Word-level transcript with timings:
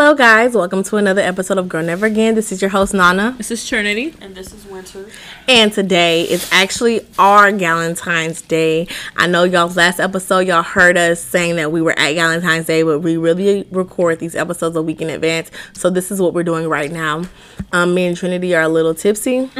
Hello, 0.00 0.14
guys. 0.14 0.54
Welcome 0.54 0.84
to 0.84 0.96
another 0.96 1.22
episode 1.22 1.58
of 1.58 1.68
Girl 1.68 1.82
Never 1.82 2.06
Again. 2.06 2.36
This 2.36 2.52
is 2.52 2.62
your 2.62 2.68
host, 2.68 2.94
Nana. 2.94 3.34
This 3.36 3.50
is 3.50 3.68
Trinity. 3.68 4.14
And 4.20 4.32
this 4.32 4.52
is 4.52 4.64
Winter. 4.64 5.06
And 5.48 5.72
today 5.72 6.22
is 6.22 6.48
actually 6.52 7.04
our 7.18 7.50
Valentine's 7.50 8.40
Day. 8.40 8.86
I 9.16 9.26
know 9.26 9.42
y'all's 9.42 9.76
last 9.76 9.98
episode, 9.98 10.46
y'all 10.46 10.62
heard 10.62 10.96
us 10.96 11.20
saying 11.20 11.56
that 11.56 11.72
we 11.72 11.82
were 11.82 11.98
at 11.98 12.14
Valentine's 12.14 12.66
Day, 12.66 12.84
but 12.84 13.00
we 13.00 13.16
really 13.16 13.66
record 13.72 14.20
these 14.20 14.36
episodes 14.36 14.76
a 14.76 14.82
week 14.82 15.00
in 15.00 15.10
advance. 15.10 15.50
So 15.72 15.90
this 15.90 16.12
is 16.12 16.20
what 16.20 16.32
we're 16.32 16.44
doing 16.44 16.68
right 16.68 16.92
now. 16.92 17.24
Um, 17.72 17.92
me 17.92 18.06
and 18.06 18.16
Trinity 18.16 18.54
are 18.54 18.62
a 18.62 18.68
little 18.68 18.94
tipsy. 18.94 19.50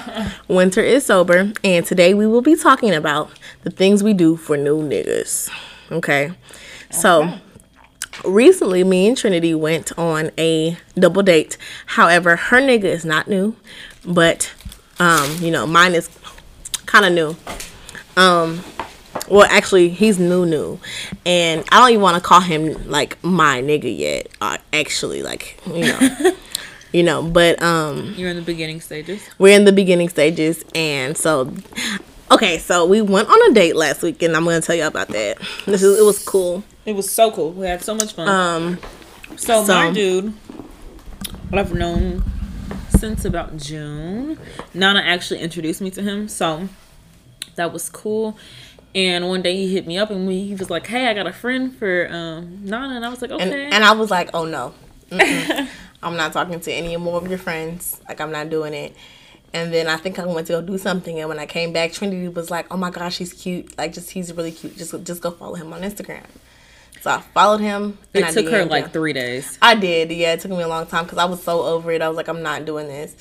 Winter 0.48 0.80
is 0.80 1.06
sober. 1.06 1.52
And 1.64 1.84
today 1.84 2.14
we 2.14 2.28
will 2.28 2.40
be 2.40 2.54
talking 2.54 2.94
about 2.94 3.32
the 3.64 3.70
things 3.72 4.04
we 4.04 4.14
do 4.14 4.36
for 4.36 4.56
new 4.56 4.80
niggas. 4.80 5.50
Okay. 5.90 6.30
So 6.92 7.40
recently 8.24 8.84
me 8.84 9.08
and 9.08 9.16
Trinity 9.16 9.54
went 9.54 9.96
on 9.98 10.30
a 10.38 10.76
double 10.94 11.22
date. 11.22 11.56
However, 11.86 12.36
her 12.36 12.58
nigga 12.60 12.84
is 12.84 13.04
not 13.04 13.28
new, 13.28 13.56
but 14.04 14.52
um, 15.00 15.36
you 15.40 15.50
know, 15.50 15.66
mine 15.66 15.94
is 15.94 16.08
kind 16.86 17.04
of 17.04 17.12
new. 17.12 17.36
Um, 18.20 18.62
well, 19.28 19.46
actually, 19.50 19.90
he's 19.90 20.18
new, 20.18 20.46
new, 20.46 20.78
and 21.26 21.64
I 21.70 21.80
don't 21.80 21.90
even 21.90 22.02
want 22.02 22.16
to 22.16 22.20
call 22.26 22.40
him 22.40 22.88
like 22.90 23.22
my 23.22 23.62
nigga 23.62 23.96
yet. 23.96 24.28
Uh, 24.40 24.58
actually, 24.72 25.22
like 25.22 25.60
you 25.66 25.84
know, 25.84 26.32
you 26.92 27.02
know, 27.02 27.22
but 27.22 27.60
um, 27.62 28.14
You're 28.16 28.30
in 28.30 28.36
the 28.36 28.42
beginning 28.42 28.80
stages. 28.80 29.22
we're 29.38 29.54
in 29.56 29.64
the 29.64 29.72
beginning 29.72 30.08
stages, 30.08 30.64
and 30.74 31.16
so. 31.16 31.52
Okay, 32.30 32.58
so 32.58 32.84
we 32.84 33.00
went 33.00 33.26
on 33.26 33.50
a 33.50 33.54
date 33.54 33.74
last 33.74 34.02
week, 34.02 34.20
and 34.20 34.36
I'm 34.36 34.44
gonna 34.44 34.60
tell 34.60 34.76
you 34.76 34.86
about 34.86 35.08
that. 35.08 35.38
This 35.64 35.82
is 35.82 35.98
it 35.98 36.02
was 36.02 36.22
cool. 36.22 36.62
It 36.88 36.96
was 36.96 37.10
so 37.10 37.30
cool. 37.30 37.52
We 37.52 37.66
had 37.66 37.82
so 37.82 37.94
much 37.94 38.14
fun. 38.14 38.28
Um, 38.28 38.78
so, 39.36 39.62
so- 39.62 39.74
my 39.74 39.90
dude, 39.92 40.32
I've 41.52 41.74
known 41.74 42.24
since 42.96 43.26
about 43.26 43.58
June. 43.58 44.38
Nana 44.72 45.00
actually 45.00 45.40
introduced 45.40 45.82
me 45.82 45.90
to 45.90 46.02
him, 46.02 46.28
so 46.28 46.66
that 47.56 47.74
was 47.74 47.90
cool. 47.90 48.38
And 48.94 49.28
one 49.28 49.42
day 49.42 49.54
he 49.54 49.74
hit 49.74 49.86
me 49.86 49.98
up 49.98 50.10
and 50.10 50.26
we, 50.26 50.44
he 50.44 50.54
was 50.54 50.70
like, 50.70 50.86
"Hey, 50.86 51.08
I 51.08 51.12
got 51.12 51.26
a 51.26 51.32
friend 51.32 51.76
for 51.76 52.08
um, 52.10 52.64
Nana," 52.64 52.94
and 52.94 53.04
I 53.04 53.10
was 53.10 53.20
like, 53.20 53.32
"Okay." 53.32 53.68
and 53.70 53.84
I 53.84 53.92
was 53.92 54.10
like, 54.10 54.30
oh 54.32 54.46
no, 54.46 54.72
I'm 56.02 56.16
not 56.16 56.32
talking 56.32 56.58
to 56.58 56.72
any 56.72 56.96
more 56.96 57.18
of 57.20 57.28
your 57.28 57.36
friends. 57.36 58.00
Like 58.08 58.18
I'm 58.22 58.32
not 58.32 58.48
doing 58.48 58.72
it. 58.72 58.96
And 59.52 59.74
then 59.74 59.88
I 59.88 59.98
think 59.98 60.18
I 60.18 60.24
went 60.24 60.46
to 60.46 60.54
go 60.54 60.62
do 60.62 60.78
something, 60.78 61.20
and 61.20 61.28
when 61.28 61.38
I 61.38 61.44
came 61.44 61.74
back, 61.74 61.92
Trinity 61.92 62.28
was 62.28 62.50
like, 62.50 62.66
"Oh 62.72 62.78
my 62.78 62.88
gosh, 62.88 63.18
he's 63.18 63.34
cute! 63.34 63.76
Like, 63.76 63.92
just 63.92 64.10
he's 64.12 64.32
really 64.32 64.52
cute. 64.52 64.78
Just 64.78 64.94
just 65.04 65.20
go 65.20 65.32
follow 65.32 65.54
him 65.54 65.70
on 65.74 65.82
Instagram." 65.82 66.24
So 67.00 67.10
I 67.10 67.20
followed 67.20 67.60
him. 67.60 67.98
and 68.14 68.24
I 68.24 68.28
it 68.28 68.34
took 68.34 68.48
her 68.48 68.64
like 68.64 68.86
him. 68.86 68.90
three 68.90 69.12
days. 69.12 69.58
I 69.62 69.74
did. 69.74 70.10
Yeah, 70.10 70.32
it 70.34 70.40
took 70.40 70.50
me 70.50 70.62
a 70.62 70.68
long 70.68 70.86
time 70.86 71.04
because 71.04 71.18
I 71.18 71.24
was 71.24 71.42
so 71.42 71.62
over 71.62 71.90
it. 71.92 72.02
I 72.02 72.08
was 72.08 72.16
like, 72.16 72.28
I'm 72.28 72.42
not 72.42 72.64
doing 72.64 72.88
this. 72.88 73.14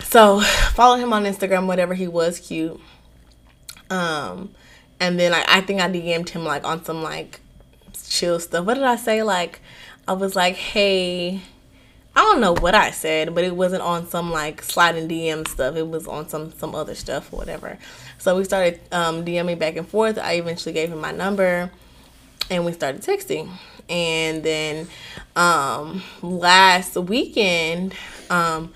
So 0.00 0.40
followed 0.74 0.98
him 0.98 1.12
on 1.12 1.24
Instagram, 1.24 1.66
whatever. 1.66 1.94
He 1.94 2.08
was 2.08 2.40
cute. 2.40 2.80
Um, 3.90 4.54
and 5.00 5.18
then 5.18 5.32
I, 5.34 5.44
I 5.48 5.60
think 5.60 5.80
I 5.80 5.88
DM'd 5.88 6.30
him 6.30 6.44
like 6.44 6.64
on 6.64 6.84
some 6.84 7.02
like 7.02 7.40
chill 8.08 8.38
stuff. 8.38 8.64
What 8.66 8.74
did 8.74 8.84
I 8.84 8.96
say? 8.96 9.22
Like, 9.22 9.60
I 10.06 10.12
was 10.12 10.36
like, 10.36 10.56
hey. 10.56 11.40
I 12.16 12.20
don't 12.20 12.40
know 12.40 12.54
what 12.54 12.76
I 12.76 12.92
said, 12.92 13.34
but 13.34 13.42
it 13.42 13.56
wasn't 13.56 13.82
on 13.82 14.06
some 14.06 14.30
like 14.30 14.62
sliding 14.62 15.08
DM 15.08 15.48
stuff. 15.48 15.74
It 15.74 15.88
was 15.88 16.06
on 16.06 16.28
some 16.28 16.52
some 16.52 16.72
other 16.72 16.94
stuff 16.94 17.32
or 17.32 17.38
whatever. 17.38 17.76
So 18.18 18.36
we 18.36 18.44
started 18.44 18.78
um, 18.92 19.24
DMing 19.24 19.58
back 19.58 19.74
and 19.74 19.88
forth. 19.88 20.16
I 20.16 20.34
eventually 20.34 20.72
gave 20.72 20.92
him 20.92 21.00
my 21.00 21.10
number, 21.10 21.72
and 22.50 22.64
we 22.64 22.72
started 22.72 23.02
texting. 23.02 23.50
And 23.88 24.42
then 24.42 24.88
um, 25.36 26.02
last 26.22 26.96
weekend, 26.96 27.94
um, 28.30 28.72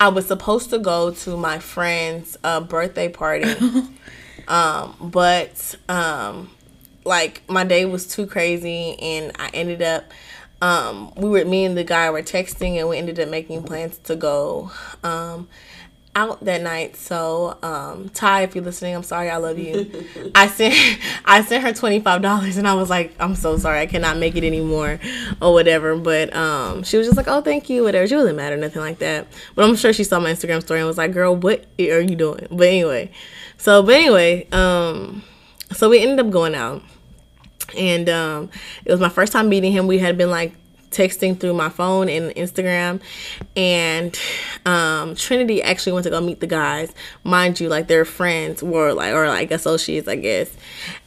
I 0.00 0.08
was 0.08 0.26
supposed 0.26 0.70
to 0.70 0.78
go 0.78 1.10
to 1.10 1.36
my 1.36 1.58
friend's 1.58 2.36
uh, 2.44 2.60
birthday 2.60 3.08
party, 3.08 3.52
um, 4.48 4.96
but 5.00 5.74
um, 5.88 6.50
like 7.04 7.42
my 7.48 7.64
day 7.64 7.84
was 7.84 8.06
too 8.06 8.26
crazy, 8.26 8.96
and 9.00 9.32
I 9.38 9.50
ended 9.52 9.82
up. 9.82 10.04
Um, 10.60 11.12
we 11.14 11.28
were 11.28 11.44
me 11.44 11.64
and 11.64 11.76
the 11.76 11.84
guy 11.84 12.10
were 12.10 12.22
texting, 12.22 12.78
and 12.78 12.88
we 12.88 12.98
ended 12.98 13.20
up 13.20 13.28
making 13.28 13.62
plans 13.62 13.98
to 13.98 14.16
go 14.16 14.72
um, 15.04 15.48
out 16.18 16.44
that 16.44 16.60
night. 16.62 16.96
So, 16.96 17.56
um, 17.62 18.08
Ty, 18.10 18.42
if 18.42 18.54
you're 18.54 18.64
listening, 18.64 18.94
I'm 18.94 19.02
sorry. 19.02 19.30
I 19.30 19.36
love 19.36 19.58
you. 19.58 20.04
I 20.34 20.48
sent 20.48 20.74
I 21.24 21.42
sent 21.42 21.62
her 21.64 21.72
twenty 21.72 22.00
five 22.00 22.22
dollars, 22.22 22.56
and 22.56 22.66
I 22.66 22.74
was 22.74 22.90
like, 22.90 23.14
I'm 23.20 23.34
so 23.34 23.56
sorry. 23.56 23.80
I 23.80 23.86
cannot 23.86 24.16
make 24.16 24.34
it 24.36 24.44
anymore, 24.44 24.98
or 25.40 25.52
whatever. 25.52 25.96
But 25.96 26.34
um, 26.34 26.82
she 26.82 26.96
was 26.96 27.06
just 27.06 27.16
like, 27.16 27.28
Oh, 27.28 27.40
thank 27.40 27.70
you, 27.70 27.84
whatever. 27.84 28.06
She 28.06 28.16
wasn't 28.16 28.36
mad 28.36 28.52
or 28.52 28.56
nothing 28.56 28.82
like 28.82 28.98
that. 28.98 29.28
But 29.54 29.64
I'm 29.64 29.76
sure 29.76 29.92
she 29.92 30.04
saw 30.04 30.18
my 30.18 30.32
Instagram 30.32 30.60
story 30.62 30.80
and 30.80 30.88
was 30.88 30.98
like, 30.98 31.12
Girl, 31.12 31.36
what 31.36 31.64
are 31.78 32.00
you 32.00 32.16
doing? 32.16 32.46
But 32.50 32.68
anyway, 32.68 33.10
so 33.56 33.82
but 33.82 33.94
anyway, 33.94 34.48
um, 34.50 35.22
so 35.72 35.88
we 35.88 36.00
ended 36.00 36.24
up 36.24 36.30
going 36.32 36.54
out 36.54 36.82
and 37.76 38.08
um, 38.08 38.50
it 38.84 38.90
was 38.90 39.00
my 39.00 39.08
first 39.08 39.32
time 39.32 39.48
meeting 39.48 39.72
him. 39.72 39.86
We 39.86 39.98
had 39.98 40.16
been 40.18 40.30
like 40.30 40.52
texting 40.90 41.38
through 41.38 41.54
my 41.54 41.68
phone 41.68 42.08
and 42.08 42.34
Instagram, 42.34 43.00
and 43.56 44.18
um, 44.66 45.14
Trinity 45.14 45.62
actually 45.62 45.92
went 45.92 46.04
to 46.04 46.10
go 46.10 46.20
meet 46.20 46.40
the 46.40 46.46
guys. 46.46 46.92
Mind 47.24 47.60
you, 47.60 47.68
like 47.68 47.88
their 47.88 48.04
friends 48.04 48.62
were 48.62 48.92
like 48.92 49.14
or 49.14 49.28
like 49.28 49.50
associates, 49.50 50.08
I 50.08 50.16
guess. 50.16 50.54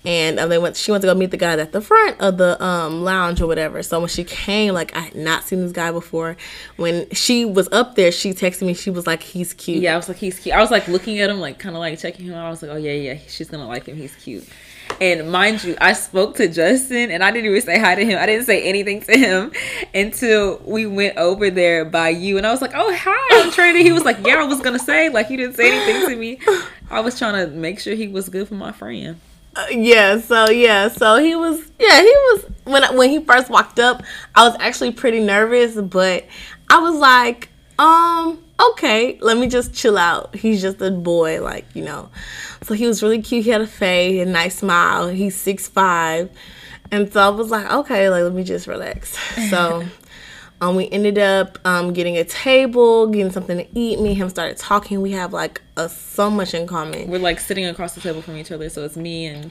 And 0.03 0.39
um, 0.39 0.49
they 0.49 0.57
went. 0.57 0.75
She 0.75 0.91
went 0.91 1.01
to 1.01 1.07
go 1.07 1.13
meet 1.13 1.31
the 1.31 1.37
guys 1.37 1.59
at 1.59 1.71
the 1.71 1.81
front 1.81 2.19
of 2.19 2.37
the 2.37 2.61
um, 2.63 3.03
lounge 3.03 3.41
or 3.41 3.47
whatever. 3.47 3.83
So 3.83 3.99
when 3.99 4.09
she 4.09 4.23
came, 4.23 4.73
like 4.73 4.95
I 4.95 5.01
had 5.01 5.15
not 5.15 5.43
seen 5.43 5.61
this 5.61 5.71
guy 5.71 5.91
before. 5.91 6.37
When 6.77 7.09
she 7.11 7.45
was 7.45 7.69
up 7.71 7.95
there, 7.95 8.11
she 8.11 8.31
texted 8.31 8.65
me. 8.65 8.73
She 8.73 8.89
was 8.89 9.05
like, 9.05 9.21
"He's 9.21 9.53
cute." 9.53 9.81
Yeah, 9.81 9.93
I 9.93 9.97
was 9.97 10.07
like, 10.07 10.17
he's 10.17 10.39
cute. 10.39 10.55
I 10.55 10.59
was 10.59 10.71
like 10.71 10.87
looking 10.87 11.19
at 11.19 11.29
him, 11.29 11.39
like 11.39 11.59
kind 11.59 11.75
of 11.75 11.79
like 11.79 11.99
checking 11.99 12.25
him 12.25 12.33
out. 12.33 12.45
I 12.45 12.49
was 12.49 12.61
like, 12.61 12.71
oh 12.71 12.77
yeah, 12.77 12.93
yeah, 12.93 13.17
she's 13.27 13.49
gonna 13.49 13.67
like 13.67 13.85
him. 13.85 13.97
He's 13.97 14.15
cute. 14.15 14.47
And 14.99 15.31
mind 15.31 15.63
you, 15.63 15.75
I 15.81 15.93
spoke 15.93 16.35
to 16.37 16.47
Justin, 16.47 17.09
and 17.11 17.23
I 17.23 17.31
didn't 17.31 17.49
even 17.49 17.61
say 17.61 17.79
hi 17.79 17.95
to 17.95 18.05
him. 18.05 18.19
I 18.19 18.25
didn't 18.25 18.45
say 18.45 18.61
anything 18.63 19.01
to 19.01 19.17
him 19.17 19.51
until 19.93 20.59
we 20.65 20.85
went 20.85 21.17
over 21.17 21.49
there 21.49 21.85
by 21.85 22.09
you, 22.09 22.37
and 22.37 22.45
I 22.45 22.51
was 22.51 22.61
like, 22.61 22.73
"Oh, 22.75 22.93
hi, 22.95 23.43
I'm 23.43 23.51
Trinity." 23.51 23.83
He 23.83 23.91
was 23.91 24.03
like, 24.03 24.17
"Yeah, 24.25 24.35
I 24.35 24.43
was 24.43 24.61
gonna 24.61 24.79
say 24.79 25.09
like 25.09 25.29
you 25.29 25.37
didn't 25.37 25.55
say 25.55 25.71
anything 25.71 26.09
to 26.09 26.15
me." 26.15 26.39
I 26.89 26.99
was 26.99 27.17
trying 27.17 27.45
to 27.45 27.51
make 27.55 27.79
sure 27.79 27.95
he 27.95 28.07
was 28.07 28.29
good 28.29 28.47
for 28.47 28.55
my 28.55 28.71
friend. 28.71 29.19
Uh, 29.53 29.65
yeah 29.69 30.17
so 30.17 30.49
yeah 30.49 30.87
so 30.87 31.17
he 31.17 31.35
was 31.35 31.59
yeah 31.77 31.99
he 32.01 32.07
was 32.07 32.45
when 32.63 32.85
I- 32.85 32.91
when 32.91 33.09
he 33.09 33.21
first 33.21 33.49
walked 33.49 33.79
up 33.79 34.01
i 34.33 34.47
was 34.47 34.55
actually 34.61 34.91
pretty 34.91 35.19
nervous 35.19 35.75
but 35.75 36.25
i 36.69 36.79
was 36.79 36.95
like 36.95 37.49
um 37.77 38.39
okay 38.69 39.17
let 39.21 39.37
me 39.37 39.47
just 39.47 39.73
chill 39.73 39.97
out 39.97 40.35
he's 40.35 40.61
just 40.61 40.81
a 40.81 40.91
boy 40.91 41.41
like 41.41 41.65
you 41.73 41.83
know 41.83 42.09
so 42.63 42.73
he 42.73 42.85
was 42.85 43.01
really 43.01 43.21
cute 43.21 43.43
he 43.43 43.51
had 43.51 43.61
a 43.61 43.67
face 43.67 44.21
a 44.21 44.29
nice 44.29 44.57
smile 44.57 45.07
he's 45.07 45.35
six 45.35 45.67
five 45.67 46.29
and 46.91 47.11
so 47.11 47.19
i 47.21 47.29
was 47.29 47.49
like 47.49 47.69
okay 47.71 48.09
like 48.09 48.23
let 48.23 48.33
me 48.33 48.43
just 48.43 48.67
relax 48.67 49.17
so 49.49 49.83
um, 50.61 50.75
we 50.75 50.87
ended 50.91 51.17
up 51.17 51.57
um, 51.65 51.91
getting 51.91 52.17
a 52.17 52.23
table, 52.23 53.07
getting 53.07 53.31
something 53.31 53.57
to 53.57 53.67
eat. 53.73 53.99
Me 53.99 54.09
and 54.09 54.17
him 54.17 54.29
started 54.29 54.57
talking. 54.57 55.01
We 55.01 55.11
have 55.13 55.33
like 55.33 55.59
a, 55.75 55.89
so 55.89 56.29
much 56.29 56.53
in 56.53 56.67
common. 56.67 57.09
We're 57.09 57.17
like 57.17 57.39
sitting 57.39 57.65
across 57.65 57.95
the 57.95 58.01
table 58.01 58.21
from 58.21 58.37
each 58.37 58.51
other, 58.51 58.69
so 58.69 58.85
it's 58.85 58.95
me 58.95 59.25
and 59.25 59.49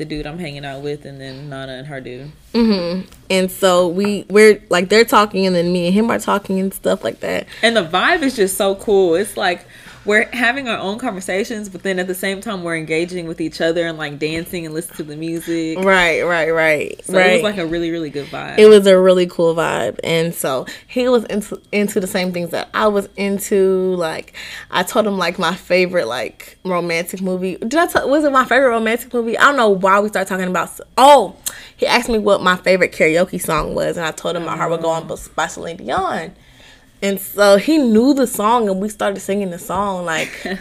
the 0.00 0.06
dude 0.06 0.26
I'm 0.26 0.38
hanging 0.38 0.64
out 0.64 0.80
with, 0.82 1.04
and 1.04 1.20
then 1.20 1.50
Nana 1.50 1.74
and 1.74 1.86
her 1.86 2.00
dude. 2.00 2.32
Mm-hmm. 2.54 3.06
And 3.28 3.50
so 3.50 3.86
we 3.86 4.24
we're 4.30 4.62
like 4.70 4.88
they're 4.88 5.04
talking 5.04 5.46
and 5.46 5.54
then 5.54 5.72
me 5.72 5.86
and 5.86 5.94
him 5.94 6.10
are 6.10 6.18
talking 6.18 6.58
and 6.58 6.72
stuff 6.72 7.04
like 7.04 7.20
that. 7.20 7.46
And 7.62 7.76
the 7.76 7.84
vibe 7.84 8.22
is 8.22 8.34
just 8.34 8.56
so 8.56 8.76
cool. 8.76 9.14
It's 9.14 9.36
like 9.36 9.66
we're 10.10 10.28
having 10.32 10.68
our 10.68 10.78
own 10.78 10.98
conversations, 10.98 11.68
but 11.68 11.82
then 11.82 11.98
at 11.98 12.06
the 12.06 12.14
same 12.14 12.40
time 12.40 12.64
we're 12.64 12.76
engaging 12.76 13.28
with 13.28 13.40
each 13.40 13.60
other 13.60 13.86
and 13.86 13.96
like 13.96 14.18
dancing 14.18 14.66
and 14.66 14.74
listening 14.74 14.96
to 14.96 15.02
the 15.04 15.16
music. 15.16 15.78
Right, 15.78 16.22
right, 16.22 16.50
right. 16.50 17.04
So 17.04 17.14
right. 17.14 17.30
it 17.30 17.32
was 17.34 17.42
like 17.42 17.58
a 17.58 17.66
really, 17.66 17.90
really 17.90 18.10
good 18.10 18.26
vibe. 18.26 18.58
it 18.58 18.66
was 18.66 18.86
a 18.86 18.98
really 18.98 19.26
cool 19.26 19.54
vibe 19.54 19.98
and 20.04 20.34
so 20.34 20.66
he 20.86 21.08
was 21.08 21.24
into 21.24 21.60
into 21.72 22.00
the 22.00 22.06
same 22.06 22.32
things 22.32 22.50
that 22.50 22.68
i 22.74 22.86
was 22.86 23.08
into 23.16 23.94
like 23.96 24.34
i 24.70 24.82
told 24.82 25.06
him 25.06 25.18
like 25.18 25.38
my 25.38 25.54
favorite 25.54 26.06
like 26.06 26.58
romantic 26.64 27.20
movie 27.20 27.56
did 27.56 27.76
i 27.76 27.86
tell 27.86 28.08
was 28.08 28.24
it 28.24 28.32
my 28.32 28.44
favorite 28.44 28.70
romantic 28.70 29.12
movie 29.12 29.36
i 29.38 29.44
don't 29.44 29.56
know 29.56 29.70
why 29.70 30.00
we 30.00 30.08
started 30.08 30.28
talking 30.28 30.48
about 30.48 30.68
oh 30.98 31.36
he 31.76 31.86
asked 31.86 32.08
me 32.08 32.18
what 32.18 32.42
my 32.42 32.56
favorite 32.56 32.92
karaoke 32.92 33.40
song 33.40 33.74
was 33.74 33.96
and 33.96 34.06
i 34.06 34.10
told 34.10 34.36
him 34.36 34.44
my 34.44 34.56
heart 34.56 34.70
would 34.70 34.82
go 34.82 34.90
on 34.90 35.06
oh. 35.10 35.18
by 35.34 35.46
celine 35.46 35.76
dion 35.76 36.32
and 37.02 37.20
so 37.20 37.56
he 37.56 37.78
knew 37.78 38.14
the 38.14 38.26
song 38.26 38.68
and 38.68 38.80
we 38.80 38.88
started 38.88 39.20
singing 39.20 39.50
the 39.50 39.58
song 39.58 40.04
like 40.04 40.46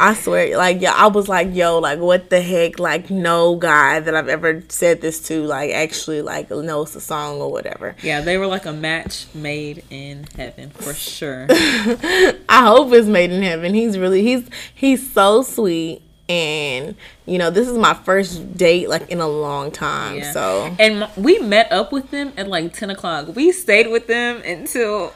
I 0.00 0.14
swear, 0.14 0.56
like 0.56 0.80
yeah, 0.80 0.94
I 0.94 1.06
was 1.06 1.28
like, 1.28 1.54
yo, 1.54 1.78
like 1.78 2.00
what 2.00 2.28
the 2.28 2.40
heck? 2.40 2.80
Like 2.80 3.08
no 3.08 3.54
guy 3.54 4.00
that 4.00 4.16
I've 4.16 4.28
ever 4.28 4.64
said 4.68 5.00
this 5.00 5.20
to, 5.28 5.44
like 5.44 5.70
actually 5.70 6.22
like 6.22 6.50
knows 6.50 6.92
the 6.94 7.00
song 7.00 7.40
or 7.40 7.52
whatever. 7.52 7.94
yeah, 8.02 8.20
they 8.20 8.36
were 8.36 8.48
like 8.48 8.66
a 8.66 8.72
match 8.72 9.26
made 9.32 9.84
in 9.90 10.26
heaven 10.34 10.70
for 10.70 10.92
sure. 10.92 11.46
I 11.50 12.36
hope 12.66 12.92
it's 12.92 13.06
made 13.06 13.30
in 13.30 13.42
heaven. 13.42 13.74
He's 13.74 13.96
really 13.96 14.22
he's 14.22 14.48
he's 14.74 15.12
so 15.12 15.42
sweet. 15.42 16.02
and 16.28 16.96
you 17.26 17.36
know 17.38 17.50
this 17.50 17.68
is 17.68 17.76
my 17.76 17.94
first 17.94 18.56
date 18.56 18.88
like 18.88 19.08
in 19.08 19.20
a 19.20 19.28
long 19.28 19.70
time. 19.70 20.16
Yeah. 20.16 20.32
So 20.32 20.74
And 20.80 21.08
we 21.16 21.38
met 21.38 21.70
up 21.70 21.92
with 21.92 22.10
them 22.10 22.32
at 22.36 22.48
like 22.48 22.72
ten 22.72 22.90
o'clock. 22.90 23.36
We 23.36 23.52
stayed 23.52 23.88
with 23.88 24.08
them 24.08 24.42
until 24.44 25.12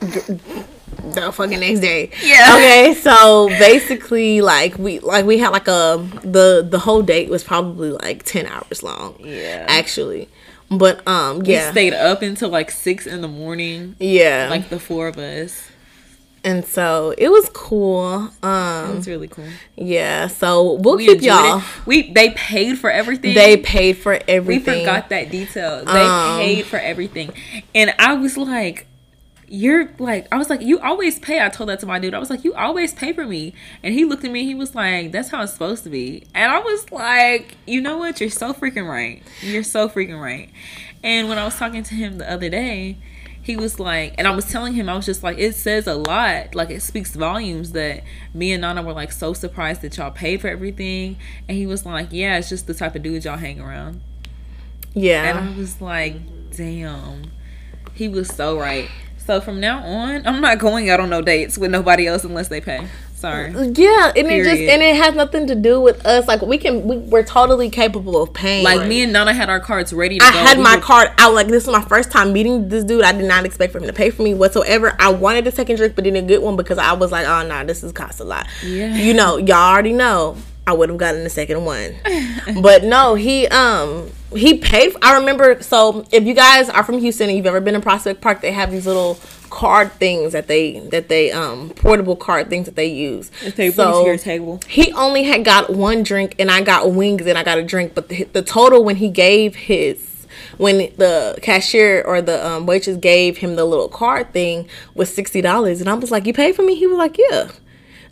the 0.00 1.30
fucking 1.32 1.60
next 1.60 1.80
day. 1.80 2.10
Yeah. 2.22 2.54
Okay, 2.54 2.94
so 3.00 3.48
basically, 3.48 4.40
like 4.40 4.78
we 4.78 4.98
like 5.00 5.24
we 5.24 5.38
had 5.38 5.50
like 5.50 5.68
a 5.68 6.06
the 6.22 6.66
the 6.68 6.78
whole 6.78 7.02
date 7.02 7.28
was 7.28 7.44
probably 7.44 7.90
like 7.90 8.22
ten 8.24 8.46
hours 8.46 8.82
long. 8.82 9.16
Yeah. 9.20 9.66
Actually, 9.68 10.28
but 10.70 11.06
um 11.06 11.40
we 11.40 11.52
yeah 11.52 11.70
stayed 11.70 11.94
up 11.94 12.22
until 12.22 12.48
like 12.48 12.70
six 12.70 13.06
in 13.06 13.20
the 13.20 13.28
morning. 13.28 13.96
yeah 13.98 14.48
Like 14.50 14.68
the 14.68 14.80
four 14.80 15.08
of 15.08 15.16
us. 15.18 15.68
and 16.44 16.64
so 16.64 17.14
it 17.18 17.28
was 17.28 17.48
cool. 17.52 18.30
Um 18.42 18.90
It 18.90 18.96
was 18.96 19.08
really 19.08 19.28
cool. 19.28 19.46
yeah, 19.76 20.26
so 20.28 20.74
we'll 20.74 20.96
We 20.96 21.06
keep 21.06 21.22
y'all. 21.22 21.58
it. 21.58 21.64
We 21.86 22.12
they 22.12 22.30
paid 22.30 22.78
for 22.78 22.90
everything. 22.90 23.34
They 23.34 23.56
paid 23.56 23.96
for 23.98 24.18
everything. 24.28 24.74
we 24.74 24.80
forgot 24.80 25.08
that 25.10 25.30
detail. 25.30 25.84
They 25.84 26.00
Um, 26.00 26.38
paid 26.38 26.66
for 26.66 26.78
everything, 26.78 27.32
and 27.74 27.94
I 27.98 28.14
was 28.14 28.36
like, 28.36 28.86
"You're 29.48 29.90
like," 29.98 30.26
I 30.32 30.36
was 30.38 30.50
like, 30.50 30.60
"You 30.60 30.78
always 30.80 31.18
pay." 31.18 31.44
I 31.44 31.48
told 31.48 31.68
that 31.68 31.80
to 31.80 31.86
my 31.86 31.98
dude. 31.98 32.14
I 32.14 32.18
was 32.18 32.30
like, 32.30 32.44
"You 32.44 32.54
always 32.54 32.92
pay 32.94 33.12
for 33.12 33.26
me," 33.26 33.54
and 33.82 33.94
he 33.94 34.04
looked 34.04 34.24
at 34.24 34.30
me. 34.30 34.44
He 34.44 34.54
was 34.54 34.74
like, 34.74 35.12
"That's 35.12 35.28
how 35.30 35.42
it's 35.42 35.52
supposed 35.52 35.84
to 35.84 35.90
be," 35.90 36.24
and 36.34 36.50
I 36.50 36.58
was 36.58 36.90
like, 36.92 37.56
"You 37.66 37.80
know 37.80 37.98
what? 37.98 38.20
You're 38.20 38.30
so 38.30 38.52
freaking 38.52 38.88
right. 38.88 39.22
You're 39.42 39.62
so 39.62 39.88
freaking 39.88 40.20
right." 40.20 40.50
And 41.02 41.28
when 41.28 41.38
I 41.38 41.44
was 41.44 41.56
talking 41.56 41.82
to 41.84 41.94
him 41.94 42.18
the 42.18 42.30
other 42.30 42.48
day, 42.48 42.96
he 43.42 43.54
was 43.56 43.78
like, 43.78 44.14
and 44.18 44.26
I 44.26 44.34
was 44.34 44.50
telling 44.50 44.72
him, 44.72 44.88
I 44.88 44.96
was 44.96 45.06
just 45.06 45.22
like, 45.22 45.38
it 45.38 45.54
says 45.54 45.86
a 45.86 45.94
lot. 45.94 46.56
Like, 46.56 46.68
it 46.70 46.82
speaks 46.82 47.14
volumes 47.14 47.70
that 47.72 48.02
me 48.34 48.50
and 48.52 48.62
Nana 48.62 48.82
were 48.82 48.92
like 48.92 49.12
so 49.12 49.32
surprised 49.34 49.82
that 49.82 49.96
y'all 49.96 50.10
paid 50.10 50.40
for 50.40 50.48
everything. 50.48 51.16
And 51.48 51.56
he 51.56 51.64
was 51.64 51.86
like, 51.86 52.08
yeah, 52.10 52.38
it's 52.38 52.48
just 52.48 52.66
the 52.66 52.74
type 52.74 52.96
of 52.96 53.04
dude 53.04 53.24
y'all 53.24 53.36
hang 53.36 53.60
around. 53.60 54.00
yeah. 54.94 55.38
And 55.38 55.48
I 55.50 55.56
was 55.56 55.80
like, 55.80 56.16
damn. 56.56 57.30
He 57.94 58.08
was 58.08 58.26
so 58.28 58.58
right. 58.58 58.88
So 59.26 59.40
from 59.40 59.60
now 59.60 59.80
on, 59.84 60.26
I'm 60.26 60.40
not 60.40 60.58
going 60.58 60.88
out 60.88 61.00
on 61.00 61.10
no 61.10 61.20
dates 61.20 61.58
with 61.58 61.70
nobody 61.70 62.06
else 62.06 62.22
unless 62.24 62.48
they 62.48 62.60
pay. 62.60 62.86
Sorry. 63.16 63.50
Yeah, 63.50 64.12
and 64.14 64.28
it 64.28 64.44
just 64.44 64.60
and 64.60 64.82
it 64.82 64.94
has 64.96 65.14
nothing 65.14 65.46
to 65.48 65.54
do 65.54 65.80
with 65.80 66.04
us. 66.06 66.28
Like 66.28 66.42
we 66.42 66.58
can, 66.58 66.86
we, 66.86 66.98
we're 66.98 67.24
totally 67.24 67.70
capable 67.70 68.22
of 68.22 68.32
paying. 68.34 68.62
Like 68.62 68.86
me 68.86 69.02
and 69.02 69.12
Nana 69.12 69.32
had 69.32 69.48
our 69.48 69.58
cards 69.58 69.92
ready 69.92 70.18
to 70.18 70.24
I 70.24 70.32
go. 70.32 70.38
had 70.38 70.58
We 70.58 70.62
my 70.64 70.76
were- 70.76 70.82
card 70.82 71.08
out. 71.18 71.32
Like 71.34 71.48
this 71.48 71.64
is 71.64 71.70
my 71.70 71.80
first 71.82 72.12
time 72.12 72.32
meeting 72.34 72.68
this 72.68 72.84
dude. 72.84 73.02
I 73.04 73.12
did 73.12 73.24
not 73.24 73.44
expect 73.46 73.72
for 73.72 73.78
him 73.78 73.86
to 73.86 73.92
pay 73.92 74.10
for 74.10 74.22
me 74.22 74.34
whatsoever. 74.34 74.94
I 75.00 75.10
wanted 75.12 75.46
a 75.46 75.50
second 75.50 75.76
drink, 75.76 75.94
but 75.96 76.04
didn't 76.04 76.26
get 76.26 76.42
one 76.42 76.56
because 76.56 76.78
I 76.78 76.92
was 76.92 77.10
like, 77.10 77.26
oh 77.26 77.46
no, 77.48 77.64
this 77.64 77.82
is 77.82 77.90
cost 77.92 78.20
a 78.20 78.24
lot. 78.24 78.46
Yeah. 78.64 78.94
You 78.96 79.14
know, 79.14 79.38
y'all 79.38 79.72
already 79.72 79.92
know. 79.94 80.36
I 80.66 80.72
would 80.72 80.88
have 80.88 80.98
gotten 80.98 81.22
the 81.22 81.30
second 81.30 81.64
one, 81.64 81.94
but 82.62 82.82
no, 82.82 83.14
he 83.14 83.46
um 83.48 84.10
he 84.34 84.58
paid. 84.58 84.94
I 85.00 85.18
remember. 85.18 85.62
So 85.62 86.04
if 86.10 86.24
you 86.24 86.34
guys 86.34 86.68
are 86.68 86.82
from 86.82 86.98
Houston 86.98 87.28
and 87.28 87.36
you've 87.36 87.46
ever 87.46 87.60
been 87.60 87.76
in 87.76 87.80
Prospect 87.80 88.20
Park, 88.20 88.40
they 88.40 88.52
have 88.52 88.70
these 88.72 88.86
little 88.86 89.18
card 89.48 89.92
things 89.92 90.32
that 90.32 90.48
they 90.48 90.80
that 90.90 91.08
they 91.08 91.30
um 91.30 91.70
portable 91.70 92.16
card 92.16 92.50
things 92.50 92.66
that 92.66 92.74
they 92.74 92.86
use. 92.86 93.30
It 93.44 93.54
to 94.02 94.08
your 94.08 94.18
table. 94.18 94.60
He 94.66 94.92
only 94.92 95.22
had 95.22 95.44
got 95.44 95.70
one 95.70 96.02
drink, 96.02 96.34
and 96.38 96.50
I 96.50 96.62
got 96.62 96.90
wings, 96.92 97.26
and 97.26 97.38
I 97.38 97.44
got 97.44 97.58
a 97.58 97.62
drink. 97.62 97.94
But 97.94 98.08
the, 98.08 98.24
the 98.24 98.42
total 98.42 98.82
when 98.82 98.96
he 98.96 99.08
gave 99.08 99.54
his, 99.54 100.26
when 100.58 100.78
the 100.96 101.38
cashier 101.42 102.02
or 102.02 102.20
the 102.20 102.44
um, 102.44 102.66
waitress 102.66 102.96
gave 102.96 103.38
him 103.38 103.54
the 103.54 103.64
little 103.64 103.88
card 103.88 104.32
thing 104.32 104.68
was 104.94 105.14
sixty 105.14 105.40
dollars, 105.40 105.80
and 105.80 105.88
I 105.88 105.94
was 105.94 106.10
like, 106.10 106.26
"You 106.26 106.32
paid 106.32 106.56
for 106.56 106.62
me?" 106.62 106.74
He 106.74 106.88
was 106.88 106.98
like, 106.98 107.16
"Yeah." 107.18 107.50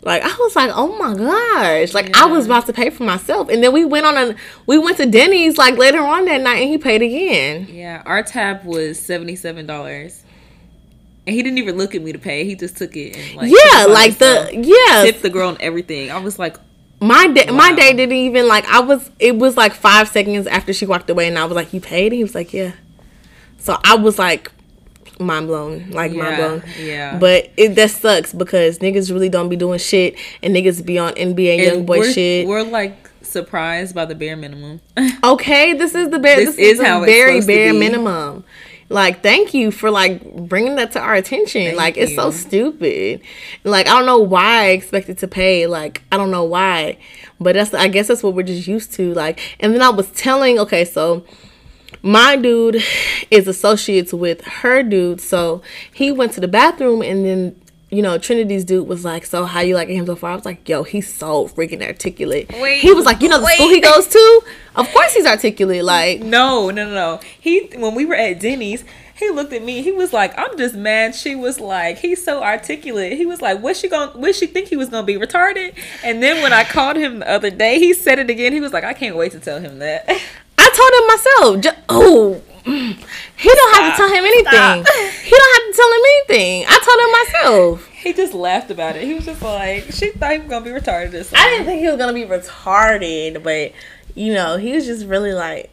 Like 0.05 0.21
I 0.21 0.35
was 0.37 0.55
like, 0.55 0.69
"Oh 0.71 0.95
my 0.97 1.15
gosh!" 1.15 1.95
Like 1.95 2.15
I 2.15 2.27
was 2.27 2.45
about 2.45 2.67
to 2.67 2.73
pay 2.73 2.91
for 2.91 3.03
myself, 3.03 3.49
and 3.49 3.63
then 3.63 3.73
we 3.73 3.83
went 3.83 4.05
on 4.05 4.15
a 4.15 4.35
we 4.67 4.77
went 4.77 4.97
to 4.97 5.07
Denny's 5.07 5.57
like 5.57 5.77
later 5.77 5.99
on 5.99 6.25
that 6.25 6.41
night, 6.41 6.57
and 6.57 6.69
he 6.69 6.77
paid 6.77 7.01
again. 7.01 7.67
Yeah, 7.71 8.03
our 8.05 8.21
tab 8.21 8.63
was 8.65 8.99
seventy 8.99 9.35
seven 9.35 9.65
dollars. 9.65 10.23
And 11.25 11.35
he 11.35 11.41
didn't 11.41 11.57
even 11.57 11.75
look 11.79 11.95
at 11.95 12.03
me 12.03 12.11
to 12.11 12.19
pay. 12.19 12.45
He 12.45 12.53
just 12.53 12.77
took 12.77 12.95
it 12.95 13.17
and 13.17 13.35
like 13.35 13.51
yeah, 13.51 13.85
like 13.85 14.19
the 14.19 14.51
yeah, 14.53 15.03
tipped 15.03 15.23
the 15.23 15.31
girl 15.31 15.49
and 15.49 15.59
everything. 15.59 16.11
I 16.11 16.19
was 16.19 16.37
like, 16.37 16.57
My 16.99 17.25
day, 17.25 17.47
my 17.47 17.73
day 17.73 17.93
didn't 17.93 18.15
even 18.15 18.47
like. 18.47 18.65
I 18.65 18.81
was. 18.81 19.09
It 19.17 19.35
was 19.35 19.57
like 19.57 19.73
five 19.73 20.07
seconds 20.07 20.45
after 20.45 20.71
she 20.71 20.85
walked 20.85 21.09
away, 21.09 21.27
and 21.27 21.39
I 21.39 21.45
was 21.45 21.55
like, 21.55 21.73
"You 21.73 21.81
paid?" 21.81 22.11
And 22.11 22.17
he 22.17 22.23
was 22.23 22.35
like, 22.35 22.53
"Yeah." 22.53 22.73
So 23.57 23.75
I 23.83 23.95
was 23.95 24.19
like, 24.19 24.51
mind 25.19 25.47
blown, 25.47 25.89
like 25.91 26.11
mind 26.11 26.37
blown. 26.37 26.63
yeah. 26.79 27.17
But 27.17 27.51
it 27.57 27.75
that 27.75 27.91
sucks 27.91 28.33
because 28.33 28.79
niggas 28.79 29.11
really 29.11 29.29
don't 29.29 29.49
be 29.49 29.55
doing 29.55 29.79
shit, 29.79 30.15
and 30.43 30.55
niggas 30.55 30.85
be 30.85 30.99
on 30.99 31.13
NBA 31.13 31.59
YoungBoy 31.59 31.87
we're, 31.87 32.11
shit. 32.11 32.47
We're 32.47 32.63
like 32.63 33.09
surprised 33.21 33.95
by 33.95 34.05
the 34.05 34.15
bare 34.15 34.35
minimum. 34.35 34.81
Okay, 35.23 35.73
this 35.73 35.95
is 35.95 36.09
the 36.09 36.19
bare. 36.19 36.37
This, 36.37 36.55
This 36.55 36.73
is, 36.73 36.79
is 36.79 36.85
how 36.85 37.03
very 37.03 37.41
bare 37.41 37.73
minimum. 37.73 38.43
Like, 38.89 39.23
thank 39.23 39.53
you 39.55 39.71
for 39.71 39.89
like 39.89 40.23
bringing 40.35 40.75
that 40.75 40.91
to 40.91 40.99
our 40.99 41.15
attention. 41.15 41.63
Thank 41.63 41.77
like, 41.77 41.97
it's 41.97 42.13
so 42.13 42.29
stupid. 42.29 43.21
Like, 43.63 43.87
I 43.87 43.97
don't 43.97 44.05
know 44.05 44.19
why 44.19 44.65
I 44.65 44.67
expected 44.67 45.17
to 45.19 45.27
pay. 45.27 45.65
Like, 45.65 46.03
I 46.11 46.17
don't 46.17 46.29
know 46.29 46.43
why, 46.43 46.97
but 47.39 47.55
that's 47.55 47.73
I 47.73 47.87
guess 47.87 48.07
that's 48.07 48.21
what 48.21 48.35
we're 48.35 48.43
just 48.43 48.67
used 48.67 48.93
to. 48.93 49.13
Like, 49.13 49.39
and 49.59 49.73
then 49.73 49.81
I 49.81 49.89
was 49.89 50.11
telling, 50.11 50.59
okay, 50.59 50.85
so 50.85 51.25
my 52.05 52.35
dude 52.35 52.83
is 53.31 53.47
associates 53.47 54.13
with 54.13 54.41
her 54.41 54.83
dude, 54.83 55.19
so 55.19 55.63
he 55.91 56.11
went 56.11 56.33
to 56.33 56.39
the 56.41 56.47
bathroom 56.47 57.01
and 57.01 57.25
then. 57.25 57.61
You 57.91 58.01
know, 58.01 58.17
Trinity's 58.17 58.65
dude 58.65 58.87
was 58.87 59.05
like, 59.05 59.25
"So 59.25 59.45
how 59.45 59.61
you 59.61 59.75
liking 59.75 59.95
him 59.95 60.07
so 60.07 60.15
far?" 60.15 60.31
I 60.31 60.35
was 60.35 60.43
like, 60.43 60.67
"Yo, 60.67 60.83
he's 60.83 61.13
so 61.13 61.47
freaking 61.47 61.85
articulate." 61.85 62.51
Wait, 62.59 62.79
he 62.79 62.91
was 62.91 63.05
like, 63.05 63.21
"You 63.21 63.29
know, 63.29 63.39
the 63.39 63.47
school 63.47 63.69
he 63.69 63.79
goes 63.91 64.07
to, 64.07 64.41
of 64.75 64.91
course 64.91 65.13
he's 65.13 65.25
articulate." 65.25 65.85
Like, 65.85 66.19
no, 66.19 66.71
no, 66.71 66.83
no, 66.83 66.93
no. 66.93 67.19
He 67.39 67.69
when 67.77 67.95
we 67.95 68.03
were 68.03 68.15
at 68.15 68.39
Denny's, 68.39 68.83
he 69.15 69.29
looked 69.29 69.53
at 69.53 69.63
me. 69.63 69.81
He 69.81 69.91
was 69.91 70.11
like, 70.11 70.37
"I'm 70.37 70.57
just 70.57 70.75
mad." 70.75 71.15
She 71.15 71.35
was 71.35 71.59
like, 71.59 71.99
"He's 71.99 72.21
so 72.21 72.43
articulate." 72.43 73.13
He 73.13 73.25
was 73.25 73.41
like, 73.41 73.61
"What's 73.61 73.79
she 73.79 73.87
gonna? 73.87 74.11
What 74.17 74.35
she 74.35 74.47
think 74.47 74.67
he 74.67 74.75
was 74.75 74.89
gonna 74.89 75.05
be 75.05 75.15
retarded?" 75.15 75.75
And 76.03 76.21
then 76.21 76.41
when 76.41 76.51
I 76.51 76.65
called 76.65 76.97
him 76.97 77.19
the 77.19 77.29
other 77.29 77.51
day, 77.51 77.79
he 77.79 77.93
said 77.93 78.19
it 78.19 78.29
again. 78.29 78.51
He 78.51 78.59
was 78.59 78.73
like, 78.73 78.83
"I 78.83 78.93
can't 78.93 79.15
wait 79.15 79.31
to 79.33 79.39
tell 79.39 79.61
him 79.61 79.79
that." 79.79 80.09
I 80.75 81.41
told 81.41 81.53
him 81.53 81.61
myself. 81.61 81.75
Oh, 81.89 82.41
mm, 82.63 83.05
he 83.37 83.49
don't 83.49 83.75
have 83.75 83.93
to 83.93 83.97
tell 83.97 84.09
him 84.09 84.25
anything. 84.25 84.83
Stop. 84.83 84.87
He 85.23 85.29
don't 85.31 85.55
have 85.55 85.71
to 85.71 85.73
tell 85.75 85.91
him 85.91 86.01
anything. 86.13 86.65
I 86.67 86.79
told 86.83 86.99
him 86.99 87.11
myself. 87.81 87.87
he 87.93 88.13
just 88.13 88.33
laughed 88.33 88.71
about 88.71 88.95
it. 88.95 89.03
He 89.03 89.13
was 89.13 89.25
just 89.25 89.41
like, 89.41 89.85
"She 89.91 90.11
thought 90.11 90.33
he 90.33 90.39
was 90.39 90.49
gonna 90.49 90.65
be 90.65 90.71
retarded." 90.71 91.11
Something. 91.23 91.39
I 91.39 91.49
didn't 91.49 91.65
think 91.65 91.81
he 91.81 91.87
was 91.87 91.97
gonna 91.97 92.13
be 92.13 92.23
retarded, 92.25 93.41
but 93.43 93.71
you 94.15 94.33
know, 94.33 94.57
he 94.57 94.73
was 94.73 94.85
just 94.85 95.05
really 95.05 95.33
like. 95.33 95.71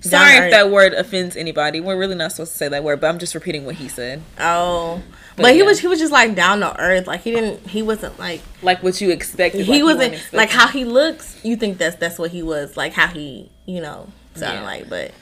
Sorry 0.00 0.36
if 0.36 0.50
that 0.52 0.70
word 0.70 0.92
offends 0.92 1.36
anybody. 1.36 1.80
We're 1.80 1.96
really 1.98 2.14
not 2.14 2.30
supposed 2.30 2.52
to 2.52 2.58
say 2.58 2.68
that 2.68 2.84
word, 2.84 3.00
but 3.00 3.08
I'm 3.08 3.18
just 3.18 3.34
repeating 3.34 3.64
what 3.64 3.74
he 3.76 3.88
said. 3.88 4.22
Oh, 4.38 5.02
but, 5.34 5.42
But 5.42 5.52
he 5.52 5.60
yeah. 5.60 5.64
was 5.64 5.80
he 5.80 5.88
was 5.88 5.98
just 5.98 6.12
like 6.12 6.34
down 6.36 6.60
to 6.60 6.78
earth. 6.78 7.06
Like 7.08 7.22
he 7.22 7.32
didn't. 7.32 7.66
He 7.66 7.82
wasn't 7.82 8.16
like 8.18 8.40
Like 8.62 8.82
what 8.82 9.00
you 9.00 9.10
expected. 9.10 9.66
he 9.66 9.82
like 9.82 9.96
wasn't 9.96 10.12
weren't 10.12 10.32
like 10.32 10.50
how 10.50 10.68
he 10.68 10.84
looks. 10.84 11.42
You 11.44 11.56
think 11.56 11.78
that's 11.78 11.96
that's 11.96 12.18
what 12.18 12.30
he 12.30 12.42
was 12.42 12.76
like 12.76 12.92
how 12.92 13.08
he 13.08 13.50
you 13.64 13.80
know 13.80 14.08
sounded 14.36 14.60
Yeah. 14.60 14.66
like, 14.66 14.88
but 14.88 15.12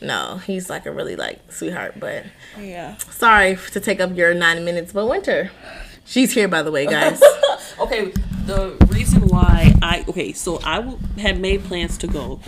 no, 0.00 0.38
he's 0.46 0.68
like 0.68 0.86
a 0.86 0.92
really 0.92 1.16
like 1.16 1.40
sweetheart. 1.52 1.94
But 1.98 2.24
Yeah. 2.60 2.96
sorry 2.96 3.56
to 3.72 3.80
take 3.80 4.00
up 4.00 4.16
your 4.16 4.34
nine 4.34 4.64
minutes, 4.64 4.92
but 4.92 5.06
Winter, 5.06 5.50
she's 6.04 6.32
here 6.32 6.48
by 6.48 6.62
the 6.62 6.70
way, 6.70 6.86
guys. 6.86 7.20
okay, 7.80 8.12
the 8.46 8.76
reason 8.88 9.28
why 9.28 9.74
I 9.82 10.04
okay, 10.08 10.32
so 10.32 10.60
I 10.64 10.76
w- 10.76 10.98
had 11.18 11.40
made 11.40 11.64
plans 11.64 11.96
to 11.98 12.06
go, 12.06 12.40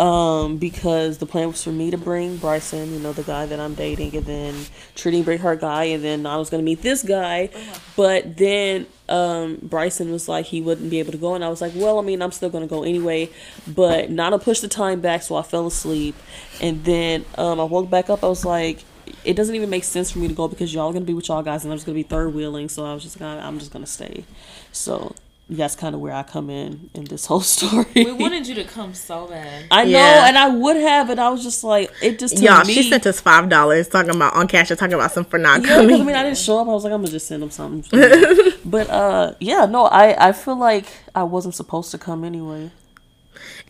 um, 0.00 0.58
because 0.58 1.18
the 1.18 1.26
plan 1.26 1.48
was 1.48 1.62
for 1.62 1.72
me 1.72 1.90
to 1.90 1.98
bring 1.98 2.36
Bryson, 2.36 2.92
you 2.92 3.00
know, 3.00 3.12
the 3.12 3.24
guy 3.24 3.46
that 3.46 3.58
I'm 3.58 3.74
dating, 3.74 4.14
and 4.16 4.26
then 4.26 4.54
Trini 4.94 5.24
bring 5.24 5.38
her 5.38 5.56
guy, 5.56 5.84
and 5.84 6.04
then 6.04 6.24
I 6.24 6.36
was 6.36 6.50
gonna 6.50 6.62
meet 6.62 6.82
this 6.82 7.02
guy, 7.02 7.50
but 7.96 8.36
then 8.36 8.86
um 9.08 9.58
Bryson 9.62 10.12
was 10.12 10.28
like 10.28 10.46
he 10.46 10.60
wouldn't 10.60 10.90
be 10.90 10.98
able 11.00 11.12
to 11.12 11.18
go, 11.18 11.34
and 11.34 11.44
I 11.44 11.48
was 11.48 11.60
like, 11.60 11.72
well, 11.74 11.98
I 11.98 12.02
mean, 12.02 12.22
I'm 12.22 12.32
still 12.32 12.50
gonna 12.50 12.68
go 12.68 12.84
anyway, 12.84 13.30
but 13.66 14.10
Nana 14.10 14.38
pushed 14.38 14.62
the 14.62 14.68
time 14.68 15.00
back, 15.00 15.22
so 15.22 15.36
I 15.36 15.42
fell 15.42 15.66
asleep, 15.66 16.14
and 16.60 16.84
then 16.84 17.24
um 17.36 17.58
I 17.58 17.64
woke 17.64 17.90
back 17.90 18.10
up, 18.10 18.22
I 18.22 18.28
was 18.28 18.44
like. 18.44 18.84
It 19.24 19.34
doesn't 19.36 19.54
even 19.54 19.70
make 19.70 19.84
sense 19.84 20.10
for 20.10 20.18
me 20.18 20.28
to 20.28 20.34
go 20.34 20.48
because 20.48 20.72
y'all 20.72 20.90
are 20.90 20.92
gonna 20.92 21.06
be 21.06 21.14
with 21.14 21.28
y'all 21.28 21.42
guys 21.42 21.64
and 21.64 21.72
I'm 21.72 21.78
just 21.78 21.86
gonna 21.86 21.96
be 21.96 22.02
third 22.02 22.34
wheeling. 22.34 22.68
So 22.68 22.84
I 22.84 22.92
was 22.92 23.02
just 23.02 23.18
gonna, 23.18 23.40
I'm 23.40 23.58
just 23.58 23.72
gonna 23.72 23.86
stay. 23.86 24.24
So 24.70 25.14
that's 25.50 25.74
kind 25.74 25.94
of 25.94 26.00
where 26.02 26.12
I 26.12 26.22
come 26.24 26.50
in 26.50 26.90
in 26.94 27.04
this 27.04 27.24
whole 27.26 27.40
story. 27.56 27.86
We 27.94 28.12
wanted 28.12 28.46
you 28.46 28.54
to 28.56 28.64
come 28.64 28.92
so 28.94 29.26
bad. 29.28 29.64
I 29.70 29.84
know, 29.84 29.98
and 29.98 30.36
I 30.36 30.48
would 30.48 30.76
have, 30.76 31.08
and 31.10 31.18
I 31.20 31.30
was 31.30 31.42
just 31.42 31.64
like, 31.64 31.90
it 32.02 32.18
just 32.18 32.36
to 32.36 32.42
Y'all, 32.44 32.64
me. 32.64 32.74
she 32.74 32.82
sent 32.90 33.06
us 33.06 33.18
five 33.20 33.48
dollars 33.48 33.88
talking 33.88 34.14
about 34.14 34.34
on 34.34 34.46
cash 34.48 34.70
or 34.70 34.76
talking 34.76 34.94
about 34.94 35.12
some 35.12 35.24
for 35.24 35.38
not 35.38 35.62
yeah, 35.62 35.68
'cause, 35.68 35.76
coming. 35.86 36.00
I 36.00 36.04
mean, 36.04 36.16
I 36.16 36.22
didn't 36.22 36.38
show 36.38 36.58
up. 36.60 36.68
I 36.68 36.70
was 36.72 36.84
like, 36.84 36.92
I'm 36.92 37.00
gonna 37.00 37.10
just 37.12 37.26
send 37.28 37.42
them 37.42 37.50
something. 37.50 37.88
but 38.64 38.90
uh, 38.90 39.34
yeah, 39.40 39.64
no, 39.66 39.86
I 39.86 40.28
I 40.28 40.32
feel 40.32 40.56
like 40.56 40.86
I 41.14 41.22
wasn't 41.22 41.54
supposed 41.54 41.90
to 41.92 41.98
come 41.98 42.24
anyway. 42.24 42.70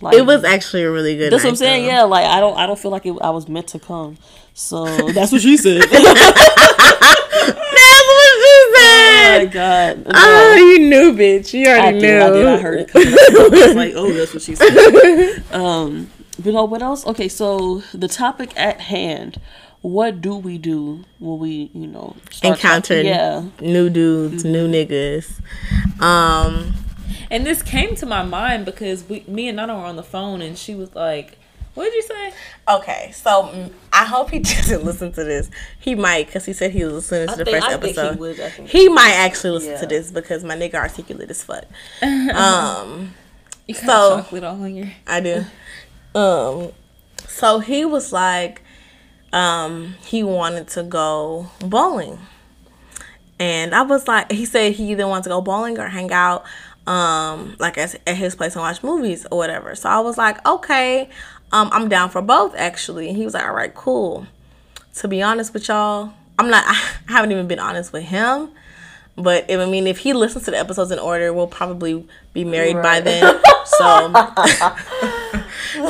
Like, 0.01 0.17
it 0.17 0.27
was 0.27 0.45
actually 0.45 0.85
a 0.85 0.91
really 0.91 1.17
good. 1.17 1.33
That's 1.33 1.43
what 1.45 1.51
I'm 1.51 1.57
saying. 1.57 1.83
though. 1.87 1.93
Yeah, 1.93 2.03
like 2.05 2.25
I 2.27 2.41
don't 2.41 2.57
I 2.57 2.67
don't 2.67 2.79
feel 2.79 2.91
like 2.91 3.05
it, 3.07 3.17
I 3.21 3.31
was 3.31 3.49
meant 3.49 3.69
to 3.69 3.79
come. 3.79 4.17
So 4.55 4.85
that's 5.13 5.31
what 5.33 5.41
she 5.43 5.57
said. 5.57 5.85
That's 9.29 9.45
what 9.45 9.53
she 9.53 9.53
said. 9.53 9.53
did. 9.53 9.53
my 9.53 9.53
god! 9.53 10.07
No. 10.07 10.13
Oh, 10.15 10.55
you 10.57 10.79
knew, 10.89 11.13
bitch. 11.13 11.53
You 11.55 11.69
I 11.69 11.79
already 11.79 12.01
did, 12.01 12.19
knew. 12.19 12.25
I 12.25 12.31
did. 12.31 12.47
I 12.47 12.57
heard 12.59 12.81
it. 12.81 12.89
coming. 12.89 13.09
I 13.09 13.67
was 13.67 13.75
like, 13.75 13.93
oh, 13.97 14.13
that's 14.13 14.33
what 14.35 14.43
she 14.43 14.55
said. 14.55 15.43
um, 15.53 16.11
but 16.43 16.53
no, 16.55 16.65
what 16.65 16.83
else? 16.83 17.07
Okay, 17.07 17.29
so 17.29 17.83
the 17.93 18.09
topic 18.09 18.53
at 18.57 18.81
hand. 18.81 19.41
What 19.81 20.21
do 20.21 20.35
we 20.35 20.59
do 20.59 21.05
when 21.21 21.39
we, 21.39 21.71
you 21.73 21.87
know, 21.87 22.17
start 22.33 22.57
Encounter 22.59 23.01
Yeah. 23.01 23.45
new 23.61 23.89
dudes, 23.89 24.45
new 24.45 24.67
niggas. 24.69 25.41
Um, 26.03 26.75
And 27.31 27.47
this 27.47 27.63
came 27.63 27.95
to 27.97 28.05
my 28.07 28.25
mind 28.25 28.65
because 28.65 29.09
we, 29.09 29.23
me 29.29 29.47
and 29.47 29.57
Nana 29.57 29.77
were 29.77 29.85
on 29.85 29.95
the 29.95 30.03
phone, 30.03 30.43
and 30.43 30.59
she 30.59 30.75
was 30.75 30.95
like, 30.97 31.39
"What 31.75 31.85
did 31.85 31.95
you 31.95 32.03
say?" 32.03 32.33
okay, 32.69 33.13
so 33.15 33.45
mm, 33.45 33.73
I 33.93 34.05
hope 34.05 34.31
he 34.31 34.39
doesn't 34.55 34.85
listen 34.85 35.13
to 35.13 35.25
this. 35.25 35.51
He 35.81 35.95
might, 35.95 36.27
because 36.27 36.45
he 36.45 36.53
said 36.53 36.71
he 36.73 36.85
was 36.85 36.95
listening 36.95 37.27
to 37.29 37.33
I 37.33 37.37
the 37.37 37.45
think, 37.45 37.57
first 37.57 37.67
I 37.67 37.71
think 37.79 37.99
episode. 37.99 38.15
he 38.15 38.21
would. 38.21 38.41
I 38.41 38.51
think. 38.51 38.69
He 38.69 38.89
might 38.89 39.13
actually 39.13 39.51
listen 39.51 39.73
Yeah. 39.73 39.81
to 39.81 39.87
this 39.87 40.11
because 40.11 40.45
my 40.45 40.57
nigga 40.57 40.75
articulate 40.75 41.31
as 41.31 41.43
fuck. 41.43 41.65
Um, 42.03 43.15
You 43.67 43.75
got 43.75 43.85
So- 43.85 44.17
chocolate 44.23 44.45
all 44.45 44.63
on 44.63 44.75
your. 44.75 44.89
I 45.07 45.21
do. 45.21 45.45
Um, 46.15 46.73
so 47.27 47.59
he 47.61 47.85
was 47.85 48.13
like, 48.13 48.63
um, 49.33 49.95
he 50.07 50.23
wanted 50.23 50.69
to 50.69 50.83
go 50.83 51.51
bowling, 51.61 52.19
and 53.39 53.75
I 53.75 53.83
was 53.83 54.09
like, 54.09 54.33
he 54.33 54.47
said 54.47 54.73
he 54.73 54.91
either 54.93 55.07
wanted 55.07 55.25
to 55.25 55.29
go 55.31 55.41
bowling 55.43 55.79
or 55.79 55.87
hang 55.89 56.11
out, 56.13 56.45
um, 56.87 57.55
like 57.59 57.77
at, 57.79 57.95
at 58.07 58.17
his 58.17 58.35
place 58.35 58.55
and 58.55 58.63
watch 58.63 58.83
movies 58.83 59.27
or 59.31 59.39
whatever. 59.39 59.75
So 59.75 59.89
I 59.91 59.99
was 60.01 60.17
like, 60.19 60.45
okay, 60.47 61.09
um, 61.53 61.71
I'm 61.73 61.89
down 61.89 62.11
for 62.11 62.23
both 62.23 62.55
actually. 62.57 63.09
And 63.09 63.17
he 63.17 63.25
was 63.25 63.35
like, 63.35 63.45
all 63.45 63.55
right, 63.55 63.75
cool. 63.75 64.27
To 64.97 65.09
be 65.09 65.23
honest 65.23 65.55
with 65.55 65.69
y'all, 65.69 66.13
I'm 66.39 66.51
not. 66.51 66.65
I 66.67 67.13
haven't 67.13 67.33
even 67.33 67.47
been 67.47 67.59
honest 67.59 67.93
with 67.93 68.05
him. 68.05 68.51
But 69.17 69.47
if, 69.49 69.59
I 69.59 69.67
mean, 69.67 69.89
if 69.89 69.99
he 69.99 70.13
listens 70.13 70.45
to 70.45 70.53
the 70.53 70.59
episodes 70.59 70.93
in 70.93 71.01
order, 71.01 71.33
we'll 71.33 71.49
probably 71.49 72.07
be 72.33 72.45
married 72.45 72.77
by 72.77 73.01
then. 73.01 73.41
So, 73.65 74.13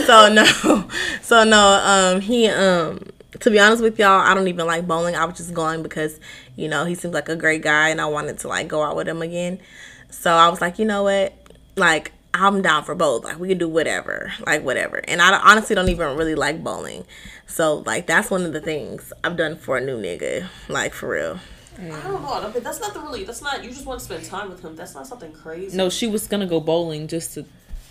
so 0.07 0.33
no, 0.33 0.89
so 1.21 1.45
no. 1.45 1.81
Um, 1.85 2.23
he 2.23 2.47
um, 2.49 3.01
to 3.41 3.51
be 3.51 3.59
honest 3.59 3.83
with 3.83 3.99
y'all, 3.99 4.21
I 4.21 4.33
don't 4.35 4.49
even 4.49 4.67
like 4.67 4.87
bowling. 4.87 5.15
I 5.15 5.27
was 5.27 5.37
just 5.37 5.53
going 5.53 5.83
because 5.83 6.19
you 6.57 6.69
know 6.69 6.87
he 6.87 6.95
seems 6.95 7.13
like 7.13 7.29
a 7.29 7.37
great 7.37 7.61
guy, 7.61 7.91
and 7.91 8.01
I 8.01 8.07
wanted 8.07 8.39
to 8.41 8.49
like 8.49 8.67
go 8.67 8.83
out 8.83 8.97
with 8.97 9.07
him 9.07 9.21
again. 9.21 9.61
So 10.09 10.33
I 10.33 10.49
was 10.49 10.61
like, 10.63 10.79
you 10.79 10.87
know 10.87 11.03
what, 11.03 11.35
like. 11.77 12.13
I'm 12.41 12.63
down 12.63 12.85
for 12.85 12.95
both. 12.95 13.25
Like 13.25 13.39
we 13.39 13.49
can 13.49 13.59
do 13.59 13.69
whatever, 13.69 14.33
like 14.47 14.63
whatever. 14.63 15.01
And 15.07 15.21
I 15.21 15.37
honestly 15.39 15.75
don't 15.75 15.89
even 15.89 16.17
really 16.17 16.35
like 16.35 16.63
bowling, 16.63 17.05
so 17.47 17.79
like 17.87 18.07
that's 18.07 18.31
one 18.31 18.45
of 18.45 18.53
the 18.53 18.61
things 18.61 19.13
I've 19.25 19.37
done 19.37 19.57
for 19.57 19.77
a 19.77 19.81
new 19.81 20.01
nigga, 20.01 20.47
like 20.69 20.93
for 20.93 21.11
real. 21.11 21.41
I 21.81 21.89
don't 21.89 22.23
know. 22.23 22.33
I 22.33 22.53
mean, 22.53 22.63
that's 22.63 22.81
not 22.81 22.93
the 22.93 23.01
really. 23.01 23.25
That's 23.25 23.43
not. 23.43 23.63
You 23.63 23.71
just 23.71 23.87
want 23.87 24.01
to 24.01 24.05
spend 24.05 24.25
time 24.25 24.51
with 24.51 24.63
him. 24.63 24.75
That's 24.75 24.95
not 24.95 25.07
something 25.07 25.33
crazy. 25.33 25.77
No, 25.77 25.89
she 25.91 26.07
was 26.07 26.27
gonna 26.27 26.47
go 26.47 26.61
bowling 26.61 27.07
just 27.07 27.35
to 27.35 27.45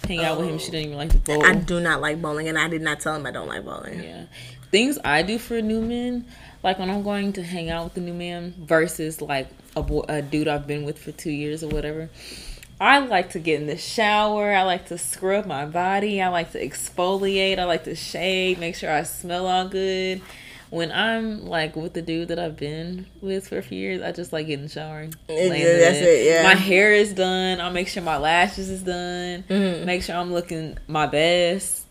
hang 0.08 0.20
out 0.20 0.38
with 0.38 0.50
him. 0.50 0.58
She 0.60 0.70
oh. 0.70 0.72
didn't 0.72 0.86
even 0.88 0.98
like 0.98 1.10
to 1.12 1.18
bowl. 1.18 1.46
I 1.46 1.56
do 1.56 1.80
not 1.80 2.02
like 2.02 2.22
bowling, 2.22 2.48
and 2.48 2.58
I 2.58 2.68
did 2.68 2.82
not 2.82 3.00
tell 3.00 3.16
him 3.16 3.26
I 3.26 3.32
don't 3.32 3.48
like 3.48 3.64
bowling. 3.64 4.04
Yeah. 4.04 4.26
Things 4.72 5.00
I 5.06 5.22
do 5.24 5.40
for 5.40 5.58
a 5.58 5.62
new 5.62 5.82
men, 5.82 6.26
like 6.64 6.80
when 6.80 6.90
I'm 6.90 7.04
going 7.04 7.34
to 7.34 7.44
hang 7.44 7.70
out 7.70 7.86
with 7.86 7.98
a 7.98 8.02
new 8.02 8.14
man 8.14 8.54
versus 8.60 9.22
like 9.22 9.48
a, 9.78 9.82
boy, 9.82 10.04
a 10.10 10.22
dude 10.22 10.50
I've 10.50 10.68
been 10.68 10.84
with 10.84 11.00
for 11.00 11.14
two 11.14 11.32
years 11.32 11.64
or 11.64 11.70
whatever. 11.70 12.10
I 12.80 13.00
like 13.00 13.32
to 13.32 13.40
get 13.40 13.60
in 13.60 13.68
the 13.68 13.78
shower. 13.78 14.54
I 14.54 14.64
like 14.64 14.88
to 14.88 14.98
scrub 14.98 15.46
my 15.46 15.66
body. 15.66 16.22
I 16.22 16.30
like 16.30 16.52
to 16.52 16.64
exfoliate. 16.64 17.58
I 17.58 17.64
like 17.64 17.86
to 17.86 17.96
shave, 17.96 18.60
make 18.60 18.76
sure 18.76 18.92
I 18.92 19.04
smell 19.04 19.48
all 19.48 19.68
good. 19.68 20.22
When 20.70 20.92
I'm 20.92 21.46
like 21.46 21.76
with 21.78 21.94
the 21.94 22.02
dude 22.02 22.28
that 22.28 22.40
I've 22.40 22.58
been 22.58 23.06
with 23.22 23.48
for 23.48 23.58
a 23.58 23.64
few 23.64 23.80
years, 23.80 24.02
I 24.02 24.12
just 24.12 24.34
like 24.34 24.48
getting 24.48 24.60
in 24.60 24.66
the 24.66 24.72
shower. 24.72 25.00
and 25.00 25.14
Yeah, 25.28 25.78
that's 25.78 26.00
it, 26.00 26.26
yeah. 26.26 26.44
My 26.44 26.56
hair 26.56 26.94
is 26.94 27.14
done. 27.14 27.62
I'll 27.62 27.72
make 27.72 27.88
sure 27.88 28.04
my 28.04 28.18
lashes 28.18 28.70
is 28.70 28.84
done. 28.84 29.44
Mm-hmm. 29.50 29.86
Make 29.86 30.04
sure 30.04 30.16
I'm 30.18 30.34
looking 30.34 30.78
my 30.88 31.06
best. 31.08 31.86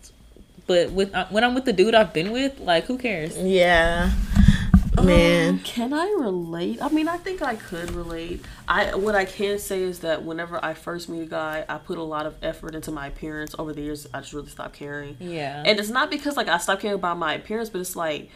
But 0.67 0.91
with 0.93 1.15
uh, 1.15 1.27
when 1.31 1.43
I'm 1.43 1.55
with 1.55 1.65
the 1.65 1.73
dude 1.73 1.95
I've 1.95 2.13
been 2.13 2.33
with, 2.33 2.61
like 2.61 2.85
who 2.85 2.99
cares? 2.99 3.37
Yeah, 3.39 4.11
man. 5.03 5.55
Um, 5.55 5.59
can 5.61 5.93
I 5.93 6.07
relate? 6.19 6.83
I 6.83 6.89
mean, 6.89 7.09
I 7.09 7.17
think 7.17 7.43
I 7.43 7.57
could 7.57 7.91
relate. 7.93 8.45
I 8.69 8.95
what 8.95 9.15
I 9.15 9.25
can 9.25 9.59
say 9.59 9.83
is 9.83 10.01
that 10.01 10.25
whenever 10.25 10.63
I 10.65 10.75
first 10.75 11.09
meet 11.09 11.23
a 11.23 11.27
guy, 11.27 11.65
I 11.69 11.79
put 11.79 11.99
a 11.99 12.03
lot 12.03 12.27
of 12.27 12.37
effort 12.43 12.75
into 12.75 12.91
my 12.91 13.07
appearance. 13.07 13.55
Over 13.59 13.73
the 13.73 13.83
years, 13.83 14.07
I 14.13 14.21
just 14.21 14.33
really 14.33 14.49
stopped 14.49 14.75
caring. 14.75 15.17
Yeah. 15.21 15.63
And 15.65 15.79
it's 15.79 15.91
not 15.91 16.11
because 16.11 16.37
like 16.37 16.49
I 16.49 16.59
stopped 16.59 16.83
caring 16.83 16.97
about 16.97 17.19
my 17.19 17.35
appearance, 17.35 17.71
but 17.71 17.81
it's 17.81 17.97
like 17.97 18.31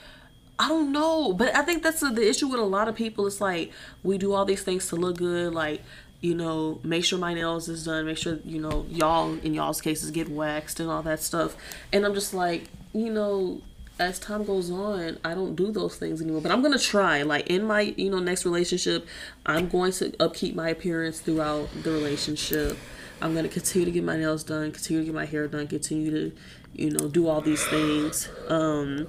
I 0.58 0.68
don't 0.68 0.92
know. 0.92 1.32
But 1.32 1.54
I 1.56 1.62
think 1.62 1.82
that's 1.82 2.00
the, 2.00 2.10
the 2.10 2.28
issue 2.28 2.48
with 2.48 2.60
a 2.60 2.64
lot 2.64 2.88
of 2.88 2.94
people. 2.94 3.26
It's 3.26 3.40
like 3.40 3.72
we 4.02 4.18
do 4.18 4.32
all 4.32 4.44
these 4.44 4.62
things 4.62 4.88
to 4.88 4.96
look 4.96 5.16
good, 5.16 5.54
like 5.54 5.82
you 6.20 6.34
know, 6.34 6.78
make 6.82 7.02
sure 7.04 7.18
my 7.18 7.32
nails 7.32 7.68
is 7.68 7.86
done, 7.86 8.04
make 8.04 8.18
sure 8.18 8.38
you 8.44 8.60
know 8.60 8.84
y'all 8.90 9.32
in 9.38 9.54
y'all's 9.54 9.80
cases 9.80 10.10
get 10.10 10.28
waxed 10.28 10.78
and 10.78 10.90
all 10.90 11.02
that 11.02 11.20
stuff. 11.20 11.56
And 11.92 12.04
I'm 12.04 12.14
just 12.14 12.34
like, 12.34 12.64
you 12.92 13.10
know, 13.10 13.62
as 14.00 14.18
time 14.18 14.44
goes 14.44 14.70
on, 14.70 15.18
I 15.24 15.34
don't 15.34 15.54
do 15.54 15.70
those 15.70 15.96
things 15.96 16.22
anymore. 16.22 16.40
But 16.40 16.50
I'm 16.50 16.62
gonna 16.62 16.78
try. 16.78 17.22
Like 17.22 17.46
in 17.48 17.64
my 17.64 17.94
you 17.96 18.10
know 18.10 18.18
next 18.18 18.44
relationship, 18.44 19.06
I'm 19.46 19.68
going 19.68 19.92
to 19.92 20.12
upkeep 20.18 20.54
my 20.54 20.70
appearance 20.70 21.20
throughout 21.20 21.68
the 21.82 21.90
relationship. 21.90 22.76
I'm 23.20 23.34
gonna 23.34 23.48
continue 23.48 23.84
to 23.84 23.90
get 23.90 24.02
my 24.02 24.16
nails 24.16 24.42
done, 24.42 24.72
continue 24.72 25.02
to 25.02 25.06
get 25.06 25.14
my 25.14 25.26
hair 25.26 25.46
done, 25.46 25.68
continue 25.68 26.10
to, 26.10 26.36
you 26.72 26.90
know, 26.90 27.08
do 27.08 27.28
all 27.28 27.42
these 27.42 27.64
things. 27.66 28.28
Um, 28.48 29.06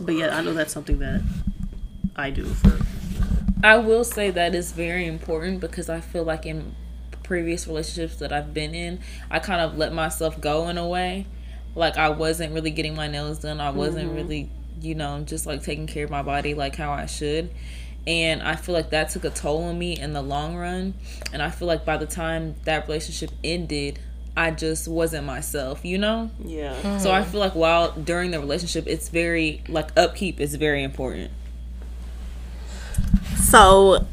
but 0.00 0.14
yeah, 0.14 0.36
I 0.36 0.42
know 0.42 0.54
that's 0.54 0.72
something 0.72 0.98
that 1.00 1.22
I 2.16 2.30
do 2.30 2.44
for. 2.46 2.78
I 3.62 3.76
will 3.76 4.04
say 4.04 4.30
that 4.30 4.54
is 4.54 4.72
very 4.72 5.06
important 5.06 5.60
because 5.60 5.90
I 5.90 6.00
feel 6.00 6.24
like 6.24 6.46
in 6.46 6.74
previous 7.22 7.66
relationships 7.66 8.16
that 8.16 8.32
I've 8.32 8.54
been 8.54 8.74
in, 8.74 9.00
I 9.30 9.40
kind 9.40 9.60
of 9.60 9.76
let 9.76 9.92
myself 9.92 10.40
go 10.40 10.68
in 10.68 10.78
a 10.78 10.86
way. 10.86 11.26
Like 11.76 11.96
I 11.96 12.08
wasn't 12.08 12.52
really 12.52 12.72
getting 12.72 12.96
my 12.96 13.06
nails 13.06 13.38
done. 13.38 13.60
I 13.60 13.70
wasn't 13.70 14.08
mm-hmm. 14.08 14.16
really, 14.16 14.50
you 14.80 14.96
know, 14.96 15.22
just 15.24 15.46
like 15.46 15.62
taking 15.62 15.86
care 15.86 16.04
of 16.04 16.10
my 16.10 16.22
body 16.22 16.54
like 16.54 16.74
how 16.74 16.90
I 16.90 17.06
should. 17.06 17.50
And 18.06 18.42
I 18.42 18.56
feel 18.56 18.74
like 18.74 18.90
that 18.90 19.10
took 19.10 19.24
a 19.24 19.30
toll 19.30 19.64
on 19.64 19.78
me 19.78 19.98
in 19.98 20.12
the 20.12 20.22
long 20.22 20.56
run. 20.56 20.94
And 21.32 21.42
I 21.42 21.50
feel 21.50 21.68
like 21.68 21.84
by 21.84 21.96
the 21.96 22.06
time 22.06 22.54
that 22.64 22.86
relationship 22.86 23.30
ended, 23.42 23.98
I 24.36 24.50
just 24.50 24.86
wasn't 24.86 25.26
myself, 25.26 25.84
you 25.84 25.98
know? 25.98 26.30
Yeah. 26.44 26.98
So 26.98 27.10
I 27.10 27.24
feel 27.24 27.40
like 27.40 27.54
while 27.54 27.92
during 27.92 28.30
the 28.30 28.38
relationship, 28.38 28.86
it's 28.86 29.08
very, 29.08 29.62
like, 29.66 29.96
upkeep 29.96 30.40
is 30.40 30.54
very 30.56 30.84
important. 30.84 31.30
So, 33.38 34.06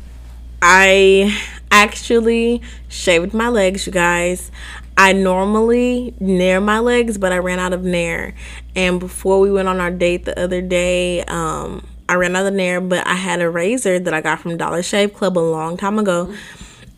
I 0.61 1.37
actually 1.69 2.61
shaved 2.87 3.33
my 3.33 3.49
legs, 3.49 3.85
you 3.85 3.91
guys. 3.91 4.49
I 4.97 5.13
normally 5.13 6.13
nair 6.19 6.61
my 6.61 6.79
legs, 6.79 7.17
but 7.17 7.31
I 7.31 7.37
ran 7.37 7.59
out 7.59 7.73
of 7.73 7.83
nair. 7.83 8.35
And 8.75 8.99
before 8.99 9.39
we 9.39 9.51
went 9.51 9.67
on 9.67 9.79
our 9.79 9.91
date 9.91 10.25
the 10.25 10.39
other 10.39 10.61
day, 10.61 11.23
um, 11.23 11.87
I 12.07 12.15
ran 12.15 12.35
out 12.35 12.45
of 12.45 12.53
nair, 12.53 12.79
but 12.79 13.05
I 13.07 13.15
had 13.15 13.41
a 13.41 13.49
razor 13.49 13.99
that 13.99 14.13
I 14.13 14.21
got 14.21 14.39
from 14.39 14.57
Dollar 14.57 14.83
Shave 14.83 15.13
Club 15.13 15.37
a 15.37 15.39
long 15.39 15.77
time 15.77 15.97
ago. 15.99 16.33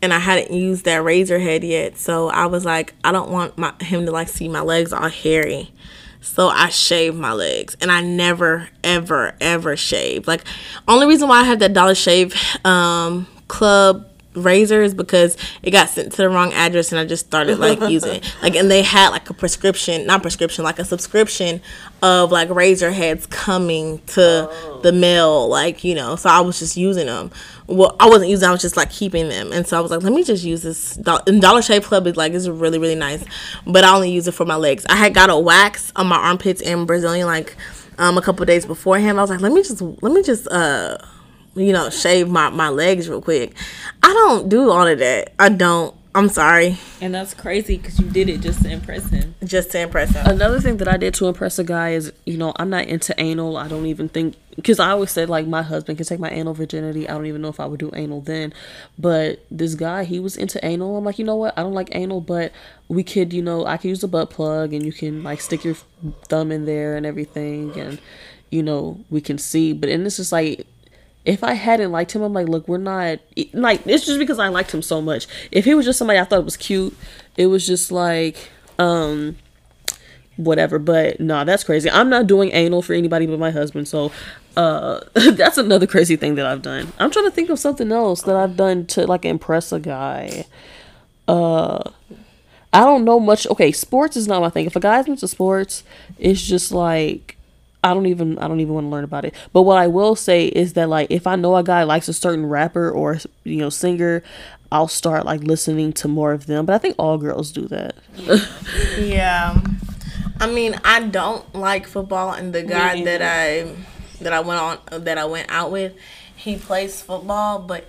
And 0.02 0.12
I 0.12 0.18
hadn't 0.18 0.52
used 0.52 0.84
that 0.84 1.02
razor 1.02 1.38
head 1.38 1.64
yet. 1.64 1.96
So 1.96 2.28
I 2.28 2.46
was 2.46 2.64
like, 2.64 2.94
I 3.02 3.12
don't 3.12 3.30
want 3.30 3.56
my 3.56 3.72
him 3.80 4.04
to 4.06 4.12
like 4.12 4.28
see 4.28 4.48
my 4.48 4.60
legs 4.60 4.92
all 4.92 5.08
hairy. 5.08 5.72
So 6.20 6.48
I 6.48 6.68
shaved 6.68 7.16
my 7.16 7.32
legs 7.32 7.76
and 7.80 7.90
I 7.90 8.02
never, 8.02 8.68
ever, 8.84 9.34
ever 9.40 9.76
shaved. 9.76 10.26
Like, 10.26 10.44
only 10.88 11.06
reason 11.06 11.28
why 11.28 11.40
I 11.40 11.44
have 11.44 11.60
that 11.60 11.72
Dollar 11.72 11.94
Shave 11.94 12.34
um, 12.64 13.26
Club 13.48 14.06
razor 14.36 14.82
is 14.82 14.94
because 14.94 15.36
it 15.62 15.70
got 15.70 15.88
sent 15.88 16.12
to 16.12 16.18
the 16.18 16.28
wrong 16.28 16.52
address 16.52 16.92
and 16.92 16.98
I 16.98 17.04
just 17.04 17.26
started 17.26 17.58
like 17.58 17.80
using 17.90 18.16
it. 18.16 18.36
Like, 18.42 18.54
and 18.54 18.70
they 18.70 18.82
had 18.82 19.10
like 19.10 19.28
a 19.30 19.34
prescription, 19.34 20.06
not 20.06 20.22
prescription, 20.22 20.64
like 20.64 20.78
a 20.78 20.84
subscription 20.84 21.60
of 22.02 22.30
like 22.30 22.50
razor 22.50 22.90
heads 22.90 23.26
coming 23.26 23.98
to 24.06 24.80
the 24.82 24.92
mail, 24.92 25.48
like, 25.48 25.82
you 25.82 25.94
know. 25.94 26.16
So 26.16 26.28
I 26.28 26.40
was 26.40 26.58
just 26.58 26.76
using 26.76 27.06
them. 27.06 27.30
Well, 27.66 27.96
I 27.98 28.08
wasn't 28.08 28.30
using, 28.30 28.48
I 28.48 28.52
was 28.52 28.62
just 28.62 28.76
like 28.76 28.90
keeping 28.90 29.28
them. 29.28 29.52
And 29.52 29.66
so 29.66 29.76
I 29.76 29.80
was 29.80 29.90
like, 29.90 30.02
let 30.02 30.12
me 30.12 30.22
just 30.22 30.44
use 30.44 30.62
this. 30.62 30.98
And 31.26 31.40
Dollar 31.40 31.62
Shave 31.62 31.84
Club 31.84 32.06
is 32.06 32.16
like, 32.16 32.32
it's 32.32 32.48
really, 32.48 32.78
really 32.78 32.94
nice. 32.94 33.24
But 33.66 33.84
I 33.84 33.94
only 33.94 34.10
use 34.10 34.28
it 34.28 34.32
for 34.32 34.44
my 34.44 34.56
legs. 34.56 34.86
I 34.88 34.96
had 34.96 35.14
got 35.14 35.30
a 35.30 35.38
wax 35.38 35.92
on 35.96 36.06
my 36.06 36.16
armpits 36.16 36.60
in 36.60 36.86
Brazilian 36.86 37.26
like 37.26 37.56
um, 37.98 38.18
a 38.18 38.22
couple 38.22 38.44
days 38.46 38.66
beforehand. 38.66 39.18
I 39.18 39.22
was 39.22 39.30
like, 39.30 39.40
let 39.40 39.52
me 39.52 39.62
just, 39.62 39.80
let 39.80 40.12
me 40.12 40.22
just, 40.22 40.46
uh, 40.48 40.98
you 41.56 41.72
know, 41.72 41.90
shave 41.90 42.28
my, 42.28 42.50
my 42.50 42.68
legs 42.68 43.08
real 43.08 43.22
quick. 43.22 43.54
I 44.06 44.12
don't 44.12 44.48
do 44.48 44.70
all 44.70 44.86
of 44.86 45.00
that. 45.00 45.32
I 45.36 45.48
don't. 45.48 45.92
I'm 46.14 46.28
sorry. 46.28 46.78
And 47.00 47.12
that's 47.12 47.34
crazy 47.34 47.76
because 47.76 47.98
you 47.98 48.08
did 48.08 48.28
it 48.28 48.40
just 48.40 48.62
to 48.62 48.70
impress 48.70 49.10
him. 49.10 49.34
Just 49.42 49.72
to 49.72 49.80
impress 49.80 50.14
him. 50.14 50.24
Another 50.24 50.60
thing 50.60 50.76
that 50.76 50.86
I 50.86 50.96
did 50.96 51.12
to 51.14 51.26
impress 51.26 51.58
a 51.58 51.64
guy 51.64 51.90
is, 51.90 52.12
you 52.24 52.38
know, 52.38 52.52
I'm 52.54 52.70
not 52.70 52.86
into 52.86 53.20
anal. 53.20 53.56
I 53.56 53.66
don't 53.66 53.86
even 53.86 54.08
think 54.08 54.36
because 54.54 54.78
I 54.78 54.92
always 54.92 55.10
said 55.10 55.28
like 55.28 55.48
my 55.48 55.62
husband 55.62 55.98
can 55.98 56.06
take 56.06 56.20
my 56.20 56.30
anal 56.30 56.54
virginity. 56.54 57.08
I 57.08 57.14
don't 57.14 57.26
even 57.26 57.42
know 57.42 57.48
if 57.48 57.58
I 57.58 57.66
would 57.66 57.80
do 57.80 57.90
anal 57.94 58.20
then. 58.20 58.54
But 58.96 59.44
this 59.50 59.74
guy, 59.74 60.04
he 60.04 60.20
was 60.20 60.36
into 60.36 60.64
anal. 60.64 60.96
I'm 60.96 61.04
like, 61.04 61.18
you 61.18 61.24
know 61.24 61.34
what? 61.34 61.58
I 61.58 61.62
don't 61.64 61.74
like 61.74 61.88
anal, 61.90 62.20
but 62.20 62.52
we 62.86 63.02
could, 63.02 63.32
you 63.32 63.42
know, 63.42 63.66
I 63.66 63.76
could 63.76 63.88
use 63.88 64.04
a 64.04 64.08
butt 64.08 64.30
plug 64.30 64.72
and 64.72 64.86
you 64.86 64.92
can 64.92 65.24
like 65.24 65.40
stick 65.40 65.64
your 65.64 65.74
thumb 66.28 66.52
in 66.52 66.64
there 66.64 66.96
and 66.96 67.04
everything, 67.04 67.76
and 67.76 67.98
you 68.50 68.62
know 68.62 69.04
we 69.10 69.20
can 69.20 69.36
see. 69.36 69.72
But 69.72 69.90
and 69.90 70.06
this 70.06 70.20
is 70.20 70.30
like 70.30 70.64
if 71.26 71.42
I 71.42 71.54
hadn't 71.54 71.90
liked 71.90 72.12
him, 72.12 72.22
I'm 72.22 72.32
like, 72.32 72.48
look, 72.48 72.68
we're 72.68 72.78
not 72.78 73.18
like 73.52 73.84
it's 73.84 74.06
just 74.06 74.18
because 74.18 74.38
I 74.38 74.48
liked 74.48 74.72
him 74.72 74.80
so 74.80 75.02
much. 75.02 75.26
If 75.50 75.64
he 75.64 75.74
was 75.74 75.84
just 75.84 75.98
somebody 75.98 76.20
I 76.20 76.24
thought 76.24 76.44
was 76.44 76.56
cute, 76.56 76.96
it 77.36 77.48
was 77.48 77.66
just 77.66 77.90
like, 77.90 78.50
um, 78.78 79.36
whatever. 80.36 80.78
But 80.78 81.18
nah, 81.18 81.42
that's 81.42 81.64
crazy. 81.64 81.90
I'm 81.90 82.08
not 82.08 82.28
doing 82.28 82.52
anal 82.52 82.80
for 82.80 82.92
anybody 82.94 83.26
but 83.26 83.40
my 83.40 83.50
husband. 83.50 83.88
So, 83.88 84.12
uh, 84.56 85.00
that's 85.14 85.58
another 85.58 85.88
crazy 85.88 86.14
thing 86.14 86.36
that 86.36 86.46
I've 86.46 86.62
done. 86.62 86.92
I'm 86.98 87.10
trying 87.10 87.26
to 87.26 87.32
think 87.32 87.50
of 87.50 87.58
something 87.58 87.90
else 87.90 88.22
that 88.22 88.36
I've 88.36 88.56
done 88.56 88.86
to 88.86 89.04
like 89.06 89.24
impress 89.24 89.72
a 89.72 89.80
guy. 89.80 90.46
Uh, 91.26 91.90
I 92.72 92.80
don't 92.84 93.04
know 93.04 93.18
much. 93.18 93.48
Okay, 93.48 93.72
sports 93.72 94.16
is 94.16 94.28
not 94.28 94.42
my 94.42 94.50
thing. 94.50 94.66
If 94.66 94.76
a 94.76 94.80
guy's 94.80 95.08
into 95.08 95.26
sports, 95.26 95.82
it's 96.18 96.40
just 96.40 96.70
like 96.70 97.35
I 97.86 97.94
don't 97.94 98.06
even 98.06 98.38
I 98.38 98.48
don't 98.48 98.60
even 98.60 98.74
want 98.74 98.86
to 98.86 98.90
learn 98.90 99.04
about 99.04 99.24
it. 99.24 99.34
But 99.52 99.62
what 99.62 99.78
I 99.78 99.86
will 99.86 100.16
say 100.16 100.46
is 100.46 100.72
that 100.74 100.88
like 100.88 101.10
if 101.10 101.26
I 101.26 101.36
know 101.36 101.56
a 101.56 101.62
guy 101.62 101.84
likes 101.84 102.08
a 102.08 102.12
certain 102.12 102.46
rapper 102.46 102.90
or 102.90 103.18
you 103.44 103.56
know 103.56 103.70
singer, 103.70 104.22
I'll 104.72 104.88
start 104.88 105.24
like 105.24 105.42
listening 105.42 105.92
to 105.94 106.08
more 106.08 106.32
of 106.32 106.46
them. 106.46 106.66
But 106.66 106.74
I 106.74 106.78
think 106.78 106.96
all 106.98 107.16
girls 107.18 107.52
do 107.52 107.68
that. 107.68 107.94
yeah. 108.98 109.60
I 110.40 110.46
mean, 110.48 110.78
I 110.84 111.04
don't 111.04 111.54
like 111.54 111.86
football 111.86 112.32
and 112.32 112.52
the 112.52 112.62
guy 112.62 113.02
that 113.04 113.22
I 113.22 113.72
that 114.20 114.32
I 114.32 114.40
went 114.40 114.60
on 114.60 115.04
that 115.04 115.18
I 115.18 115.24
went 115.24 115.50
out 115.50 115.70
with, 115.70 115.94
he 116.34 116.56
plays 116.56 117.00
football, 117.00 117.60
but 117.60 117.86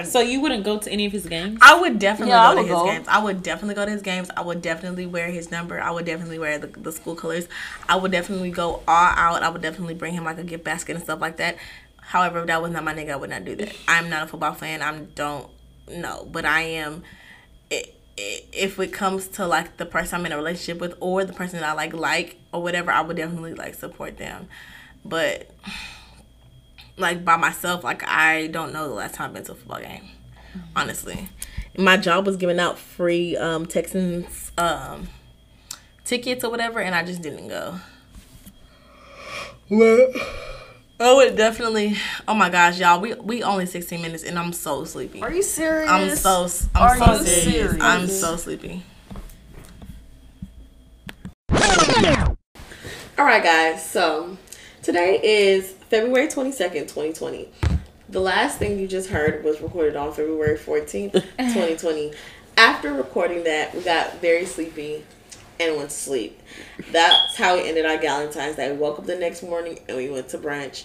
I, 0.00 0.02
so 0.04 0.20
you 0.20 0.40
wouldn't 0.40 0.64
go 0.64 0.78
to 0.78 0.90
any 0.90 1.06
of 1.06 1.12
his 1.12 1.26
games? 1.26 1.58
I 1.62 1.80
would 1.80 1.98
definitely 1.98 2.32
yeah, 2.32 2.54
go 2.54 2.56
to 2.56 2.62
his 2.62 2.70
go. 2.70 2.84
games. 2.86 3.08
I 3.08 3.22
would 3.22 3.42
definitely 3.42 3.74
go 3.74 3.84
to 3.84 3.90
his 3.90 4.02
games. 4.02 4.30
I 4.36 4.42
would 4.42 4.62
definitely 4.62 5.06
wear 5.06 5.30
his 5.30 5.50
number. 5.50 5.80
I 5.80 5.90
would 5.90 6.04
definitely 6.04 6.38
wear 6.38 6.58
the, 6.58 6.66
the 6.66 6.92
school 6.92 7.14
colors. 7.14 7.48
I 7.88 7.96
would 7.96 8.12
definitely 8.12 8.50
go 8.50 8.82
all 8.86 9.12
out. 9.14 9.42
I 9.42 9.48
would 9.48 9.62
definitely 9.62 9.94
bring 9.94 10.14
him 10.14 10.24
like 10.24 10.38
a 10.38 10.44
gift 10.44 10.64
basket 10.64 10.96
and 10.96 11.04
stuff 11.04 11.20
like 11.20 11.36
that. 11.36 11.56
However, 12.00 12.40
if 12.40 12.46
that 12.46 12.60
was 12.60 12.72
not 12.72 12.84
my 12.84 12.94
nigga, 12.94 13.10
I 13.10 13.16
would 13.16 13.30
not 13.30 13.44
do 13.44 13.56
that. 13.56 13.74
I'm 13.88 14.10
not 14.10 14.24
a 14.24 14.26
football 14.26 14.52
fan. 14.54 14.82
I 14.82 14.98
don't 15.14 15.48
know, 15.88 16.28
but 16.30 16.44
I 16.44 16.62
am. 16.62 17.02
It, 17.70 17.94
if 18.16 18.78
it 18.78 18.92
comes 18.92 19.26
to 19.28 19.46
like 19.46 19.76
the 19.76 19.86
person 19.86 20.20
I'm 20.20 20.26
in 20.26 20.32
a 20.32 20.36
relationship 20.36 20.80
with 20.80 20.94
or 21.00 21.24
the 21.24 21.32
person 21.32 21.60
that 21.60 21.68
I 21.68 21.72
like 21.72 21.92
like 21.92 22.36
or 22.52 22.62
whatever, 22.62 22.90
I 22.90 23.00
would 23.00 23.16
definitely 23.16 23.54
like 23.54 23.74
support 23.74 24.18
them. 24.18 24.48
But 25.04 25.50
like 26.96 27.24
by 27.24 27.36
myself, 27.36 27.84
like 27.84 28.02
I 28.06 28.48
don't 28.48 28.72
know 28.72 28.88
the 28.88 28.94
last 28.94 29.14
time 29.14 29.28
I've 29.28 29.34
been 29.34 29.44
to 29.44 29.52
a 29.52 29.54
football 29.54 29.80
game. 29.80 30.08
Honestly, 30.76 31.28
my 31.76 31.96
job 31.96 32.26
was 32.26 32.36
giving 32.36 32.60
out 32.60 32.78
free 32.78 33.36
um, 33.36 33.66
Texans 33.66 34.52
um, 34.56 35.08
tickets 36.04 36.44
or 36.44 36.50
whatever, 36.50 36.80
and 36.80 36.94
I 36.94 37.04
just 37.04 37.22
didn't 37.22 37.48
go. 37.48 37.80
What? 39.68 40.10
I 41.00 41.12
would 41.12 41.36
definitely. 41.36 41.96
Oh 42.28 42.34
my 42.34 42.48
gosh, 42.50 42.78
y'all! 42.78 43.00
We 43.00 43.14
we 43.14 43.42
only 43.42 43.66
sixteen 43.66 44.00
minutes, 44.02 44.22
and 44.22 44.38
I'm 44.38 44.52
so 44.52 44.84
sleepy. 44.84 45.22
Are 45.22 45.32
you 45.32 45.42
serious? 45.42 45.90
I'm 45.90 46.10
so. 46.16 46.68
I'm 46.74 46.82
Are 46.82 46.96
so 46.96 47.12
you 47.12 47.24
serious. 47.24 47.44
serious? 47.70 47.82
I'm 47.82 48.06
so 48.06 48.36
sleepy. 48.36 48.82
All 53.16 53.24
right, 53.24 53.42
guys. 53.42 53.84
So 53.88 54.36
today 54.84 55.18
is 55.22 55.72
February 55.88 56.28
22nd, 56.28 56.82
2020. 56.82 57.48
The 58.10 58.20
last 58.20 58.58
thing 58.58 58.78
you 58.78 58.86
just 58.86 59.08
heard 59.08 59.42
was 59.42 59.62
recorded 59.62 59.96
on 59.96 60.12
February 60.12 60.58
14th, 60.58 61.12
2020. 61.12 62.12
After 62.58 62.92
recording 62.92 63.44
that, 63.44 63.74
we 63.74 63.80
got 63.80 64.20
very 64.20 64.44
sleepy 64.44 65.02
and 65.58 65.76
went 65.76 65.88
to 65.88 65.96
sleep. 65.96 66.38
That's 66.92 67.34
how 67.34 67.56
we 67.56 67.66
ended 67.66 67.86
our 67.86 67.96
Valentine's 67.96 68.56
Day. 68.56 68.72
We 68.72 68.78
woke 68.78 68.98
up 68.98 69.06
the 69.06 69.16
next 69.16 69.42
morning 69.42 69.78
and 69.88 69.96
we 69.96 70.10
went 70.10 70.28
to 70.28 70.38
brunch. 70.38 70.84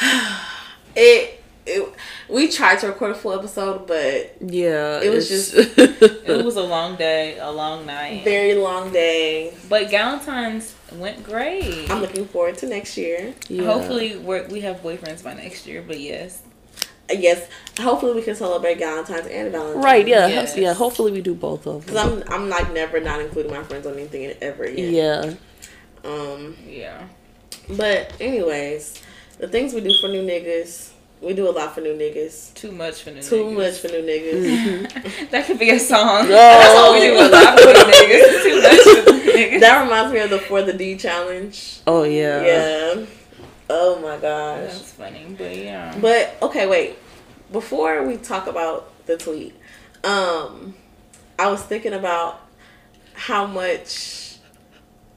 it 0.94 1.42
it, 1.66 1.92
we 2.28 2.48
tried 2.48 2.78
to 2.80 2.88
record 2.88 3.10
a 3.10 3.14
full 3.14 3.32
episode, 3.32 3.86
but 3.86 4.36
yeah, 4.40 5.00
it 5.00 5.10
was 5.10 5.28
just 5.28 5.54
it 5.56 6.44
was 6.44 6.56
a 6.56 6.62
long 6.62 6.96
day, 6.96 7.38
a 7.38 7.50
long 7.50 7.86
night, 7.86 8.24
very 8.24 8.54
long 8.54 8.92
day. 8.92 9.52
But 9.68 9.90
Valentine's 9.90 10.74
went 10.92 11.24
great. 11.24 11.90
I'm 11.90 12.00
looking 12.00 12.26
forward 12.26 12.56
to 12.58 12.66
next 12.66 12.96
year. 12.96 13.34
Yeah. 13.48 13.64
Hopefully, 13.64 14.16
we 14.16 14.42
we 14.42 14.60
have 14.60 14.82
boyfriends 14.82 15.24
by 15.24 15.34
next 15.34 15.66
year. 15.66 15.82
But 15.86 15.98
yes, 15.98 16.42
yes. 17.10 17.48
Hopefully, 17.80 18.14
we 18.14 18.22
can 18.22 18.36
celebrate 18.36 18.78
Valentine's 18.78 19.26
and 19.26 19.50
Valentine's. 19.50 19.84
Right? 19.84 20.06
Yeah. 20.06 20.28
Yes. 20.28 20.56
Yeah. 20.56 20.72
Hopefully, 20.72 21.10
we 21.10 21.20
do 21.20 21.34
both 21.34 21.66
of 21.66 21.84
them. 21.84 21.94
Because 21.94 22.24
I'm 22.28 22.32
I'm 22.32 22.48
like 22.48 22.72
never 22.72 23.00
not 23.00 23.20
including 23.20 23.52
my 23.52 23.64
friends 23.64 23.86
on 23.86 23.94
anything 23.94 24.32
ever. 24.40 24.68
Yet. 24.70 24.92
Yeah. 24.92 25.34
Um. 26.10 26.56
Yeah. 26.64 27.08
But 27.68 28.12
anyways, 28.20 29.02
the 29.38 29.48
things 29.48 29.74
we 29.74 29.80
do 29.80 29.92
for 30.00 30.06
new 30.06 30.22
niggas 30.22 30.92
we 31.20 31.32
do 31.32 31.48
a 31.48 31.50
lot 31.50 31.74
for 31.74 31.80
new 31.80 31.94
niggas. 31.94 32.52
Too 32.54 32.72
much 32.72 33.02
for 33.02 33.10
new 33.10 33.20
niggas. 33.20 33.28
Too 33.28 33.44
niggas. 33.44 33.56
much 33.56 33.78
for 33.78 33.88
new 33.88 34.02
niggas. 34.02 34.86
Mm-hmm. 34.86 35.26
that 35.30 35.46
could 35.46 35.58
be 35.58 35.70
a 35.70 35.78
song. 35.78 36.28
No. 36.28 36.34
That's 36.34 36.78
all 36.78 36.92
we 36.92 37.00
do 37.00 37.14
a 37.14 37.28
lot 37.28 37.58
for 37.58 37.66
new 37.66 37.72
niggas. 37.72 38.42
Too 38.42 38.62
much 38.62 38.80
for 38.82 39.10
new 39.10 39.32
niggas. 39.32 39.60
That 39.60 39.82
reminds 39.82 40.12
me 40.12 40.20
of 40.20 40.30
the 40.30 40.38
For 40.38 40.62
the 40.62 40.72
D 40.72 40.96
challenge. 40.96 41.80
Oh, 41.86 42.02
yeah. 42.04 42.44
Yeah. 42.44 43.06
Oh, 43.68 43.98
my 44.00 44.16
gosh. 44.18 44.72
That's 44.72 44.92
funny, 44.92 45.26
but 45.36 45.56
yeah. 45.56 45.96
But, 46.00 46.36
okay, 46.42 46.66
wait. 46.66 46.98
Before 47.50 48.06
we 48.06 48.16
talk 48.16 48.46
about 48.46 48.92
the 49.06 49.16
tweet, 49.16 49.54
um, 50.04 50.74
I 51.38 51.48
was 51.50 51.62
thinking 51.62 51.92
about 51.92 52.40
how 53.14 53.46
much, 53.46 54.36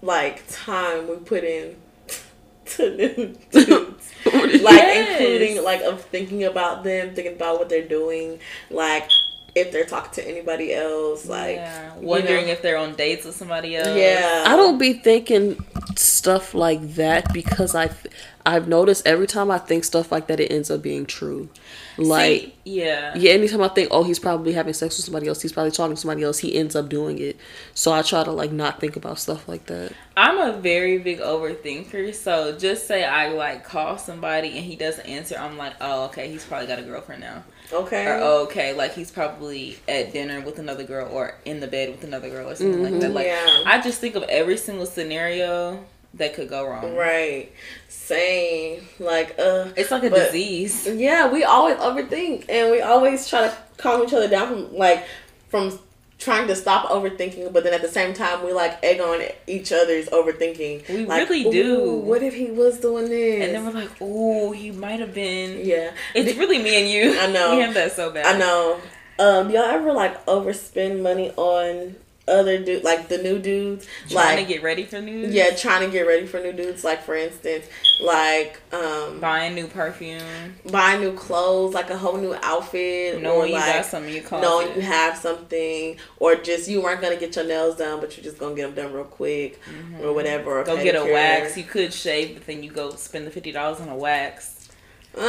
like, 0.02 0.44
time 0.50 1.10
we 1.10 1.18
put 1.18 1.44
in 1.44 1.76
to 2.66 2.96
new 2.96 3.36
dudes. 3.52 3.99
like 4.62 4.76
yes. 4.76 5.22
including 5.22 5.64
like 5.64 5.82
of 5.82 6.02
thinking 6.06 6.44
about 6.44 6.84
them, 6.84 7.14
thinking 7.14 7.36
about 7.36 7.60
what 7.60 7.70
they're 7.70 7.88
doing, 7.88 8.40
like 8.70 9.10
if 9.56 9.72
they're 9.72 9.86
talking 9.86 10.12
to 10.14 10.28
anybody 10.28 10.74
else, 10.74 11.26
like 11.26 11.58
yeah. 11.58 11.96
wondering 11.96 12.42
you 12.42 12.46
know. 12.48 12.52
if 12.52 12.62
they're 12.62 12.78
on 12.78 12.96
dates 12.96 13.26
with 13.26 13.36
somebody 13.36 13.76
else. 13.76 13.88
Yeah, 13.96 14.44
I 14.46 14.56
don't 14.56 14.78
be 14.78 14.94
thinking 14.94 15.64
stuff 15.96 16.54
like 16.54 16.96
that 16.96 17.34
because 17.34 17.76
I, 17.76 17.90
I've 18.46 18.68
noticed 18.68 19.06
every 19.06 19.28
time 19.28 19.52
I 19.52 19.58
think 19.58 19.84
stuff 19.84 20.12
like 20.12 20.28
that, 20.28 20.40
it 20.40 20.52
ends 20.52 20.72
up 20.72 20.82
being 20.82 21.06
true. 21.06 21.50
Like, 21.98 22.42
See, 22.42 22.56
yeah, 22.64 23.16
yeah. 23.16 23.32
Anytime 23.32 23.62
I 23.62 23.68
think, 23.68 23.90
oh, 23.92 24.04
he's 24.04 24.20
probably 24.20 24.54
having 24.54 24.74
sex 24.74 24.98
with 24.98 25.06
somebody 25.06 25.28
else, 25.28 25.42
he's 25.42 25.52
probably 25.52 25.72
talking 25.72 25.96
to 25.96 26.02
somebody 26.02 26.24
else, 26.24 26.40
he 26.40 26.56
ends 26.56 26.76
up 26.76 26.88
doing 26.88 27.20
it. 27.20 27.38
So 27.74 27.92
I 27.92 28.02
try 28.02 28.24
to 28.24 28.32
like 28.32 28.52
not 28.52 28.80
think 28.80 28.96
about 28.96 29.20
stuff 29.20 29.48
like 29.48 29.66
that. 29.66 29.92
I'm 30.16 30.38
a 30.38 30.58
very 30.60 30.98
big 31.00 31.20
overthinker, 31.20 32.14
so 32.16 32.58
just 32.58 32.88
say 32.88 33.04
I 33.04 33.30
like 33.30 33.64
call 33.64 33.98
somebody 33.98 34.58
and 34.58 34.66
he 34.66 34.76
doesn't 34.76 35.06
answer, 35.06 35.36
I'm 35.38 35.58
like, 35.58 35.74
oh, 35.82 36.06
okay, 36.06 36.30
he's 36.30 36.46
probably 36.46 36.68
got 36.68 36.80
a 36.80 36.84
girlfriend 36.84 37.22
now. 37.22 37.44
Okay. 37.72 38.06
Or 38.08 38.20
oh, 38.22 38.44
okay, 38.44 38.74
like 38.74 38.94
he's 38.94 39.12
probably 39.12 39.78
at 39.88 40.12
dinner 40.12 40.42
with 40.42 40.60
another 40.60 40.84
girl 40.84 41.08
or 41.12 41.36
in 41.46 41.60
the 41.60 41.68
bed 41.68 41.92
with 41.92 42.04
another 42.04 42.30
girl 42.30 42.50
or 42.50 42.56
something 42.56 42.82
mm-hmm. 42.82 42.94
like 42.94 43.02
that. 43.02 43.12
Like 43.12 43.28
yeah. 43.28 43.64
I 43.66 43.80
just 43.82 44.00
think 44.00 44.16
of 44.16 44.24
every 44.24 44.58
single 44.58 44.86
scenario 44.86 45.84
that 46.16 46.34
could 46.34 46.50
go 46.50 46.68
wrong. 46.68 46.96
Right. 46.96 47.52
Same. 47.88 48.88
Like 49.00 49.36
uh 49.38 49.70
It's 49.76 49.92
like 49.92 50.04
a 50.04 50.10
but, 50.10 50.28
disease. 50.28 50.88
Yeah, 50.88 51.32
we 51.32 51.44
always 51.44 51.78
overthink 51.78 52.46
and 52.50 52.72
we 52.72 52.82
always 52.82 53.28
try 53.28 53.48
to 53.48 53.58
calm 53.78 54.04
each 54.04 54.14
other 54.14 54.28
down 54.28 54.48
from 54.48 54.76
like 54.76 55.06
from 55.50 55.78
trying 56.20 56.48
to 56.48 56.56
stop 56.56 56.90
overthinking, 56.90 57.52
but 57.54 57.64
then 57.64 57.74
at 57.74 57.82
the 57.82 57.88
same 57.88 58.14
time 58.14 58.46
we 58.46 58.52
like 58.52 58.78
egg 58.84 59.00
on 59.00 59.22
each 59.48 59.72
other's 59.72 60.08
overthinking. 60.10 60.88
We 60.90 61.06
like, 61.06 61.30
really 61.30 61.50
do. 61.50 61.94
What 61.98 62.22
if 62.22 62.36
he 62.36 62.52
was 62.52 62.80
doing 62.80 63.10
this? 63.10 63.46
And 63.46 63.56
then 63.56 63.66
we're 63.66 63.82
like, 63.82 63.92
oh, 64.02 64.52
he 64.52 64.72
might 64.72 65.00
have 65.00 65.14
been. 65.14 65.66
Yeah, 65.66 65.92
it's 66.14 66.38
really 66.38 66.62
me 66.62 66.82
and 66.82 66.90
you. 66.90 67.20
I 67.20 67.32
know. 67.32 67.56
We 67.56 67.62
have 67.62 67.74
that 67.74 67.94
so 67.94 68.12
bad. 68.12 68.36
I 68.36 68.38
know. 68.38 68.80
Um, 69.18 69.50
y'all 69.50 69.64
ever 69.64 69.92
like 69.92 70.26
overspend 70.26 71.02
money 71.02 71.32
on 71.32 71.96
other 72.30 72.58
dude 72.58 72.84
like 72.84 73.08
the 73.08 73.18
new 73.18 73.40
dudes 73.40 73.88
trying 74.10 74.38
like 74.38 74.48
to 74.48 74.54
get 74.54 74.64
ready 74.64 74.84
for 74.84 75.02
new? 75.02 75.24
dudes? 75.24 75.34
yeah 75.34 75.56
trying 75.56 75.86
to 75.86 75.92
get 75.92 76.02
ready 76.08 76.26
for 76.26 76.40
new 76.40 76.54
dudes 76.54 76.84
like 76.84 77.02
for 77.04 77.16
instance 77.16 77.66
like 78.02 78.62
um 78.72 79.20
buying 79.20 79.56
new 79.56 79.68
perfume. 79.68 80.56
buying 80.72 81.02
new 81.02 81.14
clothes 81.14 81.74
like 81.74 81.90
a 81.90 81.98
whole 81.98 82.18
new 82.18 82.34
outfit 82.44 83.22
knowing 83.22 83.52
or 83.52 83.54
like 83.54 83.66
you 83.68 83.74
got 83.74 83.86
something 83.86 84.14
you 84.14 84.24
knowing 84.32 84.76
you 84.76 84.82
have 84.82 85.18
something 85.18 85.98
or 86.20 86.36
just 86.36 86.70
you 86.70 86.82
weren't 86.82 87.02
gonna 87.02 87.18
get 87.18 87.36
your 87.36 87.46
nails 87.46 87.78
done 87.78 88.00
but 88.00 88.16
you're 88.16 88.24
just 88.24 88.38
gonna 88.38 88.56
get 88.56 88.74
them 88.74 88.86
done 88.86 88.94
real 88.94 89.04
quick 89.04 89.62
mm-hmm. 89.66 90.02
or 90.04 90.14
whatever 90.14 90.60
or 90.60 90.64
go 90.64 90.82
get 90.82 90.96
a 90.96 91.04
wax. 91.04 91.58
You 91.58 91.64
could 91.64 91.94
shave 91.94 92.36
but 92.36 92.46
then 92.46 92.64
you 92.64 92.72
go 92.72 92.92
spend 92.92 93.28
the 93.28 93.42
$50 93.42 93.82
on 93.82 93.90
a 93.90 93.96
wax. 93.96 94.70
Um 95.18 95.24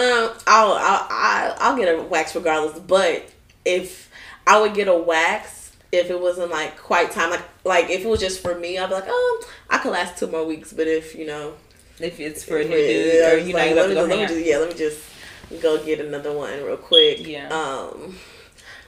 I'll, 0.47 0.73
I'll 0.73 1.07
I'll 1.11 1.57
I'll 1.59 1.77
get 1.77 1.99
a 1.99 2.03
wax 2.03 2.35
regardless 2.35 2.79
but 2.79 3.31
if 3.65 4.11
I 4.47 4.61
would 4.61 4.75
get 4.75 4.89
a 4.89 4.97
wax 4.97 5.60
if 5.92 6.11
it 6.11 6.20
wasn't 6.20 6.50
like 6.50 6.79
quite 6.79 7.11
time 7.11 7.31
like 7.31 7.42
like 7.64 7.90
if 7.90 8.05
it 8.05 8.09
was 8.09 8.20
just 8.20 8.40
for 8.40 8.55
me 8.55 8.79
i'd 8.79 8.88
be 8.88 8.94
like 8.94 9.05
oh 9.09 9.48
i 9.68 9.79
could 9.79 9.90
last 9.90 10.18
two 10.18 10.26
more 10.29 10.46
weeks 10.46 10.72
but 10.72 10.87
if 10.87 11.14
you 11.14 11.26
know 11.26 11.53
if 11.98 12.18
it's 12.20 12.44
for 12.44 12.59
a 12.59 12.64
new 12.64 12.76
dude 12.76 13.14
yeah, 13.14 13.33
or 13.33 13.37
you 13.37 13.53
like, 13.53 13.74
know 13.74 13.87
you 13.87 13.94
let, 13.94 14.09
me, 14.09 14.14
let 14.14 14.31
me 14.31 14.35
just, 14.35 14.46
yeah 14.46 14.59
let 14.59 14.68
me 14.70 14.79
just 14.79 15.11
go 15.59 15.83
get 15.85 16.00
another 16.00 16.33
one 16.33 16.62
real 16.62 16.76
quick. 16.76 17.26
Yeah. 17.26 17.48
Um 17.48 18.16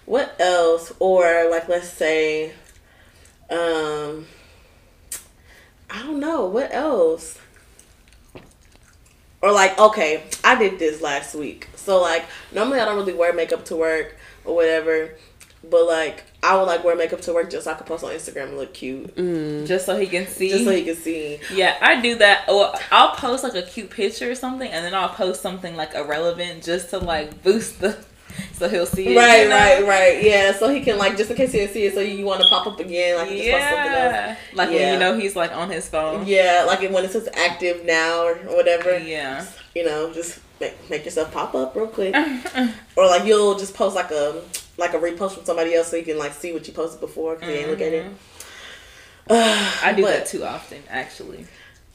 what 0.06 0.34
else? 0.40 0.92
Or 0.98 1.48
like 1.50 1.68
let's 1.68 1.88
say 1.88 2.52
um 3.50 4.26
i 5.90 6.02
don't 6.02 6.20
know 6.20 6.46
what 6.46 6.72
else? 6.72 7.38
Or 9.40 9.50
like 9.50 9.78
okay, 9.78 10.24
I 10.44 10.54
did 10.54 10.78
this 10.78 11.02
last 11.02 11.34
week. 11.34 11.68
So 11.74 12.00
like 12.00 12.24
normally 12.52 12.80
I 12.80 12.84
don't 12.84 12.96
really 12.96 13.14
wear 13.14 13.32
makeup 13.32 13.64
to 13.66 13.76
work 13.76 14.16
or 14.44 14.54
whatever, 14.54 15.16
but 15.68 15.86
like 15.86 16.24
I 16.42 16.56
would 16.56 16.64
like 16.64 16.82
wear 16.82 16.96
makeup 16.96 17.20
to 17.22 17.32
work 17.32 17.50
just 17.50 17.64
so 17.64 17.70
I 17.70 17.74
could 17.74 17.86
post 17.86 18.02
on 18.02 18.10
Instagram 18.10 18.48
and 18.48 18.56
look 18.56 18.74
cute, 18.74 19.14
mm. 19.14 19.66
just 19.66 19.86
so 19.86 19.96
he 19.96 20.06
can 20.06 20.26
see. 20.26 20.50
just 20.50 20.64
so 20.64 20.72
he 20.72 20.82
can 20.82 20.96
see. 20.96 21.38
Yeah, 21.54 21.76
I 21.80 22.00
do 22.00 22.16
that. 22.16 22.48
Or 22.48 22.72
I'll 22.90 23.14
post 23.14 23.44
like 23.44 23.54
a 23.54 23.62
cute 23.62 23.90
picture 23.90 24.30
or 24.30 24.34
something, 24.34 24.68
and 24.68 24.84
then 24.84 24.94
I'll 24.94 25.10
post 25.10 25.40
something 25.40 25.76
like 25.76 25.94
irrelevant 25.94 26.64
just 26.64 26.90
to 26.90 26.98
like 26.98 27.42
boost 27.44 27.80
the, 27.80 27.96
so 28.54 28.68
he'll 28.68 28.86
see 28.86 29.14
it. 29.14 29.16
Right, 29.16 29.44
you 29.44 29.48
know? 29.48 29.56
right, 29.56 29.86
right. 29.86 30.22
Yeah, 30.22 30.52
so 30.52 30.68
he 30.68 30.80
can 30.80 30.98
like 30.98 31.16
just 31.16 31.30
in 31.30 31.36
case 31.36 31.52
he 31.52 31.58
didn't 31.58 31.74
see 31.74 31.84
it, 31.84 31.94
so 31.94 32.00
you 32.00 32.24
want 32.24 32.42
to 32.42 32.48
pop 32.48 32.66
up 32.66 32.80
again, 32.80 33.18
like 33.18 33.28
just 33.28 33.50
post 33.50 33.62
something 33.62 33.92
else. 33.92 34.12
Yeah, 34.12 34.36
like 34.54 34.68
when 34.70 34.92
you 34.92 34.98
know 34.98 35.18
he's 35.18 35.36
like 35.36 35.52
on 35.52 35.70
his 35.70 35.88
phone. 35.88 36.26
Yeah, 36.26 36.64
like 36.66 36.80
when 36.80 37.04
it 37.04 37.12
says 37.12 37.28
active 37.34 37.84
now 37.84 38.24
or 38.24 38.34
whatever. 38.56 38.98
Yeah. 38.98 39.46
You 39.76 39.86
know, 39.86 40.12
just 40.12 40.40
make, 40.60 40.90
make 40.90 41.04
yourself 41.04 41.32
pop 41.32 41.54
up 41.54 41.74
real 41.76 41.86
quick, 41.86 42.14
or 42.96 43.06
like 43.06 43.24
you'll 43.24 43.58
just 43.58 43.74
post 43.74 43.94
like 43.94 44.10
a 44.10 44.42
like 44.78 44.94
a 44.94 44.98
repost 44.98 45.32
from 45.32 45.44
somebody 45.44 45.74
else 45.74 45.88
so 45.88 45.96
you 45.96 46.04
can 46.04 46.18
like 46.18 46.32
see 46.32 46.52
what 46.52 46.66
you 46.66 46.72
posted 46.72 47.00
before 47.00 47.34
because 47.34 47.48
you 47.50 47.54
ain't 47.60 47.70
look 47.70 47.80
at 47.80 47.92
it. 47.92 48.06
Mm-hmm. 49.28 49.84
I 49.86 49.92
do 49.92 50.02
But- 50.02 50.08
that 50.10 50.26
too 50.26 50.44
often, 50.44 50.82
actually. 50.88 51.46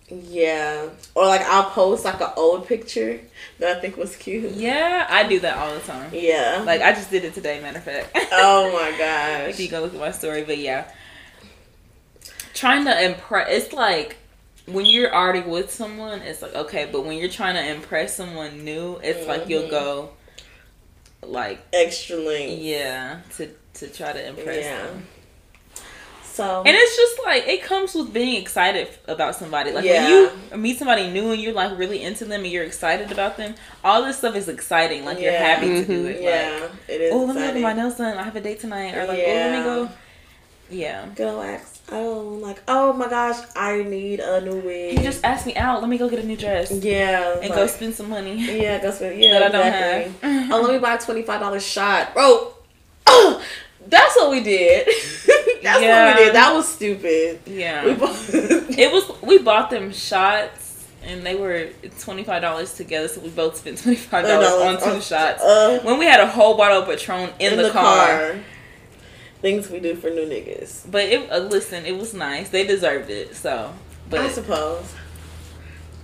Yeah, 0.09 0.87
or 1.15 1.25
like 1.25 1.41
I'll 1.41 1.69
post 1.71 2.05
like 2.05 2.21
an 2.21 2.29
old 2.37 2.65
picture 2.65 3.19
that 3.59 3.75
I 3.75 3.81
think 3.81 3.97
was 3.97 4.15
cute. 4.15 4.51
Yeah, 4.53 5.05
I 5.09 5.27
do 5.27 5.41
that 5.41 5.57
all 5.57 5.73
the 5.73 5.81
time. 5.81 6.11
Yeah. 6.13 6.63
Like 6.65 6.81
I 6.81 6.93
just 6.93 7.11
did 7.11 7.25
it 7.25 7.33
today, 7.33 7.59
matter 7.59 7.79
of 7.79 7.83
fact. 7.83 8.11
oh 8.31 8.71
my 8.71 8.91
gosh! 8.97 9.49
if 9.49 9.59
you 9.59 9.67
go 9.67 9.81
look 9.81 9.93
at 9.93 9.99
my 9.99 10.11
story, 10.11 10.45
but 10.45 10.59
yeah, 10.59 10.89
trying 12.53 12.85
to 12.85 13.03
impress. 13.03 13.47
It's 13.49 13.73
like 13.73 14.15
when 14.65 14.85
you're 14.85 15.13
already 15.13 15.41
with 15.41 15.71
someone, 15.71 16.21
it's 16.21 16.41
like 16.41 16.55
okay, 16.55 16.87
but 16.89 17.03
when 17.05 17.17
you're 17.17 17.27
trying 17.29 17.55
to 17.55 17.69
impress 17.75 18.15
someone 18.15 18.63
new, 18.63 19.01
it's 19.03 19.27
like 19.27 19.49
you'll 19.49 19.63
Mhm. 19.63 19.69
go 19.71 20.09
like 21.27 21.59
Extra 21.73 22.17
length. 22.17 22.61
yeah 22.61 23.19
to 23.37 23.49
to 23.75 23.87
try 23.87 24.11
to 24.13 24.27
impress 24.27 24.63
Yeah. 24.63 24.85
them. 24.87 25.07
So. 26.23 26.59
And 26.63 26.75
it's 26.75 26.95
just 26.95 27.19
like 27.25 27.47
it 27.47 27.63
comes 27.63 27.95
with 27.95 28.13
being 28.13 28.39
excited 28.39 28.87
about 29.07 29.35
somebody. 29.35 29.71
Like 29.71 29.85
Yeah. 29.85 30.03
when 30.03 30.11
you 30.51 30.57
meet 30.57 30.77
somebody 30.77 31.09
new 31.09 31.31
and 31.31 31.41
you're 31.41 31.53
like 31.53 31.75
really 31.79 32.03
into 32.03 32.25
them 32.25 32.43
and 32.43 32.51
you're 32.51 32.63
excited 32.63 33.11
about 33.11 33.37
them, 33.37 33.55
all 33.83 34.03
this 34.03 34.19
stuff 34.19 34.35
is 34.35 34.47
exciting. 34.47 35.03
Like 35.03 35.19
you're 35.19 35.31
Yeah. 35.31 35.45
happy 35.55 35.67
to 35.67 35.85
do 35.85 35.99
mm-hmm. 36.05 36.07
it. 36.09 36.21
yeah, 36.21 36.59
Like, 36.61 36.71
it 36.87 37.01
is. 37.01 37.13
oh, 37.13 37.25
let 37.25 37.35
me 37.35 37.41
go 37.41 37.53
get 37.53 37.61
my 37.61 37.73
nails 37.73 37.95
done. 37.95 38.17
I 38.17 38.23
have 38.23 38.35
a 38.35 38.41
date 38.41 38.59
tonight. 38.59 38.95
Or 38.95 39.07
like, 39.07 39.17
oh, 39.19 39.33
let 39.33 39.51
me 39.51 39.57
Yeah. 39.57 39.63
go. 39.63 39.89
Yeah. 40.69 41.05
Go 41.15 41.41
ask. 41.41 41.76
Oh, 41.89 42.37
like, 42.41 42.61
oh 42.67 42.91
my 42.93 43.07
gosh, 43.07 43.37
I 43.55 43.81
need 43.83 44.19
a 44.19 44.41
new 44.41 44.59
wig. 44.59 44.97
He 44.97 45.03
just 45.03 45.23
asked 45.23 45.45
me 45.45 45.55
out. 45.55 45.79
Let 45.79 45.89
me 45.89 45.97
go 45.97 46.09
get 46.09 46.19
a 46.19 46.27
new 46.27 46.35
dress 46.35 46.69
yeah, 46.71 47.33
and 47.39 47.49
like, 47.49 47.53
go 47.55 47.65
spend 47.67 47.95
some 47.95 48.09
money. 48.09 48.35
Yeah, 48.61 48.81
go 48.81 48.91
spend. 48.91 49.19
Yeah, 49.23 49.39
That 49.39 49.55
I 49.55 49.57
don't 49.57 49.67
exactly. 49.67 50.29
have. 50.29 50.51
oh, 50.51 50.61
let 50.63 50.73
me 50.73 50.79
buy 50.79 50.95
a 50.95 50.99
twenty 50.99 51.21
five 51.23 51.39
dollar 51.39 51.59
shot, 51.61 52.13
bro. 52.13 52.53
that's 53.87 54.15
what 54.17 54.31
we 54.31 54.43
did. 54.43 54.85
that's 55.63 55.81
Yeah. 55.81 56.07
what 56.11 56.17
we 56.17 56.25
did. 56.25 56.35
That 56.35 56.53
was 56.53 56.67
stupid. 56.67 57.39
Yeah. 57.45 57.85
We 57.85 57.93
both. 57.93 58.33
It 58.77 58.91
was. 58.91 59.09
We 59.21 59.37
bought 59.39 59.69
them 59.69 59.91
shots. 59.93 60.65
And 61.03 61.25
they 61.25 61.35
were 61.35 61.69
twenty 62.01 62.25
five 62.25 62.41
dollars 62.41 62.73
together, 62.73 63.07
so 63.07 63.21
we 63.21 63.29
both 63.29 63.55
spent 63.55 63.77
twenty 63.81 63.95
five 63.97 64.25
dollars 64.25 64.49
on 64.51 64.77
two 64.83 64.97
Uh, 64.97 64.99
shots. 64.99 65.41
uh, 65.41 65.79
When 65.83 65.99
we 65.99 66.05
had 66.05 66.19
a 66.19 66.27
whole 66.27 66.57
bottle 66.57 66.81
of 66.81 66.87
Patron 66.89 67.29
in, 67.39 67.55
the, 67.55 67.69
car. 67.69 68.35
Things 69.47 69.69
we 69.69 69.79
do 69.79 69.95
for 69.95 70.09
new 70.09 70.25
niggas. 70.25 70.91
But 70.91 71.05
it, 71.05 71.31
uh, 71.31 71.37
listen, 71.37 71.85
it 71.85 71.97
was 71.97 72.13
nice. 72.13 72.49
They 72.49 72.67
deserved 72.67 73.09
it. 73.09 73.33
So, 73.33 73.73
but 74.09 74.19
I 74.19 74.23
but 74.23 74.33
suppose. 74.33 74.93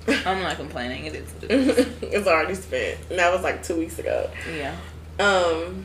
I'm 0.08 0.42
not 0.42 0.56
complaining. 0.56 1.08
It 1.08 1.16
is. 1.16 1.30
What 1.30 1.44
it 1.44 1.52
is. 1.52 1.78
it's 2.04 2.26
already 2.26 2.56
spent. 2.56 3.00
And 3.10 3.20
that 3.20 3.34
was 3.34 3.44
like 3.44 3.62
two 3.62 3.76
weeks 3.76 4.00
ago. 4.00 4.32
Yeah. 4.50 4.78
Um. 5.20 5.84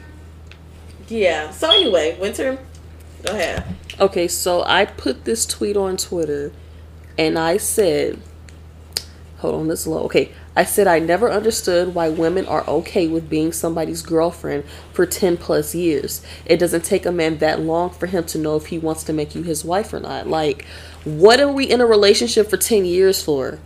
Yeah. 1.08 1.50
So 1.50 1.68
anyway, 1.68 2.16
winter. 2.20 2.60
Go 3.24 3.32
ahead. 3.32 3.64
Okay, 3.98 4.28
so 4.28 4.62
I 4.62 4.84
put 4.84 5.24
this 5.24 5.44
tweet 5.44 5.76
on 5.76 5.96
Twitter 5.96 6.52
and 7.18 7.36
I 7.36 7.56
said, 7.56 8.20
hold 9.38 9.56
on, 9.56 9.66
this 9.66 9.84
low. 9.84 10.04
Okay, 10.04 10.30
I 10.58 10.64
said 10.64 10.88
I 10.88 10.98
never 10.98 11.30
understood 11.30 11.94
why 11.94 12.08
women 12.08 12.44
are 12.46 12.66
okay 12.66 13.06
with 13.06 13.30
being 13.30 13.52
somebody's 13.52 14.02
girlfriend 14.02 14.64
for 14.92 15.06
10 15.06 15.36
plus 15.36 15.72
years. 15.72 16.20
It 16.44 16.56
doesn't 16.56 16.82
take 16.82 17.06
a 17.06 17.12
man 17.12 17.38
that 17.38 17.60
long 17.60 17.90
for 17.90 18.08
him 18.08 18.24
to 18.24 18.38
know 18.38 18.56
if 18.56 18.66
he 18.66 18.76
wants 18.76 19.04
to 19.04 19.12
make 19.12 19.36
you 19.36 19.44
his 19.44 19.64
wife 19.64 19.92
or 19.92 20.00
not. 20.00 20.26
Like, 20.26 20.64
what 21.04 21.38
are 21.38 21.52
we 21.52 21.70
in 21.70 21.80
a 21.80 21.86
relationship 21.86 22.50
for 22.50 22.56
10 22.56 22.84
years 22.86 23.22
for? 23.22 23.60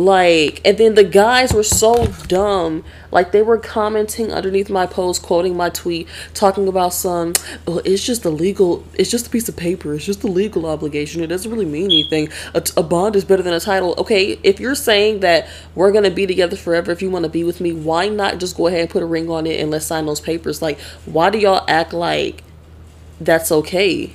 Like, 0.00 0.62
and 0.64 0.78
then 0.78 0.94
the 0.94 1.04
guys 1.04 1.52
were 1.52 1.62
so 1.62 2.06
dumb. 2.26 2.84
Like, 3.10 3.32
they 3.32 3.42
were 3.42 3.58
commenting 3.58 4.32
underneath 4.32 4.70
my 4.70 4.86
post, 4.86 5.20
quoting 5.20 5.54
my 5.54 5.68
tweet, 5.68 6.08
talking 6.32 6.68
about 6.68 6.94
some, 6.94 7.34
oh, 7.66 7.82
it's 7.84 8.02
just 8.02 8.24
a 8.24 8.30
legal, 8.30 8.82
it's 8.94 9.10
just 9.10 9.26
a 9.26 9.30
piece 9.30 9.46
of 9.50 9.58
paper. 9.58 9.92
It's 9.92 10.06
just 10.06 10.24
a 10.24 10.26
legal 10.26 10.64
obligation. 10.64 11.22
It 11.22 11.26
doesn't 11.26 11.50
really 11.50 11.66
mean 11.66 11.84
anything. 11.84 12.30
A, 12.54 12.82
bond 12.82 13.14
is 13.14 13.26
better 13.26 13.42
than 13.42 13.52
a 13.52 13.60
title. 13.60 13.94
Okay, 13.98 14.38
if 14.42 14.58
you're 14.58 14.74
saying 14.74 15.20
that 15.20 15.46
we're 15.74 15.92
going 15.92 16.04
to 16.04 16.10
be 16.10 16.26
together 16.26 16.56
forever, 16.56 16.90
if 16.92 17.02
you 17.02 17.10
want 17.10 17.26
to 17.26 17.30
be 17.30 17.44
with 17.44 17.60
me, 17.60 17.74
why 17.74 18.08
not 18.08 18.40
just 18.40 18.56
go 18.56 18.68
ahead 18.68 18.80
and 18.80 18.88
put 18.88 19.02
a 19.02 19.06
ring 19.06 19.28
on 19.28 19.46
it 19.46 19.60
and 19.60 19.70
let's 19.70 19.84
sign 19.84 20.06
those 20.06 20.22
papers? 20.22 20.62
Like, 20.62 20.80
why 21.04 21.28
do 21.28 21.38
y'all 21.38 21.62
act 21.68 21.92
like 21.92 22.42
that's 23.20 23.52
okay? 23.52 24.14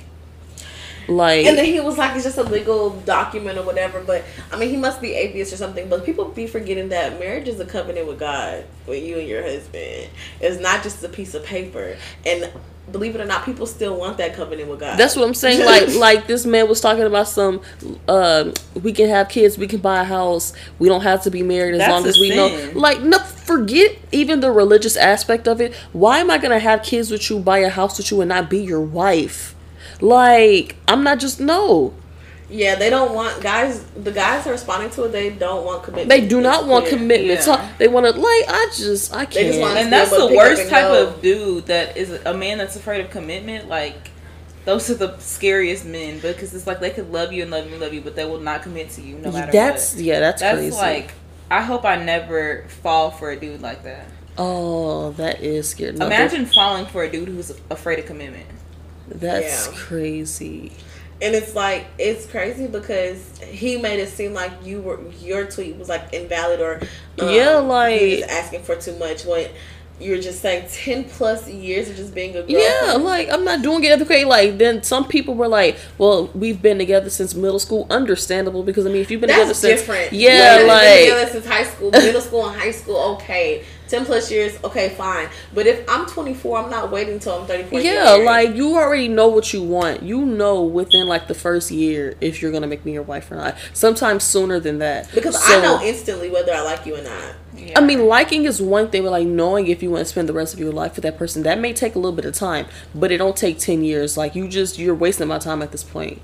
Like, 1.08 1.46
And 1.46 1.56
then 1.56 1.66
he 1.66 1.80
was 1.80 1.98
like, 1.98 2.14
it's 2.14 2.24
just 2.24 2.38
a 2.38 2.42
legal 2.42 2.90
document 2.90 3.58
or 3.58 3.62
whatever. 3.62 4.02
But 4.02 4.24
I 4.52 4.58
mean, 4.58 4.70
he 4.70 4.76
must 4.76 5.00
be 5.00 5.14
atheist 5.14 5.52
or 5.52 5.56
something. 5.56 5.88
But 5.88 6.04
people 6.04 6.26
be 6.26 6.46
forgetting 6.46 6.88
that 6.90 7.18
marriage 7.18 7.48
is 7.48 7.60
a 7.60 7.66
covenant 7.66 8.06
with 8.06 8.18
God, 8.18 8.64
with 8.86 9.02
you 9.02 9.18
and 9.18 9.28
your 9.28 9.42
husband. 9.42 10.10
It's 10.40 10.60
not 10.60 10.82
just 10.82 11.02
a 11.04 11.08
piece 11.08 11.34
of 11.34 11.44
paper. 11.44 11.96
And 12.24 12.50
believe 12.90 13.14
it 13.14 13.20
or 13.20 13.24
not, 13.24 13.44
people 13.44 13.66
still 13.66 13.96
want 13.96 14.18
that 14.18 14.34
covenant 14.34 14.68
with 14.68 14.80
God. 14.80 14.98
That's 14.98 15.16
what 15.16 15.26
I'm 15.26 15.34
saying. 15.34 15.56
Like, 15.66 15.94
like 15.96 16.26
this 16.26 16.46
man 16.46 16.68
was 16.68 16.80
talking 16.80 17.02
about 17.02 17.28
some. 17.28 17.60
Um, 18.06 18.54
we 18.82 18.92
can 18.92 19.08
have 19.08 19.28
kids. 19.28 19.58
We 19.58 19.66
can 19.66 19.80
buy 19.80 20.00
a 20.00 20.04
house. 20.04 20.52
We 20.78 20.88
don't 20.88 21.00
have 21.02 21.22
to 21.24 21.30
be 21.30 21.42
married 21.42 21.74
as 21.74 21.80
That's 21.80 21.90
long 21.90 22.06
as 22.06 22.18
we 22.18 22.30
know. 22.30 22.70
Like, 22.74 23.00
no, 23.00 23.18
forget 23.18 23.98
even 24.12 24.40
the 24.40 24.52
religious 24.52 24.96
aspect 24.96 25.48
of 25.48 25.60
it. 25.60 25.74
Why 25.92 26.18
am 26.18 26.30
I 26.30 26.38
gonna 26.38 26.58
have 26.58 26.82
kids 26.82 27.10
with 27.10 27.28
you, 27.30 27.40
buy 27.40 27.58
a 27.58 27.68
house 27.68 27.98
with 27.98 28.10
you, 28.10 28.20
and 28.20 28.28
not 28.28 28.48
be 28.48 28.58
your 28.58 28.80
wife? 28.80 29.55
Like, 30.00 30.76
I'm 30.88 31.02
not 31.02 31.18
just 31.20 31.40
no. 31.40 31.94
yeah, 32.48 32.74
they 32.76 32.90
don't 32.90 33.14
want 33.14 33.42
guys. 33.42 33.84
The 33.96 34.12
guys 34.12 34.46
are 34.46 34.52
responding 34.52 34.90
to 34.90 35.04
it. 35.04 35.12
They 35.12 35.30
don't 35.30 35.64
want 35.64 35.82
commitment. 35.82 36.08
They 36.10 36.26
do 36.26 36.40
not 36.40 36.60
It's 36.60 36.68
want 36.68 36.86
clear. 36.86 36.98
commitment. 36.98 37.40
So 37.42 37.60
they 37.78 37.88
want 37.88 38.06
to 38.06 38.12
like. 38.12 38.44
I 38.48 38.70
just 38.76 39.12
I 39.14 39.24
can't. 39.24 39.46
just 39.54 39.58
And 39.60 39.92
that's 39.92 40.10
the 40.10 40.32
worst 40.34 40.68
type 40.68 40.82
go. 40.88 41.08
of 41.08 41.22
dude 41.22 41.66
that 41.66 41.96
is 41.96 42.10
a 42.24 42.34
man 42.34 42.58
that's 42.58 42.76
afraid 42.76 43.00
of 43.04 43.10
commitment. 43.10 43.68
Like, 43.68 44.10
those 44.64 44.88
are 44.90 44.94
the 44.94 45.16
scariest 45.18 45.84
men 45.86 46.18
because 46.20 46.54
it's 46.54 46.66
like 46.66 46.80
they 46.80 46.90
could 46.90 47.10
love 47.12 47.32
you 47.32 47.42
and 47.42 47.50
love 47.50 47.66
you 47.66 47.72
and 47.72 47.80
love 47.80 47.94
you, 47.94 48.00
but 48.00 48.14
they 48.16 48.24
will 48.24 48.40
not 48.40 48.62
commit 48.62 48.90
to 48.90 49.00
you 49.00 49.16
no 49.18 49.32
matter 49.32 49.50
that's 49.52 49.94
what. 49.94 50.04
yeah. 50.04 50.20
That's, 50.20 50.40
That's 50.42 50.58
crazy. 50.58 50.76
like, 50.76 51.12
I 51.50 51.62
hope 51.62 51.84
I 51.84 51.96
never 51.96 52.64
fall 52.82 53.10
for 53.10 53.30
a 53.30 53.36
dude 53.40 53.60
like 53.62 53.82
that. 53.84 54.06
oh, 54.38 55.10
that 55.12 55.40
is 55.40 55.68
scary. 55.70 55.92
No, 55.92 56.06
Imagine 56.06 56.46
falling 56.46 56.86
for 56.86 57.02
a 57.02 57.10
dude 57.10 57.28
who's 57.28 57.50
afraid 57.70 57.98
of 57.98 58.06
commitment. 58.06 58.46
That's 59.08 59.66
Yeah. 59.68 59.72
crazy. 59.76 60.72
And 61.22 61.34
it's 61.34 61.54
like 61.54 61.86
it's 61.98 62.26
crazy 62.26 62.66
because 62.66 63.18
he 63.48 63.78
made 63.78 64.00
it 64.00 64.08
seem 64.10 64.34
like 64.34 64.52
you 64.64 64.80
were 64.82 65.00
your 65.22 65.46
tweet 65.46 65.76
was 65.76 65.88
like 65.88 66.12
invalid 66.12 66.60
or 66.60 66.80
um, 67.18 67.30
Yeah, 67.34 67.56
like- 67.56 68.00
just 68.00 68.30
asking 68.30 68.62
for 68.64 68.76
too 68.76 68.94
much 68.96 69.24
when 69.24 69.48
you're 69.98 70.18
just 70.20 70.42
saying 70.42 70.66
ten 70.70 71.04
plus 71.04 71.48
years 71.48 71.88
of 71.88 71.96
just 71.96 72.14
being 72.14 72.30
a 72.36 72.42
girl. 72.42 72.50
Yeah, 72.50 72.98
like 73.00 73.30
I'm 73.30 73.44
not 73.44 73.62
doing 73.62 73.82
it 73.82 74.02
okay. 74.02 74.26
Like 74.26 74.58
then 74.58 74.82
some 74.82 75.08
people 75.08 75.34
were 75.34 75.48
like, 75.48 75.78
"Well, 75.96 76.26
we've 76.34 76.60
been 76.60 76.76
together 76.76 77.08
since 77.08 77.34
middle 77.34 77.58
school." 77.58 77.86
Understandable 77.88 78.62
because 78.62 78.84
I 78.84 78.90
mean, 78.90 79.00
if 79.00 79.10
you've 79.10 79.22
been 79.22 79.30
together 79.30 79.46
that's 79.46 79.58
since 79.60 79.80
different. 79.80 80.12
yeah, 80.12 80.56
Women 80.56 80.58
been 80.58 80.68
like 80.68 80.98
together 81.00 81.30
since 81.32 81.46
high 81.46 81.64
school, 81.64 81.90
middle 81.92 82.20
school, 82.20 82.46
and 82.46 82.60
high 82.60 82.70
school. 82.72 82.98
Okay, 83.14 83.64
ten 83.88 84.04
plus 84.04 84.30
years. 84.30 84.58
Okay, 84.64 84.90
fine. 84.90 85.28
But 85.54 85.66
if 85.66 85.84
I'm 85.88 86.06
24, 86.06 86.58
I'm 86.58 86.70
not 86.70 86.90
waiting 86.90 87.14
until 87.14 87.40
I'm 87.40 87.46
34. 87.46 87.80
yeah, 87.80 88.04
married. 88.04 88.24
like 88.24 88.54
you 88.56 88.76
already 88.76 89.08
know 89.08 89.28
what 89.28 89.52
you 89.52 89.62
want. 89.62 90.02
You 90.02 90.24
know 90.24 90.62
within 90.62 91.06
like 91.06 91.28
the 91.28 91.34
first 91.34 91.70
year 91.70 92.16
if 92.20 92.42
you're 92.42 92.52
gonna 92.52 92.66
make 92.66 92.84
me 92.84 92.92
your 92.92 93.02
wife 93.02 93.30
or 93.30 93.36
not. 93.36 93.56
Sometimes 93.72 94.24
sooner 94.24 94.58
than 94.60 94.78
that 94.80 95.08
because 95.14 95.40
So- 95.42 95.58
I 95.58 95.62
know 95.62 95.80
instantly 95.82 96.30
whether 96.30 96.52
I 96.52 96.62
like 96.62 96.86
you 96.86 96.96
or 96.96 97.02
not. 97.02 97.34
Yeah. 97.56 97.78
I 97.78 97.80
mean, 97.82 98.06
liking 98.06 98.44
is 98.44 98.60
one 98.60 98.90
thing, 98.90 99.02
but 99.02 99.12
like 99.12 99.26
knowing 99.26 99.66
if 99.68 99.82
you 99.82 99.90
want 99.90 100.00
to 100.02 100.04
spend 100.04 100.28
the 100.28 100.34
rest 100.34 100.52
of 100.52 100.60
your 100.60 100.72
life 100.72 100.94
with 100.94 101.04
that 101.04 101.16
person, 101.16 101.42
that 101.44 101.58
may 101.58 101.72
take 101.72 101.94
a 101.94 101.98
little 101.98 102.14
bit 102.14 102.26
of 102.26 102.34
time, 102.34 102.66
but 102.94 103.10
it 103.10 103.16
don't 103.16 103.36
take 103.36 103.58
ten 103.58 103.82
years. 103.82 104.16
Like 104.16 104.34
you 104.34 104.46
just 104.46 104.78
you're 104.78 104.94
wasting 104.94 105.28
my 105.28 105.38
time 105.38 105.62
at 105.62 105.72
this 105.72 105.82
point. 105.82 106.20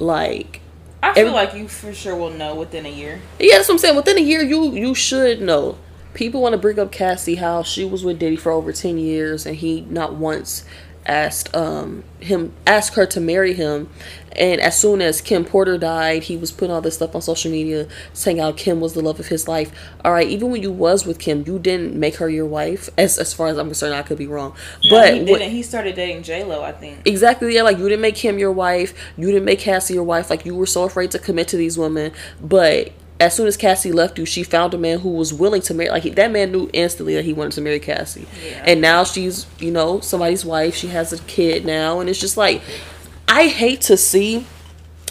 Like 0.00 0.60
I 1.02 1.14
feel 1.14 1.20
every- 1.26 1.32
like 1.32 1.54
you 1.54 1.68
for 1.68 1.92
sure 1.92 2.16
will 2.16 2.30
know 2.30 2.54
within 2.56 2.86
a 2.86 2.88
year. 2.88 3.20
Yeah, 3.38 3.56
that's 3.56 3.68
what 3.68 3.74
I'm 3.74 3.78
saying. 3.78 3.96
Within 3.96 4.18
a 4.18 4.22
year, 4.22 4.42
you 4.42 4.72
you 4.72 4.94
should 4.94 5.40
know. 5.40 5.76
People 6.14 6.42
want 6.42 6.52
to 6.52 6.58
bring 6.58 6.78
up 6.78 6.92
Cassie 6.92 7.36
how 7.36 7.62
she 7.62 7.84
was 7.84 8.04
with 8.04 8.18
Diddy 8.18 8.36
for 8.36 8.52
over 8.52 8.72
ten 8.72 8.98
years 8.98 9.46
and 9.46 9.56
he 9.56 9.82
not 9.82 10.14
once 10.14 10.64
asked 11.04 11.52
um 11.52 12.04
him 12.20 12.52
asked 12.64 12.94
her 12.94 13.04
to 13.04 13.18
marry 13.20 13.54
him 13.54 13.88
and 14.36 14.60
as 14.60 14.78
soon 14.78 15.02
as 15.02 15.20
Kim 15.20 15.44
Porter 15.44 15.76
died, 15.76 16.22
he 16.22 16.36
was 16.36 16.50
putting 16.52 16.72
all 16.72 16.80
this 16.80 16.94
stuff 16.94 17.14
on 17.14 17.20
social 17.20 17.50
media 17.50 17.86
saying 18.12 18.38
how 18.38 18.52
Kim 18.52 18.80
was 18.80 18.94
the 18.94 19.00
love 19.02 19.20
of 19.20 19.26
his 19.26 19.46
life. 19.46 19.70
All 20.04 20.12
right, 20.12 20.26
even 20.26 20.50
when 20.50 20.62
you 20.62 20.72
was 20.72 21.04
with 21.04 21.18
Kim, 21.18 21.44
you 21.46 21.58
didn't 21.58 21.94
make 21.94 22.16
her 22.16 22.30
your 22.30 22.46
wife. 22.46 22.88
As 22.96 23.18
as 23.18 23.34
far 23.34 23.48
as 23.48 23.58
I'm 23.58 23.66
concerned, 23.66 23.94
I 23.94 24.02
could 24.02 24.16
be 24.16 24.26
wrong, 24.26 24.54
but 24.88 25.12
he 25.14 25.20
what- 25.20 25.38
didn't. 25.40 25.50
He 25.50 25.62
started 25.62 25.96
dating 25.96 26.22
J 26.22 26.44
Lo, 26.44 26.62
I 26.62 26.72
think. 26.72 27.00
Exactly, 27.04 27.54
yeah. 27.54 27.62
Like 27.62 27.76
you 27.78 27.88
didn't 27.88 28.00
make 28.00 28.16
him 28.16 28.38
your 28.38 28.52
wife. 28.52 28.94
You 29.18 29.26
didn't 29.26 29.44
make 29.44 29.58
Cassie 29.58 29.94
your 29.94 30.04
wife. 30.04 30.30
Like 30.30 30.46
you 30.46 30.54
were 30.54 30.66
so 30.66 30.84
afraid 30.84 31.10
to 31.10 31.18
commit 31.18 31.48
to 31.48 31.56
these 31.56 31.76
women. 31.76 32.12
But 32.40 32.92
as 33.22 33.34
soon 33.34 33.46
as 33.46 33.56
Cassie 33.56 33.92
left 33.92 34.18
you, 34.18 34.26
she 34.26 34.42
found 34.42 34.74
a 34.74 34.78
man 34.78 34.98
who 34.98 35.10
was 35.10 35.32
willing 35.32 35.62
to 35.62 35.74
marry. 35.74 35.90
Like 35.90 36.02
he, 36.02 36.10
that 36.10 36.30
man 36.30 36.52
knew 36.52 36.68
instantly 36.72 37.14
that 37.14 37.24
he 37.24 37.32
wanted 37.32 37.52
to 37.52 37.60
marry 37.60 37.80
Cassie. 37.80 38.26
Yeah. 38.44 38.64
And 38.66 38.80
now 38.80 39.04
she's, 39.04 39.46
you 39.58 39.70
know, 39.70 40.00
somebody's 40.00 40.44
wife. 40.44 40.74
She 40.74 40.88
has 40.88 41.12
a 41.12 41.18
kid 41.24 41.64
now, 41.64 42.00
and 42.00 42.10
it's 42.10 42.20
just 42.20 42.36
like, 42.36 42.62
I 43.28 43.46
hate 43.46 43.80
to 43.82 43.96
see 43.96 44.46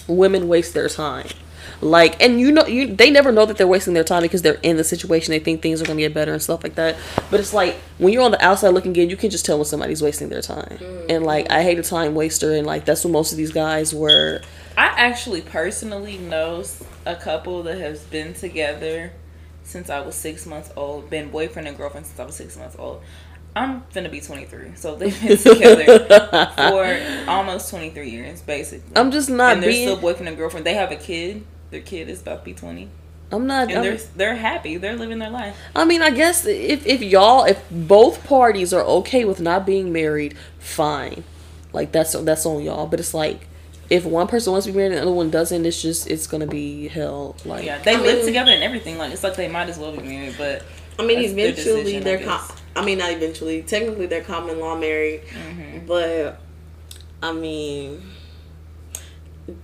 women 0.07 0.47
waste 0.47 0.73
their 0.73 0.89
time. 0.89 1.27
Like, 1.81 2.21
and 2.21 2.39
you 2.39 2.51
know, 2.51 2.67
you 2.67 2.93
they 2.95 3.09
never 3.09 3.31
know 3.31 3.45
that 3.45 3.57
they're 3.57 3.65
wasting 3.65 3.95
their 3.95 4.03
time 4.03 4.21
because 4.21 4.43
they're 4.43 4.59
in 4.61 4.77
the 4.77 4.83
situation. 4.83 5.31
They 5.31 5.39
think 5.39 5.61
things 5.61 5.81
are 5.81 5.85
gonna 5.85 5.99
get 5.99 6.13
better 6.13 6.31
and 6.31 6.41
stuff 6.41 6.63
like 6.63 6.75
that. 6.75 6.95
But 7.31 7.39
it's 7.39 7.53
like 7.53 7.75
when 7.97 8.13
you're 8.13 8.23
on 8.23 8.31
the 8.31 8.43
outside 8.43 8.69
looking 8.69 8.95
in, 8.95 9.09
you 9.09 9.17
can 9.17 9.31
just 9.31 9.45
tell 9.45 9.57
when 9.57 9.65
somebody's 9.65 10.01
wasting 10.01 10.29
their 10.29 10.41
time. 10.41 10.77
Mm. 10.79 11.05
And 11.09 11.25
like, 11.25 11.49
I 11.49 11.63
hate 11.63 11.79
a 11.79 11.83
time 11.83 12.13
waster, 12.13 12.53
and 12.53 12.67
like 12.67 12.85
that's 12.85 13.03
what 13.03 13.11
most 13.11 13.31
of 13.31 13.37
these 13.37 13.51
guys 13.51 13.95
were. 13.95 14.41
I 14.77 14.87
actually 14.87 15.41
personally 15.41 16.17
know 16.17 16.63
a 17.05 17.15
couple 17.15 17.63
that 17.63 17.77
has 17.77 18.01
been 18.01 18.33
together 18.33 19.13
since 19.63 19.89
I 19.89 19.99
was 20.01 20.15
six 20.15 20.45
months 20.45 20.71
old, 20.75 21.09
been 21.09 21.29
boyfriend 21.29 21.67
and 21.67 21.77
girlfriend 21.77 22.05
since 22.07 22.19
I 22.19 22.25
was 22.25 22.35
six 22.35 22.57
months 22.57 22.75
old. 22.79 23.01
I'm 23.55 23.81
finna 23.93 24.09
be 24.09 24.21
23, 24.21 24.75
so 24.75 24.95
they've 24.95 25.19
been 25.21 25.37
together 25.37 25.99
for 26.55 27.25
almost 27.29 27.69
23 27.69 28.09
years, 28.09 28.41
basically. 28.41 28.91
I'm 28.95 29.11
just 29.11 29.29
not 29.29 29.53
and 29.53 29.63
they're 29.63 29.69
being. 29.69 29.87
still 29.89 29.99
boyfriend 29.99 30.29
and 30.29 30.37
girlfriend. 30.37 30.65
They 30.65 30.75
have 30.75 30.91
a 30.91 30.95
kid. 30.95 31.43
Their 31.69 31.81
kid 31.81 32.09
is 32.09 32.21
about 32.21 32.39
to 32.39 32.45
be 32.45 32.53
20, 32.53 32.89
I'm 33.31 33.47
not. 33.47 33.63
and 33.69 33.71
I'm- 33.73 33.83
they're 33.83 33.97
they're 34.15 34.35
happy. 34.35 34.77
They're 34.77 34.95
living 34.95 35.19
their 35.19 35.29
life. 35.29 35.55
I 35.75 35.83
mean, 35.85 36.01
I 36.01 36.11
guess 36.11 36.45
if 36.45 36.85
if 36.85 37.01
y'all, 37.01 37.43
if 37.45 37.61
both 37.69 38.23
parties 38.25 38.73
are 38.73 38.83
okay 38.83 39.25
with 39.25 39.39
not 39.41 39.65
being 39.65 39.91
married, 39.91 40.37
fine. 40.59 41.23
Like 41.73 41.91
that's 41.91 42.13
that's 42.13 42.45
on 42.45 42.61
y'all. 42.63 42.87
But 42.87 42.99
it's 42.99 43.13
like 43.13 43.47
if 43.91 44.05
one 44.05 44.25
person 44.27 44.51
wants 44.53 44.65
to 44.65 44.71
be 44.71 44.77
married 44.77 44.93
and 44.93 44.97
the 44.99 45.01
other 45.03 45.11
one 45.11 45.29
doesn't, 45.29 45.65
it's 45.65 45.81
just 45.81 46.07
it's 46.09 46.25
gonna 46.25 46.47
be 46.47 46.87
hell. 46.87 47.35
Like 47.45 47.65
Yeah, 47.65 47.77
they 47.79 47.95
I 47.95 47.99
live 47.99 48.17
mean- 48.17 48.25
together 48.25 48.51
and 48.51 48.63
everything. 48.63 48.97
Like 48.97 49.11
it's 49.11 49.23
like 49.23 49.35
they 49.35 49.47
might 49.49 49.67
as 49.69 49.77
well 49.77 49.91
be 49.91 50.01
married, 50.01 50.35
but 50.37 50.63
I 50.97 51.05
mean, 51.05 51.21
That's 51.21 51.33
their 51.35 51.47
eventually 51.49 51.81
decision, 51.83 52.03
they're. 52.03 52.17
guess. 52.19 52.47
Com- 52.47 52.57
I 52.75 52.85
mean, 52.85 52.97
not 52.99 53.11
eventually. 53.11 53.61
Technically, 53.63 54.05
they're 54.05 54.23
common 54.23 54.59
law 54.59 54.75
married, 54.77 55.23
Mm-hmm. 55.25 55.85
but 55.87 56.39
I 57.21 57.33
mean, 57.33 58.01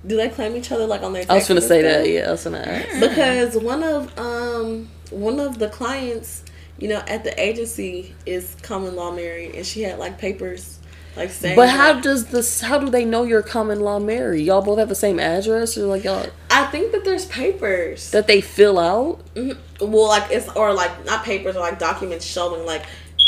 do 0.06 0.18
they 0.18 0.30
claim 0.30 0.56
each 0.56 0.72
other 0.72 0.86
like 0.86 1.02
on 1.04 1.14
their? 1.14 1.24
I 1.30 1.36
was 1.36 1.48
gonna 1.48 1.62
say 1.62 1.78
and 1.80 1.88
that. 1.88 2.10
Yeah, 2.10 2.28
I 2.28 2.32
was 2.32 2.44
gonna 2.44 2.58
ask. 2.60 3.00
because 3.00 3.56
one 3.56 3.82
of 3.84 4.18
um 4.20 4.90
one 5.12 5.40
of 5.40 5.58
the 5.60 5.70
clients, 5.70 6.44
you 6.80 6.90
know, 6.90 7.02
at 7.08 7.24
the 7.24 7.40
agency 7.42 8.14
is 8.26 8.56
common 8.62 8.96
law 8.96 9.12
married, 9.12 9.56
and 9.56 9.66
she 9.66 9.84
had 9.84 10.00
like 10.00 10.18
papers 10.18 10.77
like 11.18 11.32
saying. 11.32 11.56
But 11.56 11.70
how 11.70 11.94
that- 11.94 12.04
does 12.04 12.28
this? 12.28 12.62
How 12.62 12.78
do 12.78 12.90
they 12.90 13.04
know 13.06 13.24
you're 13.24 13.42
common 13.42 13.80
law 13.82 14.00
married? 14.00 14.46
Y'all 14.46 14.62
both 14.62 14.80
have 14.80 14.90
the 14.90 14.96
same 14.96 15.20
address, 15.20 15.78
or 15.78 15.86
like 15.88 16.04
y'all 16.04 16.28
I 16.52 16.66
think 16.66 16.92
that 16.94 17.04
there's 17.04 17.26
papers. 17.26 18.12
that 18.12 18.28
they 18.28 18.40
fill 18.42 18.78
out? 18.80 19.20
Mhm. 19.36 19.58
Well, 19.82 20.08
like 20.08 20.32
it's 20.32 20.48
or 20.56 20.74
like 20.74 21.06
not 21.06 21.24
papers 21.24 21.56
or 21.56 21.60
like 21.60 21.80
documents 21.80 22.26
showing 22.26 22.66
like 22.66 22.84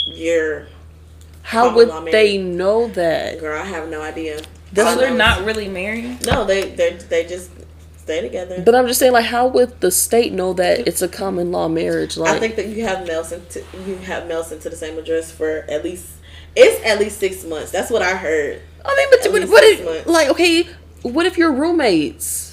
your 0.05 0.67
How 1.41 1.73
would 1.75 1.87
law 1.87 2.01
they 2.01 2.37
married. 2.37 2.55
know 2.57 2.87
that? 2.89 3.39
girl. 3.39 3.59
I 3.61 3.65
have 3.65 3.89
no 3.89 4.01
idea. 4.01 4.39
so 4.75 4.95
they're 4.95 5.13
not 5.13 5.43
really 5.45 5.67
married. 5.67 6.25
No, 6.25 6.45
they 6.45 6.69
they 6.71 6.93
they 7.09 7.25
just 7.25 7.49
stay 7.97 8.21
together. 8.21 8.61
But 8.65 8.75
I'm 8.75 8.87
just 8.87 8.99
saying, 8.99 9.13
like, 9.13 9.25
how 9.25 9.47
would 9.47 9.81
the 9.81 9.91
state 9.91 10.31
know 10.33 10.53
that 10.53 10.87
it's 10.87 11.01
a 11.01 11.07
common 11.07 11.51
law 11.51 11.67
marriage? 11.67 12.17
Like, 12.17 12.35
I 12.35 12.39
think 12.39 12.55
that 12.55 12.67
you 12.67 12.83
have 12.83 13.05
mail 13.07 13.23
sent 13.23 13.49
to 13.51 13.63
you 13.87 13.95
have 13.97 14.27
mail 14.27 14.43
sent 14.43 14.61
to 14.61 14.69
the 14.69 14.75
same 14.75 14.97
address 14.97 15.31
for 15.31 15.65
at 15.67 15.83
least 15.83 16.05
it's 16.55 16.85
at 16.85 16.99
least 16.99 17.19
six 17.19 17.43
months. 17.45 17.71
That's 17.71 17.91
what 17.91 18.01
I 18.01 18.15
heard. 18.15 18.61
I 18.85 18.95
mean, 18.95 19.07
but, 19.11 19.41
but 19.41 19.49
what 19.49 19.63
if, 19.63 20.07
like, 20.07 20.29
okay, 20.29 20.67
what 21.01 21.25
if 21.25 21.37
you're 21.37 21.51
roommates? 21.51 22.49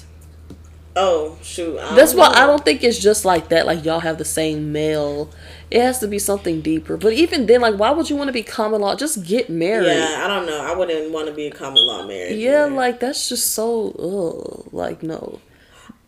Oh 0.99 1.37
shoot! 1.43 1.77
I 1.77 1.95
That's 1.95 2.15
why 2.15 2.27
know. 2.29 2.33
I 2.33 2.47
don't 2.47 2.65
think 2.65 2.83
it's 2.83 2.97
just 2.97 3.23
like 3.23 3.49
that. 3.49 3.67
Like 3.67 3.85
y'all 3.85 3.99
have 3.99 4.17
the 4.17 4.25
same 4.25 4.71
mail. 4.71 5.29
It 5.69 5.79
has 5.79 5.99
to 5.99 6.07
be 6.07 6.17
something 6.17 6.61
deeper. 6.61 6.97
But 6.97 7.13
even 7.13 7.45
then, 7.45 7.61
like, 7.61 7.75
why 7.75 7.91
would 7.91 8.09
you 8.09 8.15
want 8.15 8.29
to 8.29 8.33
be 8.33 8.41
common 8.41 8.81
law? 8.81 8.95
Just 8.95 9.23
get 9.23 9.47
married. 9.47 9.85
Yeah, 9.85 10.23
I 10.23 10.27
don't 10.27 10.47
know. 10.47 10.59
I 10.59 10.75
wouldn't 10.75 11.11
want 11.11 11.27
to 11.27 11.33
be 11.33 11.45
a 11.45 11.51
common 11.51 11.85
law 11.85 12.07
marriage. 12.07 12.37
Yeah, 12.37 12.65
either. 12.65 12.75
like 12.75 12.99
that's 12.99 13.29
just 13.29 13.53
so 13.53 13.91
ugh. 13.91 14.73
Like 14.73 15.03
no. 15.03 15.39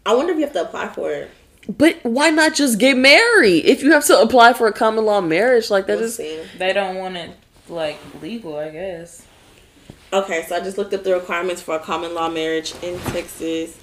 I 0.07 0.15
wonder 0.15 0.31
if 0.31 0.39
you 0.39 0.45
have 0.45 0.53
to 0.53 0.63
apply 0.63 0.87
for 0.89 1.11
it. 1.11 1.29
But 1.67 1.99
why 2.01 2.31
not 2.31 2.55
just 2.55 2.79
get 2.79 2.97
married? 2.97 3.65
If 3.65 3.83
you 3.83 3.91
have 3.91 4.05
to 4.05 4.19
apply 4.19 4.53
for 4.53 4.65
a 4.65 4.73
common 4.73 5.05
law 5.05 5.21
marriage, 5.21 5.69
like 5.69 5.85
that 5.85 5.97
We'll 5.97 6.05
is 6.05 6.15
see. 6.15 6.41
They 6.57 6.73
don't 6.73 6.95
want 6.95 7.15
it 7.15 7.37
like 7.69 7.99
legal, 8.21 8.57
I 8.57 8.69
guess. 8.69 9.25
Okay, 10.11 10.43
so 10.47 10.55
I 10.55 10.59
just 10.59 10.77
looked 10.77 10.93
up 10.93 11.03
the 11.03 11.13
requirements 11.13 11.61
for 11.61 11.75
a 11.75 11.79
common 11.79 12.15
law 12.15 12.29
marriage 12.29 12.73
in 12.81 12.99
Texas. 12.99 13.77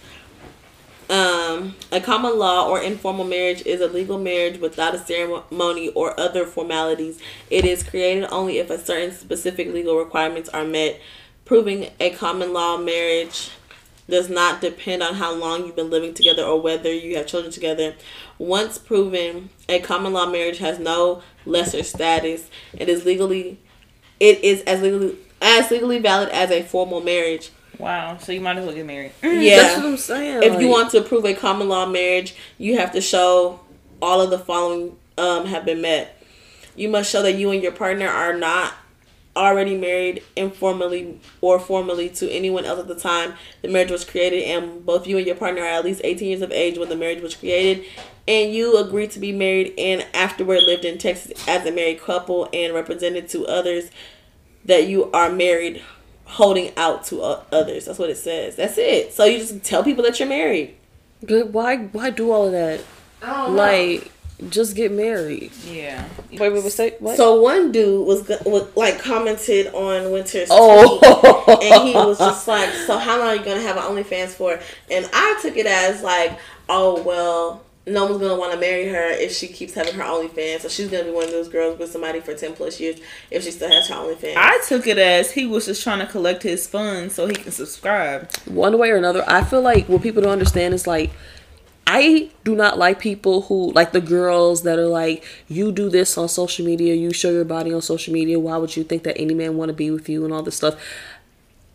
Um, 1.08 1.76
a 1.92 2.00
common 2.00 2.36
law 2.36 2.68
or 2.68 2.82
informal 2.82 3.24
marriage 3.24 3.64
is 3.64 3.80
a 3.80 3.86
legal 3.86 4.18
marriage 4.18 4.58
without 4.58 4.94
a 4.94 4.98
ceremony 4.98 5.90
or 5.90 6.18
other 6.18 6.44
formalities. 6.44 7.20
It 7.48 7.64
is 7.64 7.84
created 7.84 8.26
only 8.32 8.58
if 8.58 8.70
a 8.70 8.78
certain 8.78 9.12
specific 9.12 9.72
legal 9.72 9.96
requirements 9.96 10.48
are 10.48 10.64
met. 10.64 11.00
Proving 11.44 11.90
a 12.00 12.10
common 12.10 12.52
law 12.52 12.76
marriage 12.76 13.50
does 14.08 14.28
not 14.28 14.60
depend 14.60 15.02
on 15.02 15.14
how 15.14 15.32
long 15.32 15.64
you've 15.64 15.76
been 15.76 15.90
living 15.90 16.14
together 16.14 16.42
or 16.42 16.60
whether 16.60 16.92
you 16.92 17.16
have 17.16 17.26
children 17.26 17.52
together. 17.52 17.94
Once 18.38 18.78
proven, 18.78 19.50
a 19.68 19.78
common 19.78 20.12
law 20.12 20.26
marriage 20.26 20.58
has 20.58 20.80
no 20.80 21.22
lesser 21.44 21.84
status. 21.84 22.50
It 22.72 22.88
is 22.88 23.04
legally 23.04 23.58
it 24.20 24.42
is 24.42 24.62
as 24.62 24.82
legally 24.82 25.16
as 25.40 25.70
legally 25.70 25.98
valid 25.98 26.28
as 26.30 26.50
a 26.50 26.62
formal 26.62 27.00
marriage. 27.00 27.50
Wow. 27.78 28.16
So 28.18 28.32
you 28.32 28.40
might 28.40 28.56
as 28.56 28.64
well 28.64 28.74
get 28.74 28.86
married. 28.86 29.12
Yeah. 29.22 29.56
that's 29.56 29.76
what 29.76 29.86
I'm 29.86 29.96
saying. 29.96 30.42
if 30.42 30.60
you 30.60 30.68
want 30.68 30.90
to 30.92 30.98
approve 30.98 31.24
a 31.26 31.34
common 31.34 31.68
law 31.68 31.86
marriage, 31.86 32.34
you 32.58 32.78
have 32.78 32.92
to 32.92 33.00
show 33.00 33.60
all 34.00 34.20
of 34.20 34.30
the 34.30 34.38
following 34.38 34.96
um, 35.18 35.46
have 35.46 35.64
been 35.64 35.82
met. 35.82 36.22
You 36.74 36.88
must 36.88 37.10
show 37.10 37.22
that 37.22 37.32
you 37.32 37.50
and 37.50 37.62
your 37.62 37.72
partner 37.72 38.08
are 38.08 38.36
not 38.36 38.74
already 39.36 39.76
married 39.76 40.22
informally 40.34 41.20
or 41.40 41.60
formally 41.60 42.08
to 42.08 42.30
anyone 42.30 42.64
else 42.64 42.80
at 42.80 42.88
the 42.88 42.94
time 42.94 43.34
the 43.62 43.68
marriage 43.68 43.90
was 43.90 44.04
created. 44.04 44.44
And 44.44 44.84
both 44.84 45.06
you 45.06 45.18
and 45.18 45.26
your 45.26 45.36
partner 45.36 45.62
are 45.62 45.66
at 45.66 45.84
least 45.84 46.00
18 46.02 46.28
years 46.28 46.42
of 46.42 46.50
age 46.50 46.78
when 46.78 46.88
the 46.88 46.96
marriage 46.96 47.22
was 47.22 47.34
created. 47.34 47.84
And 48.26 48.52
you 48.52 48.76
agreed 48.78 49.12
to 49.12 49.20
be 49.20 49.30
married 49.32 49.74
and 49.78 50.04
afterward 50.14 50.62
lived 50.64 50.84
in 50.84 50.98
Texas 50.98 51.46
as 51.46 51.64
a 51.66 51.70
married 51.70 52.00
couple 52.00 52.48
and 52.52 52.74
represented 52.74 53.28
to 53.30 53.46
others 53.46 53.90
that 54.64 54.88
you 54.88 55.10
are 55.12 55.30
married 55.30 55.82
holding 56.24 56.72
out 56.76 57.04
to 57.04 57.22
uh, 57.22 57.42
others. 57.52 57.84
That's 57.84 57.98
what 57.98 58.10
it 58.10 58.16
says. 58.16 58.56
That's 58.56 58.78
it. 58.78 59.12
So 59.12 59.24
you 59.24 59.38
just 59.38 59.62
tell 59.62 59.84
people 59.84 60.02
that 60.04 60.18
you're 60.18 60.28
married. 60.28 60.74
But 61.22 61.50
why 61.50 61.76
why 61.76 62.10
do 62.10 62.30
all 62.32 62.46
of 62.46 62.52
that? 62.52 62.80
Like 63.50 64.10
just 64.50 64.76
get 64.76 64.92
married. 64.92 65.50
Yeah. 65.66 66.04
Wait, 66.30 66.40
wait, 66.40 66.52
wait, 66.52 66.72
say 66.72 66.94
what? 66.98 67.16
So 67.16 67.40
one 67.40 67.72
dude 67.72 68.06
was, 68.06 68.28
was 68.44 68.68
like 68.76 68.98
commented 68.98 69.68
on 69.68 70.12
Winter's 70.12 70.48
Oh. 70.50 70.98
tweet, 71.46 71.62
and 71.72 71.88
he 71.88 71.94
was 71.94 72.18
just 72.18 72.46
like, 72.54 72.70
"So 72.86 72.98
how 72.98 73.18
long 73.18 73.28
are 73.28 73.36
you 73.36 73.44
gonna 73.44 73.60
have 73.62 73.76
an 73.76 73.82
OnlyFans 73.84 74.28
for?" 74.30 74.60
And 74.90 75.08
I 75.12 75.38
took 75.40 75.56
it 75.56 75.66
as 75.66 76.02
like, 76.02 76.38
"Oh 76.68 77.02
well, 77.02 77.62
no 77.86 78.04
one's 78.04 78.18
gonna 78.18 78.34
want 78.36 78.52
to 78.52 78.58
marry 78.58 78.88
her 78.88 79.08
if 79.10 79.32
she 79.32 79.46
keeps 79.46 79.72
having 79.72 79.94
her 79.94 80.02
OnlyFans. 80.02 80.60
So 80.60 80.68
she's 80.68 80.88
gonna 80.90 81.04
be 81.04 81.12
one 81.12 81.24
of 81.24 81.30
those 81.30 81.48
girls 81.48 81.78
with 81.78 81.90
somebody 81.90 82.20
for 82.20 82.34
ten 82.34 82.52
plus 82.52 82.78
years 82.78 82.98
if 83.30 83.42
she 83.42 83.50
still 83.50 83.70
has 83.70 83.88
her 83.88 83.94
OnlyFans." 83.94 84.34
I 84.36 84.60
took 84.68 84.86
it 84.86 84.98
as 84.98 85.30
he 85.30 85.46
was 85.46 85.64
just 85.64 85.82
trying 85.82 86.00
to 86.00 86.06
collect 86.06 86.42
his 86.42 86.66
funds 86.66 87.14
so 87.14 87.26
he 87.26 87.34
can 87.34 87.52
subscribe. 87.52 88.30
one 88.44 88.76
way 88.76 88.90
or 88.90 88.96
another, 88.96 89.24
I 89.26 89.44
feel 89.44 89.62
like 89.62 89.88
what 89.88 90.02
people 90.02 90.20
don't 90.22 90.32
understand 90.32 90.74
is 90.74 90.86
like 90.86 91.10
I 91.86 92.30
do 92.42 92.56
not 92.56 92.78
like 92.78 92.98
people 92.98 93.42
who 93.42 93.70
like 93.72 93.92
the 93.92 94.00
girls 94.00 94.64
that 94.64 94.78
are 94.78 94.88
like 94.88 95.24
you 95.48 95.70
do 95.70 95.88
this 95.88 96.18
on 96.18 96.28
social 96.28 96.66
media, 96.66 96.94
you 96.94 97.12
show 97.12 97.30
your 97.30 97.44
body 97.44 97.72
on 97.72 97.80
social 97.80 98.12
media. 98.12 98.40
Why 98.40 98.56
would 98.56 98.76
you 98.76 98.82
think 98.82 99.04
that 99.04 99.16
any 99.18 99.34
man 99.34 99.56
want 99.56 99.68
to 99.68 99.72
be 99.72 99.90
with 99.90 100.08
you 100.08 100.24
and 100.24 100.34
all 100.34 100.42
this 100.42 100.56
stuff? 100.56 100.74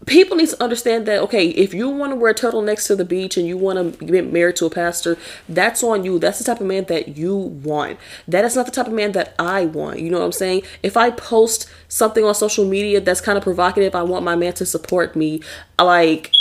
People 0.07 0.35
need 0.35 0.49
to 0.49 0.61
understand 0.61 1.05
that 1.05 1.21
okay, 1.21 1.49
if 1.49 1.73
you 1.73 1.87
want 1.87 2.11
to 2.11 2.15
wear 2.17 2.31
a 2.31 2.35
turtlenecks 2.35 2.87
to 2.87 2.95
the 2.95 3.05
beach 3.05 3.37
and 3.37 3.47
you 3.47 3.55
want 3.55 3.99
to 3.99 4.05
get 4.05 4.33
married 4.33 4.57
to 4.57 4.65
a 4.65 4.69
pastor, 4.69 5.17
that's 5.47 5.81
on 5.83 6.03
you. 6.03 6.19
That's 6.19 6.39
the 6.39 6.43
type 6.43 6.59
of 6.59 6.67
man 6.67 6.85
that 6.85 7.15
you 7.15 7.35
want. 7.35 7.97
That 8.27 8.43
is 8.43 8.55
not 8.55 8.65
the 8.65 8.71
type 8.71 8.87
of 8.87 8.93
man 8.93 9.13
that 9.13 9.33
I 9.39 9.65
want. 9.65 9.99
You 9.99 10.09
know 10.09 10.19
what 10.19 10.25
I'm 10.25 10.31
saying? 10.31 10.63
If 10.83 10.97
I 10.97 11.11
post 11.11 11.69
something 11.87 12.25
on 12.25 12.35
social 12.35 12.65
media 12.65 12.99
that's 12.99 13.21
kind 13.21 13.37
of 13.37 13.43
provocative, 13.43 13.95
I 13.95 14.01
want 14.01 14.25
my 14.25 14.35
man 14.35 14.53
to 14.55 14.65
support 14.65 15.15
me. 15.15 15.41
Like 15.79 16.31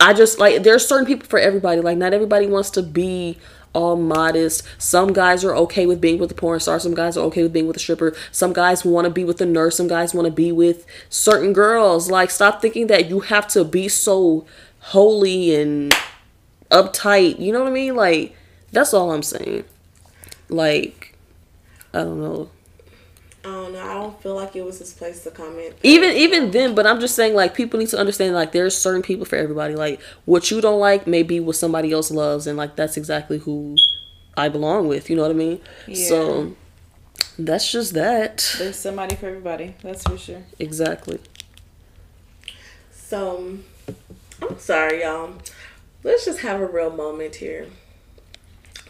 I 0.00 0.12
just 0.14 0.38
like 0.38 0.62
there's 0.62 0.86
certain 0.86 1.06
people 1.06 1.26
for 1.26 1.38
everybody. 1.38 1.80
Like 1.80 1.98
not 1.98 2.12
everybody 2.12 2.46
wants 2.46 2.70
to 2.70 2.82
be 2.82 3.38
all 3.72 3.96
modest. 3.96 4.62
Some 4.78 5.12
guys 5.12 5.44
are 5.44 5.54
okay 5.54 5.86
with 5.86 6.00
being 6.00 6.18
with 6.18 6.30
a 6.30 6.34
porn 6.34 6.60
star. 6.60 6.78
Some 6.80 6.94
guys 6.94 7.16
are 7.16 7.24
okay 7.26 7.42
with 7.42 7.52
being 7.52 7.66
with 7.66 7.76
a 7.76 7.80
stripper. 7.80 8.14
Some 8.32 8.52
guys 8.52 8.84
want 8.84 9.04
to 9.06 9.10
be 9.10 9.24
with 9.24 9.40
a 9.40 9.46
nurse. 9.46 9.76
Some 9.76 9.88
guys 9.88 10.14
want 10.14 10.26
to 10.26 10.32
be 10.32 10.52
with 10.52 10.86
certain 11.08 11.52
girls. 11.52 12.10
Like 12.10 12.30
stop 12.30 12.62
thinking 12.62 12.86
that 12.88 13.08
you 13.10 13.20
have 13.20 13.48
to 13.48 13.64
be 13.64 13.88
so 13.88 14.46
holy 14.80 15.54
and 15.54 15.94
uptight. 16.70 17.38
You 17.38 17.52
know 17.52 17.60
what 17.60 17.68
I 17.68 17.72
mean? 17.72 17.96
Like 17.96 18.36
that's 18.72 18.94
all 18.94 19.12
I'm 19.12 19.22
saying. 19.22 19.64
Like 20.48 21.16
I 21.92 21.98
don't 21.98 22.20
know. 22.20 22.50
I 23.48 23.52
don't 23.52 23.72
know. 23.72 23.82
I 23.82 23.94
don't 23.94 24.22
feel 24.22 24.34
like 24.34 24.54
it 24.56 24.64
was 24.64 24.78
his 24.78 24.92
place 24.92 25.22
to 25.24 25.30
comment. 25.30 25.74
Even 25.82 26.14
even 26.14 26.50
then, 26.50 26.74
but 26.74 26.86
I'm 26.86 27.00
just 27.00 27.14
saying 27.14 27.34
like 27.34 27.54
people 27.54 27.80
need 27.80 27.88
to 27.88 27.98
understand 27.98 28.34
like 28.34 28.52
there's 28.52 28.76
certain 28.76 29.02
people 29.02 29.24
for 29.24 29.36
everybody. 29.36 29.74
Like 29.74 30.00
what 30.26 30.50
you 30.50 30.60
don't 30.60 30.80
like 30.80 31.06
may 31.06 31.22
be 31.22 31.40
what 31.40 31.56
somebody 31.56 31.92
else 31.92 32.10
loves, 32.10 32.46
and 32.46 32.58
like 32.58 32.76
that's 32.76 32.96
exactly 32.96 33.38
who 33.38 33.76
I 34.36 34.48
belong 34.48 34.88
with. 34.88 35.08
You 35.08 35.16
know 35.16 35.22
what 35.22 35.30
I 35.30 35.34
mean? 35.34 35.60
Yeah. 35.86 36.08
So 36.08 36.56
that's 37.38 37.70
just 37.70 37.94
that. 37.94 38.54
There's 38.58 38.76
somebody 38.76 39.14
for 39.14 39.28
everybody. 39.28 39.74
That's 39.82 40.02
for 40.02 40.18
sure. 40.18 40.42
Exactly. 40.58 41.20
So, 42.90 43.58
I'm 44.42 44.58
sorry, 44.58 45.02
y'all. 45.02 45.34
Let's 46.04 46.24
just 46.26 46.40
have 46.40 46.60
a 46.60 46.66
real 46.66 46.90
moment 46.90 47.36
here. 47.36 47.68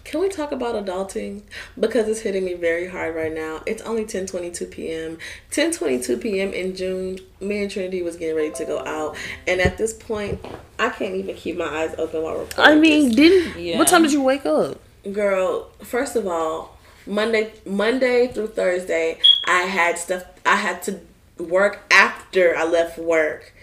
Can 0.08 0.20
we 0.20 0.30
talk 0.30 0.52
about 0.52 0.74
adulting? 0.74 1.42
Because 1.78 2.08
it's 2.08 2.20
hitting 2.20 2.42
me 2.42 2.54
very 2.54 2.88
hard 2.88 3.14
right 3.14 3.30
now. 3.32 3.60
It's 3.66 3.82
only 3.82 4.06
10:22 4.06 4.70
p.m. 4.70 5.18
10:22 5.50 6.18
p.m. 6.18 6.54
in 6.54 6.74
June. 6.74 7.18
Me 7.40 7.60
and 7.60 7.70
Trinity 7.70 8.00
was 8.02 8.16
getting 8.16 8.34
ready 8.34 8.50
to 8.52 8.64
go 8.64 8.78
out, 8.78 9.16
and 9.46 9.60
at 9.60 9.76
this 9.76 9.92
point, 9.92 10.42
I 10.78 10.88
can't 10.88 11.14
even 11.14 11.36
keep 11.36 11.58
my 11.58 11.66
eyes 11.66 11.94
open 11.98 12.22
while 12.22 12.38
recording. 12.38 12.72
I 12.72 12.74
mean, 12.74 13.08
this. 13.08 13.16
didn't 13.16 13.62
Yeah. 13.62 13.76
what 13.76 13.88
time 13.88 14.02
did 14.02 14.12
you 14.12 14.22
wake 14.22 14.46
up? 14.46 14.80
girl 15.12 15.70
first 15.82 16.16
of 16.16 16.26
all 16.26 16.76
monday 17.06 17.50
monday 17.64 18.26
through 18.26 18.48
thursday 18.48 19.18
i 19.46 19.60
had 19.62 19.96
stuff 19.96 20.24
i 20.44 20.56
had 20.56 20.82
to 20.82 21.00
work 21.38 21.80
after 21.90 22.54
i 22.56 22.64
left 22.64 22.98
work 22.98 23.54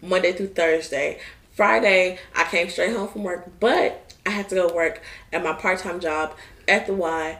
monday 0.00 0.32
through 0.32 0.46
thursday 0.46 1.18
friday 1.54 2.18
i 2.36 2.44
came 2.44 2.68
straight 2.68 2.94
home 2.94 3.08
from 3.08 3.24
work 3.24 3.48
but 3.58 4.05
i 4.26 4.30
had 4.30 4.48
to 4.48 4.54
go 4.54 4.74
work 4.74 5.00
at 5.32 5.42
my 5.42 5.52
part-time 5.52 6.00
job 6.00 6.34
at 6.68 6.86
the 6.86 6.92
y 6.92 7.38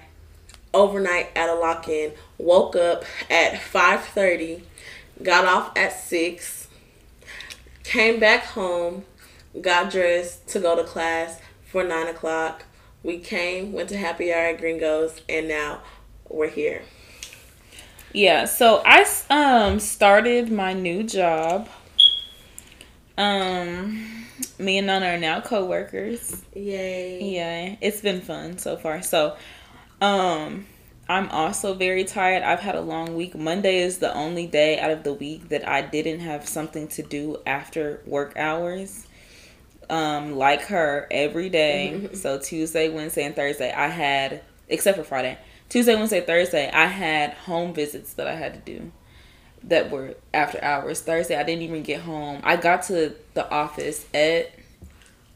overnight 0.72 1.28
at 1.36 1.48
a 1.48 1.54
lock-in 1.54 2.12
woke 2.38 2.76
up 2.76 3.04
at 3.30 3.54
5.30 3.54 4.62
got 5.22 5.44
off 5.44 5.76
at 5.76 5.92
6 5.92 6.68
came 7.84 8.20
back 8.20 8.44
home 8.44 9.04
got 9.60 9.90
dressed 9.90 10.46
to 10.48 10.60
go 10.60 10.76
to 10.76 10.84
class 10.84 11.40
for 11.64 11.82
9 11.82 12.08
o'clock 12.08 12.64
we 13.02 13.18
came 13.18 13.72
went 13.72 13.88
to 13.88 13.96
happy 13.96 14.32
hour 14.32 14.46
at 14.46 14.58
gringos 14.58 15.20
and 15.28 15.48
now 15.48 15.80
we're 16.28 16.48
here 16.48 16.82
Yeah, 18.12 18.46
so 18.46 18.82
I 18.84 19.04
um 19.30 19.78
started 19.78 20.50
my 20.50 20.72
new 20.72 21.02
job. 21.02 21.68
Um 23.18 24.25
me 24.58 24.78
and 24.78 24.86
Nana 24.86 25.06
are 25.06 25.18
now 25.18 25.40
co-workers. 25.40 26.42
yay 26.54 27.34
Yeah, 27.34 27.76
it's 27.80 28.00
been 28.00 28.20
fun 28.20 28.58
so 28.58 28.76
far. 28.76 29.02
So, 29.02 29.36
um, 30.00 30.66
I'm 31.08 31.28
also 31.30 31.74
very 31.74 32.04
tired. 32.04 32.42
I've 32.42 32.60
had 32.60 32.74
a 32.74 32.80
long 32.80 33.14
week. 33.14 33.36
Monday 33.36 33.78
is 33.78 33.98
the 33.98 34.12
only 34.12 34.46
day 34.46 34.78
out 34.78 34.90
of 34.90 35.04
the 35.04 35.12
week 35.12 35.50
that 35.50 35.66
I 35.66 35.82
didn't 35.82 36.20
have 36.20 36.48
something 36.48 36.88
to 36.88 37.02
do 37.02 37.38
after 37.46 38.02
work 38.06 38.36
hours. 38.36 39.06
Um, 39.88 40.34
like 40.34 40.62
her 40.62 41.06
every 41.12 41.48
day. 41.48 42.10
so 42.14 42.40
Tuesday, 42.40 42.88
Wednesday, 42.88 43.24
and 43.24 43.36
Thursday, 43.36 43.72
I 43.72 43.86
had, 43.86 44.42
except 44.68 44.98
for 44.98 45.04
Friday, 45.04 45.38
Tuesday, 45.68 45.94
Wednesday, 45.94 46.20
Thursday, 46.22 46.68
I 46.72 46.86
had 46.86 47.34
home 47.34 47.72
visits 47.72 48.14
that 48.14 48.26
I 48.26 48.34
had 48.34 48.54
to 48.54 48.60
do 48.78 48.90
that 49.66 49.90
were 49.90 50.14
after 50.32 50.62
hours. 50.62 51.00
Thursday, 51.00 51.36
I 51.36 51.42
didn't 51.42 51.62
even 51.62 51.82
get 51.82 52.00
home. 52.00 52.40
I 52.44 52.56
got 52.56 52.84
to 52.84 53.14
the 53.34 53.48
office 53.50 54.06
at 54.14 54.52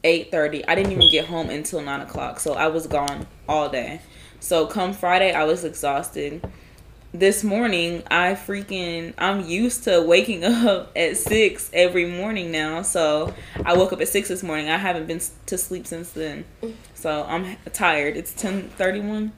eight 0.03 0.31
thirty. 0.31 0.65
I 0.67 0.75
didn't 0.75 0.91
even 0.93 1.09
get 1.11 1.25
home 1.25 1.49
until 1.49 1.81
nine 1.81 2.01
o'clock, 2.01 2.39
so 2.39 2.53
I 2.53 2.67
was 2.67 2.87
gone 2.87 3.27
all 3.47 3.69
day. 3.69 4.01
So 4.39 4.65
come 4.65 4.93
Friday, 4.93 5.33
I 5.33 5.43
was 5.43 5.63
exhausted. 5.63 6.43
This 7.13 7.43
morning, 7.43 8.03
I 8.09 8.33
freaking 8.35 9.13
I'm 9.17 9.45
used 9.45 9.83
to 9.83 10.01
waking 10.01 10.43
up 10.45 10.91
at 10.95 11.17
six 11.17 11.69
every 11.73 12.05
morning 12.05 12.51
now. 12.51 12.83
So 12.83 13.33
I 13.65 13.75
woke 13.75 13.91
up 13.91 13.99
at 13.99 14.07
six 14.07 14.29
this 14.29 14.43
morning. 14.43 14.69
I 14.69 14.77
haven't 14.77 15.07
been 15.07 15.21
to 15.47 15.57
sleep 15.57 15.85
since 15.85 16.11
then. 16.11 16.45
Mm. 16.63 16.73
So 16.95 17.25
I'm 17.27 17.57
tired. 17.73 18.15
It's 18.15 18.33
ten 18.33 18.69
thirty 18.69 19.01
one. 19.01 19.33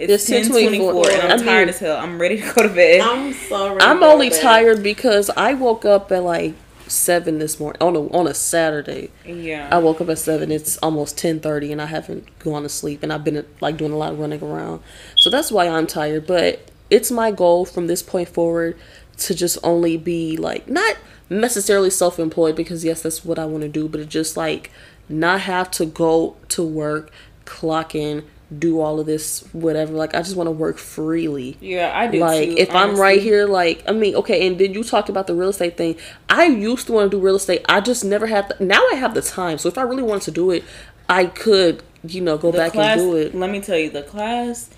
It's, 0.00 0.12
It's 0.12 0.26
ten 0.26 0.48
twenty 0.50 0.78
four, 0.78 1.04
10:24. 1.04 1.12
and 1.22 1.32
I'm 1.32 1.40
I 1.40 1.44
tired 1.44 1.60
mean- 1.66 1.68
as 1.74 1.78
hell. 1.78 1.96
I'm 1.98 2.20
ready 2.20 2.40
to 2.40 2.52
go 2.54 2.62
to 2.62 2.68
bed. 2.68 3.00
i'm 3.02 3.32
so 3.32 3.68
ready 3.74 3.84
I'm 3.84 3.96
to 3.96 4.00
go 4.00 4.12
only 4.12 4.30
to 4.30 4.34
bed. 4.36 4.42
tired 4.42 4.82
because 4.82 5.30
I 5.36 5.54
woke 5.54 5.84
up 5.84 6.10
at 6.12 6.22
like 6.22 6.54
seven 6.88 7.38
this 7.38 7.60
morning 7.60 7.80
on 7.80 7.94
a 7.94 8.00
on 8.08 8.26
a 8.26 8.34
Saturday. 8.34 9.10
yeah. 9.24 9.68
I 9.70 9.78
woke 9.78 10.00
up 10.00 10.08
at 10.08 10.18
seven. 10.18 10.50
It's 10.50 10.76
almost 10.78 11.16
ten 11.18 11.38
thirty, 11.40 11.70
and 11.70 11.80
I 11.82 11.86
haven't 11.86 12.26
gone 12.40 12.62
to 12.62 12.68
sleep. 12.68 13.02
And 13.02 13.12
I've 13.12 13.24
been 13.24 13.44
like 13.60 13.76
doing 13.76 13.92
a 13.92 13.96
lot 13.96 14.12
of 14.12 14.18
running 14.18 14.42
around, 14.42 14.82
so 15.16 15.28
that's 15.30 15.52
why 15.52 15.68
I'm 15.68 15.86
tired. 15.86 16.26
But 16.26 16.70
it's 16.88 17.10
my 17.10 17.30
goal 17.30 17.64
from 17.64 17.86
this 17.86 18.02
point 18.02 18.28
forward 18.28 18.76
to 19.18 19.34
just 19.34 19.58
only 19.62 19.96
be 19.98 20.36
like 20.38 20.66
not 20.68 20.96
necessarily 21.28 21.90
self-employed 21.90 22.56
because 22.56 22.84
yes, 22.84 23.02
that's 23.02 23.24
what 23.24 23.38
I 23.38 23.44
want 23.44 23.62
to 23.62 23.68
do. 23.68 23.86
But 23.86 24.00
it 24.00 24.08
just 24.08 24.36
like 24.36 24.70
not 25.08 25.42
have 25.42 25.70
to 25.72 25.84
go 25.86 26.36
to 26.48 26.62
work, 26.66 27.12
clock 27.44 27.94
in, 27.94 28.24
do 28.58 28.80
all 28.80 28.98
of 28.98 29.06
this, 29.06 29.44
whatever. 29.52 29.92
Like 29.92 30.14
I 30.14 30.18
just 30.22 30.34
want 30.36 30.48
to 30.48 30.52
work 30.52 30.76
freely 30.78 31.56
yeah, 31.60 31.92
I 31.94 32.08
do. 32.08 32.18
like 32.18 32.48
too, 32.48 32.54
if 32.58 32.74
i'm 32.74 32.96
right 32.96 33.20
here 33.22 33.46
like 33.46 33.84
i 33.88 33.92
mean 33.92 34.14
okay 34.16 34.46
and 34.46 34.58
then 34.58 34.74
you 34.74 34.82
talked 34.82 35.08
about 35.08 35.26
the 35.28 35.34
real 35.34 35.50
estate 35.50 35.76
thing 35.76 35.96
i 36.28 36.46
used 36.46 36.86
to 36.88 36.92
want 36.92 37.10
to 37.10 37.16
do 37.16 37.22
real 37.22 37.36
estate 37.36 37.64
i 37.68 37.80
just 37.80 38.04
never 38.04 38.26
had 38.26 38.48
the, 38.48 38.64
now 38.64 38.82
i 38.90 38.94
have 38.96 39.14
the 39.14 39.22
time 39.22 39.56
so 39.56 39.68
if 39.68 39.78
i 39.78 39.82
really 39.82 40.02
wanted 40.02 40.22
to 40.24 40.30
do 40.32 40.50
it 40.50 40.64
i 41.08 41.26
could 41.26 41.82
you 42.02 42.20
know 42.20 42.36
go 42.36 42.50
the 42.50 42.58
back 42.58 42.72
class, 42.72 42.98
and 42.98 43.10
do 43.10 43.16
it 43.16 43.34
Let 43.34 43.50
me 43.50 43.60
tell 43.60 43.78
you, 43.78 43.90
the 43.90 44.02
class 44.02 44.70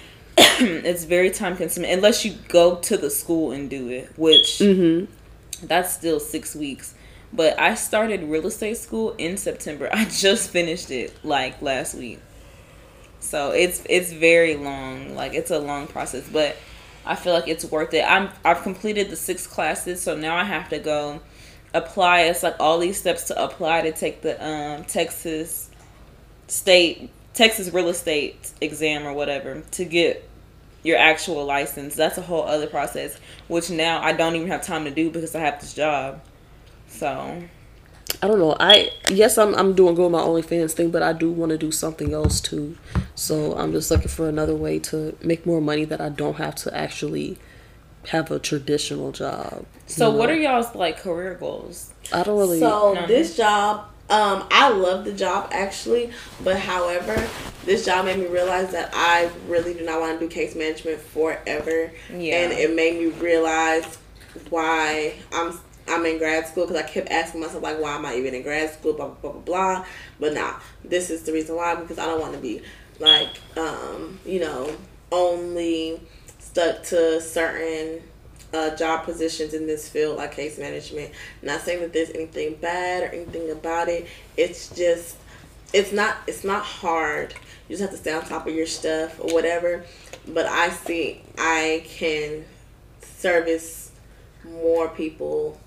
it's 0.38 1.04
very 1.04 1.30
time 1.30 1.56
consuming 1.56 1.90
unless 1.90 2.24
you 2.24 2.34
go 2.48 2.76
to 2.76 2.96
the 2.96 3.10
school 3.10 3.50
and 3.52 3.68
do 3.68 3.88
it, 3.88 4.10
which 4.16 4.58
Mm-hmm. 4.60 5.66
that's 5.66 5.92
still 5.92 6.20
six 6.20 6.54
weeks. 6.54 6.94
But 7.32 7.58
I 7.60 7.74
started 7.74 8.22
real 8.22 8.46
estate 8.46 8.78
school 8.78 9.14
in 9.18 9.36
September. 9.36 9.90
I 9.92 10.04
just 10.06 10.50
finished 10.50 10.90
it 10.90 11.12
like 11.24 11.60
last 11.60 11.94
week. 11.94 12.20
So 13.20 13.50
it's 13.50 13.82
it's 13.88 14.12
very 14.12 14.56
long. 14.56 15.14
Like 15.14 15.34
it's 15.34 15.50
a 15.50 15.58
long 15.58 15.86
process, 15.86 16.28
but 16.28 16.56
I 17.04 17.14
feel 17.14 17.32
like 17.32 17.48
it's 17.48 17.64
worth 17.64 17.94
it. 17.94 18.04
I'm 18.06 18.30
I've 18.44 18.62
completed 18.62 19.10
the 19.10 19.16
six 19.16 19.46
classes, 19.46 20.00
so 20.00 20.16
now 20.16 20.36
I 20.36 20.44
have 20.44 20.68
to 20.70 20.78
go 20.78 21.20
apply. 21.74 22.22
It's 22.22 22.42
like 22.42 22.56
all 22.60 22.78
these 22.78 22.98
steps 22.98 23.24
to 23.24 23.42
apply 23.42 23.82
to 23.82 23.92
take 23.92 24.22
the 24.22 24.44
um 24.44 24.84
Texas 24.84 25.70
state 26.46 27.10
Texas 27.34 27.72
real 27.72 27.88
estate 27.88 28.52
exam 28.60 29.06
or 29.06 29.12
whatever 29.12 29.62
to 29.72 29.84
get 29.84 30.28
your 30.82 30.96
actual 30.96 31.44
license. 31.44 31.94
That's 31.94 32.18
a 32.18 32.22
whole 32.22 32.42
other 32.42 32.66
process, 32.66 33.18
which 33.48 33.70
now 33.70 34.00
I 34.02 34.12
don't 34.12 34.36
even 34.36 34.48
have 34.48 34.62
time 34.62 34.84
to 34.84 34.90
do 34.90 35.10
because 35.10 35.34
I 35.34 35.40
have 35.40 35.60
this 35.60 35.74
job. 35.74 36.20
So 36.88 37.42
i 38.22 38.26
don't 38.26 38.38
know 38.38 38.56
i 38.58 38.90
yes 39.10 39.38
i'm, 39.38 39.54
I'm 39.54 39.74
doing 39.74 39.94
good 39.94 40.04
with 40.04 40.12
my 40.12 40.20
onlyfans 40.20 40.72
thing 40.72 40.90
but 40.90 41.02
i 41.02 41.12
do 41.12 41.30
want 41.30 41.50
to 41.50 41.58
do 41.58 41.70
something 41.70 42.12
else 42.12 42.40
too 42.40 42.76
so 43.14 43.54
i'm 43.56 43.72
just 43.72 43.90
looking 43.90 44.08
for 44.08 44.28
another 44.28 44.54
way 44.56 44.78
to 44.80 45.16
make 45.22 45.46
more 45.46 45.60
money 45.60 45.84
that 45.84 46.00
i 46.00 46.08
don't 46.08 46.36
have 46.36 46.54
to 46.56 46.76
actually 46.76 47.38
have 48.08 48.30
a 48.30 48.38
traditional 48.38 49.12
job 49.12 49.64
so 49.86 50.10
you 50.10 50.18
what 50.18 50.30
are 50.30 50.36
y'all's 50.36 50.74
like 50.74 50.98
career 50.98 51.34
goals? 51.34 51.92
i 52.12 52.22
don't 52.22 52.38
really 52.38 52.60
So 52.60 52.94
No. 52.94 53.06
this 53.06 53.36
job, 53.36 53.86
um, 54.10 54.44
I 54.50 54.70
love 54.70 55.04
the 55.04 55.12
job 55.12 55.50
actually, 55.52 56.10
but 56.42 56.58
however, 56.58 57.28
this 57.66 57.84
job 57.84 58.06
made 58.06 58.18
me 58.18 58.26
realize 58.26 58.70
that 58.72 58.90
I 58.94 59.28
really 59.46 59.74
do 59.74 59.84
not 59.84 60.00
want 60.00 60.18
to 60.18 60.26
do 60.26 60.32
case 60.32 60.54
management 60.54 60.98
forever, 61.00 61.90
Yeah. 62.10 62.36
and 62.36 62.52
it 62.54 62.74
made 62.74 62.98
me 62.98 63.06
realize 63.20 63.98
why 64.48 65.12
I'm 65.32 65.52
I'm 65.88 66.04
in 66.06 66.18
grad 66.18 66.46
school 66.46 66.66
because 66.66 66.82
I 66.82 66.86
kept 66.86 67.10
asking 67.10 67.40
myself 67.40 67.62
like, 67.62 67.80
why 67.80 67.96
am 67.96 68.06
I 68.06 68.16
even 68.16 68.34
in 68.34 68.42
grad 68.42 68.72
school? 68.72 68.94
Blah 68.94 69.08
blah 69.08 69.32
blah 69.32 69.40
blah. 69.40 69.86
But 70.20 70.34
now 70.34 70.60
this 70.84 71.10
is 71.10 71.22
the 71.22 71.32
reason 71.32 71.56
why 71.56 71.74
because 71.74 71.98
I 71.98 72.06
don't 72.06 72.20
want 72.20 72.34
to 72.34 72.40
be 72.40 72.62
like, 72.98 73.28
um, 73.56 74.18
you 74.24 74.40
know, 74.40 74.74
only 75.12 76.00
stuck 76.38 76.82
to 76.84 77.20
certain 77.20 78.02
uh, 78.52 78.74
job 78.76 79.04
positions 79.04 79.54
in 79.54 79.66
this 79.66 79.88
field 79.88 80.16
like 80.16 80.32
case 80.32 80.58
management. 80.58 81.12
Not 81.42 81.60
saying 81.60 81.80
that 81.80 81.92
there's 81.92 82.10
anything 82.10 82.54
bad 82.56 83.02
or 83.02 83.14
anything 83.14 83.50
about 83.50 83.88
it. 83.88 84.06
It's 84.36 84.68
just 84.70 85.16
it's 85.72 85.92
not 85.92 86.16
it's 86.26 86.44
not 86.44 86.64
hard. 86.64 87.34
You 87.68 87.76
just 87.76 87.82
have 87.82 87.90
to 87.90 87.96
stay 87.96 88.12
on 88.12 88.24
top 88.24 88.46
of 88.46 88.54
your 88.54 88.66
stuff 88.66 89.20
or 89.20 89.32
whatever. 89.34 89.84
But 90.26 90.46
I 90.46 90.70
see 90.70 91.22
I 91.36 91.84
can 91.86 92.44
service 93.02 93.92
more 94.44 94.88
people 94.88 95.58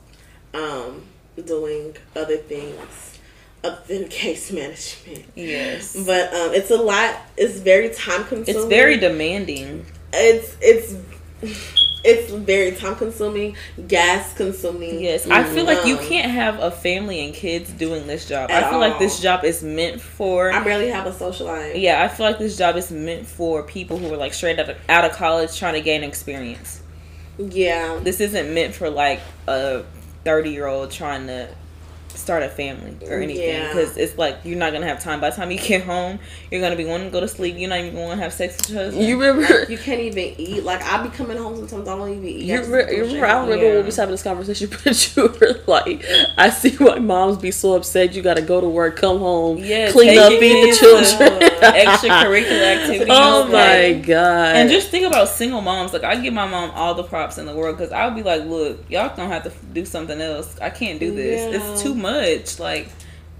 um, 0.53 1.03
doing 1.45 1.95
other 2.15 2.37
things 2.37 3.19
other 3.63 3.79
than 3.87 4.07
case 4.09 4.51
management. 4.51 5.25
Yes. 5.35 5.95
But 6.05 6.33
um, 6.33 6.53
it's 6.53 6.71
a 6.71 6.77
lot. 6.77 7.15
It's 7.37 7.59
very 7.59 7.89
time 7.93 8.23
consuming. 8.25 8.61
It's 8.61 8.65
very 8.65 8.97
demanding. 8.97 9.85
It's 10.13 10.57
it's 10.61 10.95
it's 12.03 12.31
very 12.31 12.71
time 12.71 12.95
consuming, 12.95 13.55
gas 13.87 14.33
consuming. 14.33 14.99
Yes, 15.01 15.27
I 15.27 15.43
feel 15.43 15.65
like 15.65 15.85
you 15.85 15.97
Um, 15.97 16.05
can't 16.05 16.31
have 16.31 16.59
a 16.59 16.71
family 16.71 17.23
and 17.23 17.33
kids 17.33 17.69
doing 17.71 18.07
this 18.07 18.27
job. 18.27 18.49
At 18.49 18.63
I 18.63 18.69
feel 18.69 18.79
like 18.79 18.99
this 18.99 19.19
job 19.19 19.43
is 19.43 19.63
meant 19.63 20.01
for. 20.01 20.51
I 20.51 20.63
barely 20.63 20.89
have 20.89 21.05
a 21.05 21.13
social 21.13 21.45
life. 21.47 21.75
yeah, 21.75 22.03
I 22.03 22.07
feel 22.07 22.25
like 22.25 22.39
this 22.39 22.57
job 22.57 22.75
is 22.75 22.91
meant 22.91 23.27
for 23.27 23.63
people 23.63 23.97
who 23.97 24.11
are 24.13 24.17
like 24.17 24.33
straight 24.33 24.59
out 24.59 24.69
of, 24.69 24.77
out 24.89 25.05
of 25.05 25.11
college 25.13 25.57
trying 25.57 25.75
to 25.75 25.81
gain 25.81 26.03
experience. 26.03 26.81
Yeah. 27.37 27.99
This 28.03 28.19
isn't 28.19 28.53
meant 28.53 28.73
for 28.75 28.89
like 28.89 29.21
a 29.47 29.83
30 30.23 30.49
year 30.51 30.67
old 30.67 30.91
trying 30.91 31.27
to 31.27 31.47
start 32.13 32.43
a 32.43 32.49
family 32.49 32.93
or 33.07 33.21
anything 33.21 33.47
Yeah. 33.47 33.67
because 33.69 33.95
it's 33.95 34.17
like 34.17 34.39
you're 34.43 34.57
not 34.57 34.73
gonna 34.73 34.85
have 34.85 35.01
time 35.01 35.21
by 35.21 35.29
the 35.29 35.35
time 35.37 35.49
you 35.49 35.57
get 35.57 35.83
home 35.83 36.19
you're 36.51 36.59
gonna 36.59 36.75
be 36.75 36.83
wanting 36.83 37.07
to 37.07 37.11
go 37.11 37.21
to 37.21 37.27
sleep 37.27 37.55
you're 37.57 37.69
not 37.69 37.79
even 37.79 37.95
gonna 37.95 38.17
have 38.17 38.33
sex 38.33 38.57
with 38.57 38.69
your 38.69 38.83
husband 38.83 39.05
You 39.07 39.19
remember? 39.19 39.65
You 39.71 39.77
can't 39.77 40.01
even 40.01 40.35
eat. 40.37 40.63
Like 40.65 40.83
I 40.83 41.01
be 41.03 41.09
coming 41.09 41.37
home 41.37 41.55
sometimes. 41.55 41.87
I 41.87 41.95
don't 41.95 42.09
even 42.09 42.25
eat. 42.25 42.45
You 42.45 42.53
I 42.53 42.57
just 42.57 42.69
remember, 42.69 42.91
do 42.91 42.97
you 42.97 43.03
remember, 43.05 43.25
I 43.25 43.31
don't 43.31 43.43
remember 43.43 43.63
Yeah. 43.63 43.69
when 43.71 43.79
we 43.79 43.85
was 43.85 43.95
having 43.95 44.11
this 44.11 44.23
conversation, 44.23 44.69
but 44.83 45.15
you 45.15 45.23
were 45.39 45.61
like, 45.67 46.03
I 46.37 46.49
see 46.49 46.75
why 46.75 46.99
moms 46.99 47.37
be 47.37 47.51
so 47.51 47.75
upset. 47.75 48.13
You 48.13 48.21
got 48.21 48.35
to 48.35 48.41
go 48.41 48.59
to 48.59 48.67
work, 48.67 48.97
come 48.97 49.19
home, 49.19 49.57
Yeah, 49.59 49.89
clean 49.91 50.19
up, 50.19 50.33
feed 50.33 50.69
the 50.69 50.75
children. 50.77 51.50
To 51.61 51.67
extracurricular 51.67 52.75
activities. 52.81 53.07
oh 53.09 53.47
my 53.47 53.91
like- 53.91 54.05
god! 54.05 54.55
And 54.55 54.69
just 54.69 54.89
think 54.89 55.05
about 55.05 55.29
single 55.29 55.61
moms. 55.61 55.93
Like 55.93 56.03
I 56.03 56.15
give 56.15 56.33
my 56.33 56.47
mom 56.47 56.71
all 56.71 56.93
the 56.95 57.03
props 57.03 57.37
in 57.37 57.45
the 57.45 57.55
world 57.55 57.77
because 57.77 57.91
I'll 57.93 58.11
be 58.11 58.23
like, 58.23 58.43
"Look, 58.45 58.89
y'all 58.89 59.15
gonna 59.15 59.27
have 59.29 59.43
to 59.43 59.51
do 59.73 59.85
something 59.85 60.19
else. 60.19 60.57
I 60.59 60.69
can't 60.69 60.99
do 60.99 61.13
this. 61.15 61.53
Yeah. 61.53 61.59
It's 61.73 61.83
too 61.83 61.95
much. 61.95 62.59
Like 62.59 62.89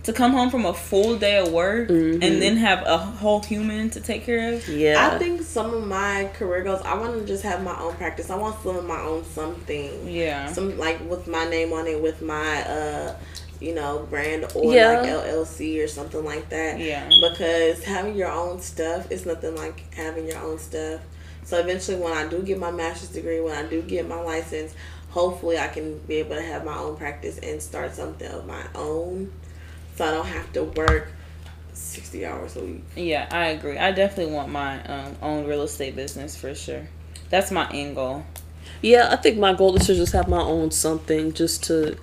to 0.04 0.14
come 0.14 0.32
home 0.32 0.50
from 0.50 0.66
a 0.66 0.74
full 0.74 1.16
day 1.18 1.38
of 1.38 1.52
work 1.52 1.88
Mhm. 1.90 2.24
and 2.24 2.42
then 2.42 2.58
have 2.58 2.84
a 2.88 2.98
whole 2.98 3.40
human 3.44 3.88
to 3.92 4.00
take 4.00 4.26
care 4.26 4.54
of. 4.54 4.68
yeah, 4.68 5.12
I 5.14 5.20
think 5.20 5.44
some 5.44 5.72
of 5.76 5.86
my 5.86 6.28
career 6.34 6.64
goals. 6.64 6.82
I 6.84 6.96
want 6.96 7.20
to 7.20 7.26
just 7.26 7.44
have 7.44 7.62
my 7.64 7.80
own 7.80 7.94
practice. 7.96 8.32
I 8.32 8.36
want 8.36 8.56
some 8.64 8.78
of 8.78 8.86
my 8.86 9.00
own 9.00 9.24
something. 9.36 10.08
Yeah, 10.08 10.52
Some 10.52 10.78
like 10.80 11.08
with 11.08 11.28
my 11.28 11.48
name 11.50 11.72
on 11.72 11.86
it, 11.86 12.02
with 12.02 12.20
my 12.24 12.64
uh, 12.64 13.14
you 13.62 13.74
know, 13.76 14.08
brand 14.10 14.46
or 14.56 14.74
Yeah. 14.74 15.00
like 15.02 15.10
LLC 15.10 15.84
or 15.84 15.88
something 15.88 16.24
like 16.26 16.50
that. 16.50 16.80
yeah, 16.80 17.08
because 17.30 17.84
having 17.84 18.16
your 18.16 18.32
own 18.32 18.60
stuff 18.60 19.12
is 19.12 19.26
nothing 19.26 19.56
like 19.56 19.94
having 19.94 20.28
your 20.28 20.40
own 20.40 20.58
stuff. 20.60 21.00
So 21.44 21.58
eventually, 21.60 21.98
when 21.98 22.14
I 22.14 22.28
do 22.28 22.42
get 22.42 22.60
my 22.60 22.72
master's 22.72 23.10
degree, 23.10 23.40
when 23.40 23.54
I 23.56 23.68
do 23.68 23.82
get 23.82 24.08
my 24.08 24.20
license, 24.22 24.74
hopefully 25.10 25.58
I 25.60 25.68
can 25.68 25.98
be 26.00 26.16
able 26.16 26.36
to 26.36 26.42
have 26.42 26.66
my 26.66 26.78
own 26.78 26.96
practice 26.98 27.38
and 27.40 27.62
start 27.62 27.94
something 27.96 28.30
of 28.32 28.46
my 28.48 28.64
own, 28.76 29.32
so 29.96 30.06
I 30.06 30.12
don't 30.12 30.26
have 30.28 30.52
to 30.54 30.64
work 30.64 31.12
sixty 31.74 32.26
hours 32.26 32.56
a 32.58 32.62
week. 32.64 32.84
yeah. 32.96 33.28
I 33.32 33.48
agree. 33.48 33.78
I 33.78 33.92
definitely 33.92 34.34
want 34.34 34.50
my 34.52 34.84
um, 34.86 35.16
own 35.22 35.46
real 35.48 35.62
estate 35.64 35.96
business 35.96 36.36
for 36.36 36.54
sure. 36.54 36.88
That's 37.30 37.50
my 37.52 37.70
end 37.72 37.96
goal. 37.96 38.24
yeah. 38.82 39.10
I 39.12 39.16
think 39.16 39.38
my 39.38 39.54
goal 39.54 39.76
is 39.78 39.86
to 39.88 39.96
just 39.96 40.14
have 40.14 40.28
my 40.28 40.42
own 40.42 40.72
something, 40.72 41.34
just 41.34 41.64
to 41.66 41.98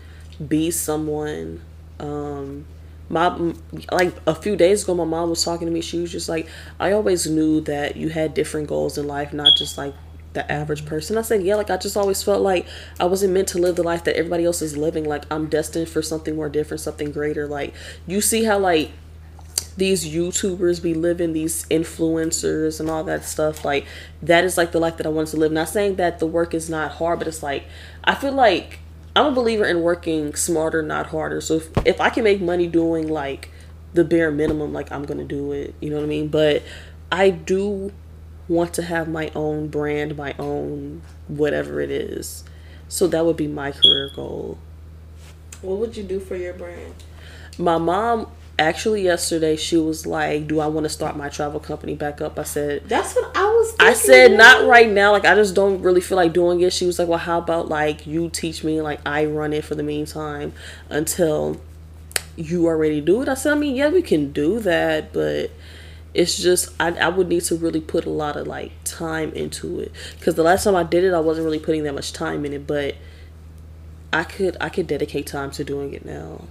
be 0.47 0.71
someone. 0.71 1.61
Um, 1.99 2.67
my 3.09 3.55
like 3.91 4.15
a 4.27 4.35
few 4.35 4.57
days 4.57 4.85
ago, 4.85 4.95
my 4.95 5.05
mom 5.05 5.31
was 5.31 5.43
talking 5.43 5.67
to 5.67 5.73
me. 5.73 5.81
She 5.81 6.01
was 6.01 6.13
just 6.13 6.29
like, 6.29 6.49
I 6.79 6.93
always 6.93 7.27
knew 7.27 7.61
that 7.63 7.97
you 7.97 8.11
had 8.11 8.35
different 8.35 8.69
goals 8.69 8.99
in 8.99 9.07
life, 9.07 9.33
not 9.33 9.57
just 9.57 9.79
like 9.79 9.95
the 10.35 10.51
average 10.51 10.85
person. 10.85 11.17
I 11.17 11.23
said, 11.23 11.43
yeah, 11.43 11.57
like 11.57 11.71
I 11.71 11.77
just 11.77 11.97
always 11.97 12.23
felt 12.23 12.43
like 12.43 12.67
I 13.01 13.07
wasn't 13.07 13.33
meant 13.33 13.49
to 13.49 13.59
live 13.59 13.77
the 13.77 13.83
life 13.83 14.05
that 14.05 14.17
everybody 14.17 14.45
else 14.45 14.63
is 14.63 14.77
living. 14.77 15.05
Like 15.05 15.25
I'm 15.31 15.49
destined 15.49 15.89
for 15.89 16.03
something 16.03 16.37
more 16.37 16.49
different, 16.49 16.81
something 16.81 17.11
greater. 17.11 17.47
Like 17.47 17.75
you 18.07 18.21
see 18.21 18.45
how 18.45 18.59
like 18.59 18.91
these 19.79 20.07
YouTubers 20.07 20.83
be 20.83 20.93
living, 20.93 21.33
these 21.33 21.65
influencers 21.67 22.79
and 22.81 22.91
all 22.91 23.05
that 23.05 23.25
stuff. 23.25 23.65
Like 23.65 23.87
that 24.23 24.45
is 24.45 24.59
like 24.59 24.73
the 24.73 24.81
life 24.81 24.99
that 24.99 25.07
I 25.07 25.11
wanted 25.11 25.31
to 25.31 25.37
live. 25.39 25.53
Not 25.53 25.71
saying 25.71 25.97
that 25.97 26.19
the 26.19 26.27
work 26.27 26.53
is 26.53 26.69
not 26.69 26.93
hard, 26.93 27.21
but 27.21 27.29
it's 27.29 27.43
like 27.43 27.65
I 28.05 28.15
feel 28.15 28.33
like 28.33 28.81
I'm 29.19 29.27
a 29.27 29.33
believer 29.33 29.65
in 29.65 29.83
working 29.83 30.37
smarter, 30.37 30.81
not 30.81 31.07
harder. 31.07 31.41
So 31.41 31.55
if, 31.55 31.69
if 31.85 32.01
I 32.01 32.09
can 32.09 32.23
make 32.23 32.41
money 32.41 32.69
doing 32.69 33.09
like 33.09 33.51
the 33.93 34.05
bare 34.05 34.31
minimum, 34.31 34.73
like 34.73 34.93
I'm 34.93 35.05
gonna 35.05 35.25
do 35.25 35.51
it. 35.51 35.75
You 35.81 35.91
know 35.91 35.97
what 35.97 36.05
I 36.05 36.07
mean? 36.07 36.29
But 36.29 36.63
I 37.11 37.31
do 37.31 37.93
want 38.47 38.75
to 38.75 38.83
have 38.83 39.09
my 39.09 39.33
own 39.35 39.67
brand, 39.67 40.17
my 40.17 40.37
own 40.39 41.03
whatever 41.27 41.81
it 41.81 41.91
is. 41.91 42.45
So 42.87 43.09
that 43.09 43.27
would 43.27 43.37
be 43.37 43.49
my 43.49 43.73
career 43.73 44.09
goal. 44.15 44.57
What 45.63 45.79
would 45.79 45.97
you 45.97 46.05
do 46.05 46.21
for 46.21 46.37
your 46.37 46.55
brand? 46.55 46.95
My 47.59 47.77
mom 47.77 48.31
actually 48.59 49.03
yesterday 49.03 49.57
she 49.57 49.77
was 49.77 50.07
like, 50.07 50.47
"Do 50.49 50.61
I 50.61 50.67
want 50.67 50.85
to 50.85 50.89
start 50.89 51.17
my 51.17 51.29
travel 51.29 51.61
company 51.61 51.95
back 51.95 52.21
up?" 52.21 52.39
I 52.39 52.43
said, 52.43 52.83
That's 52.87 53.15
what 53.15 53.37
I 53.37 53.45
was. 53.45 53.75
I 53.79 53.93
said 53.93 54.33
man. 54.33 54.39
not 54.39 54.67
right 54.67 54.91
now. 54.91 55.13
Like 55.13 55.25
I 55.25 55.35
just 55.35 55.55
don't 55.55 55.81
really 55.83 56.01
feel 56.01 56.17
like 56.17 56.33
doing 56.33 56.61
it. 56.61 56.73
She 56.73 56.87
was 56.87 56.99
like, 56.99 57.09
"Well, 57.09 57.19
how 57.19 57.39
about 57.39 57.69
like 57.69 58.07
you 58.07 58.29
teach 58.29 58.65
me? 58.65 58.81
Like 58.83 59.01
I 59.07 59.25
run 59.27 59.53
it 59.53 59.65
for 59.65 59.75
the 59.75 59.83
meantime 59.83 60.53
until 60.91 61.61
you 62.37 62.67
are 62.67 62.77
ready 62.77 63.01
to 63.01 63.07
do 63.07 63.23
it." 63.23 63.29
I 63.29 63.35
said, 63.35 63.53
"I 63.53 63.57
mean, 63.57 63.77
yeah, 63.77 63.89
we 63.89 64.03
can 64.03 64.33
do 64.33 64.61
that, 64.61 65.13
but 65.13 65.51
it's 66.15 66.37
just 66.37 66.71
I 66.81 66.93
I 66.93 67.09
would 67.09 67.29
need 67.29 67.45
to 67.45 67.57
really 67.57 67.81
put 67.81 68.05
a 68.07 68.11
lot 68.11 68.37
of 68.37 68.47
like 68.47 68.73
time 68.85 69.33
into 69.33 69.81
it 69.81 69.93
because 70.19 70.35
the 70.35 70.43
last 70.43 70.65
time 70.65 70.75
I 70.75 70.83
did 70.83 71.05
it, 71.05 71.15
I 71.15 71.21
wasn't 71.21 71.45
really 71.45 71.59
putting 71.59 71.85
that 71.85 71.95
much 71.95 72.13
time 72.13 72.45
in 72.45 72.53
it, 72.53 72.67
but." 72.67 72.95
I 74.11 74.25
could 74.25 74.57
I 74.59 74.71
could 74.71 74.87
dedicate 74.87 75.27
time 75.27 75.51
to 75.51 75.65
doing 75.65 75.93
it 75.93 76.03
now. 76.03 76.45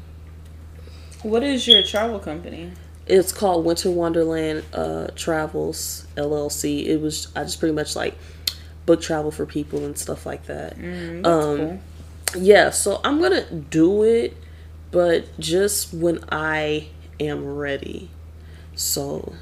What 1.24 1.44
is 1.44 1.68
your 1.68 1.84
travel 1.84 2.20
company? 2.20 2.72
It's 3.06 3.32
called 3.32 3.66
Winter 3.66 3.90
Wonderland 3.90 4.64
uh, 4.74 5.08
Travels 5.16 6.06
LLC. 6.16 6.86
It 6.86 6.98
was 6.98 7.30
I 7.36 7.44
just 7.44 7.60
pretty 7.60 7.74
much 7.74 7.96
like 7.96 8.16
book 8.86 9.02
travel 9.02 9.32
for 9.32 9.46
people 9.46 9.86
and 9.86 9.98
stuff 9.98 10.26
like 10.26 10.46
that. 10.46 10.78
Mm, 10.78 11.26
Um, 11.26 11.58
cool. 11.58 11.80
Yeah, 12.42 12.70
so 12.72 13.00
I'm 13.04 13.22
gonna 13.22 13.50
do 13.50 14.04
it, 14.04 14.36
but 14.92 15.26
just 15.40 15.94
when 15.94 16.20
I 16.30 16.88
am 17.20 17.46
ready. 17.56 18.10
So 18.76 19.34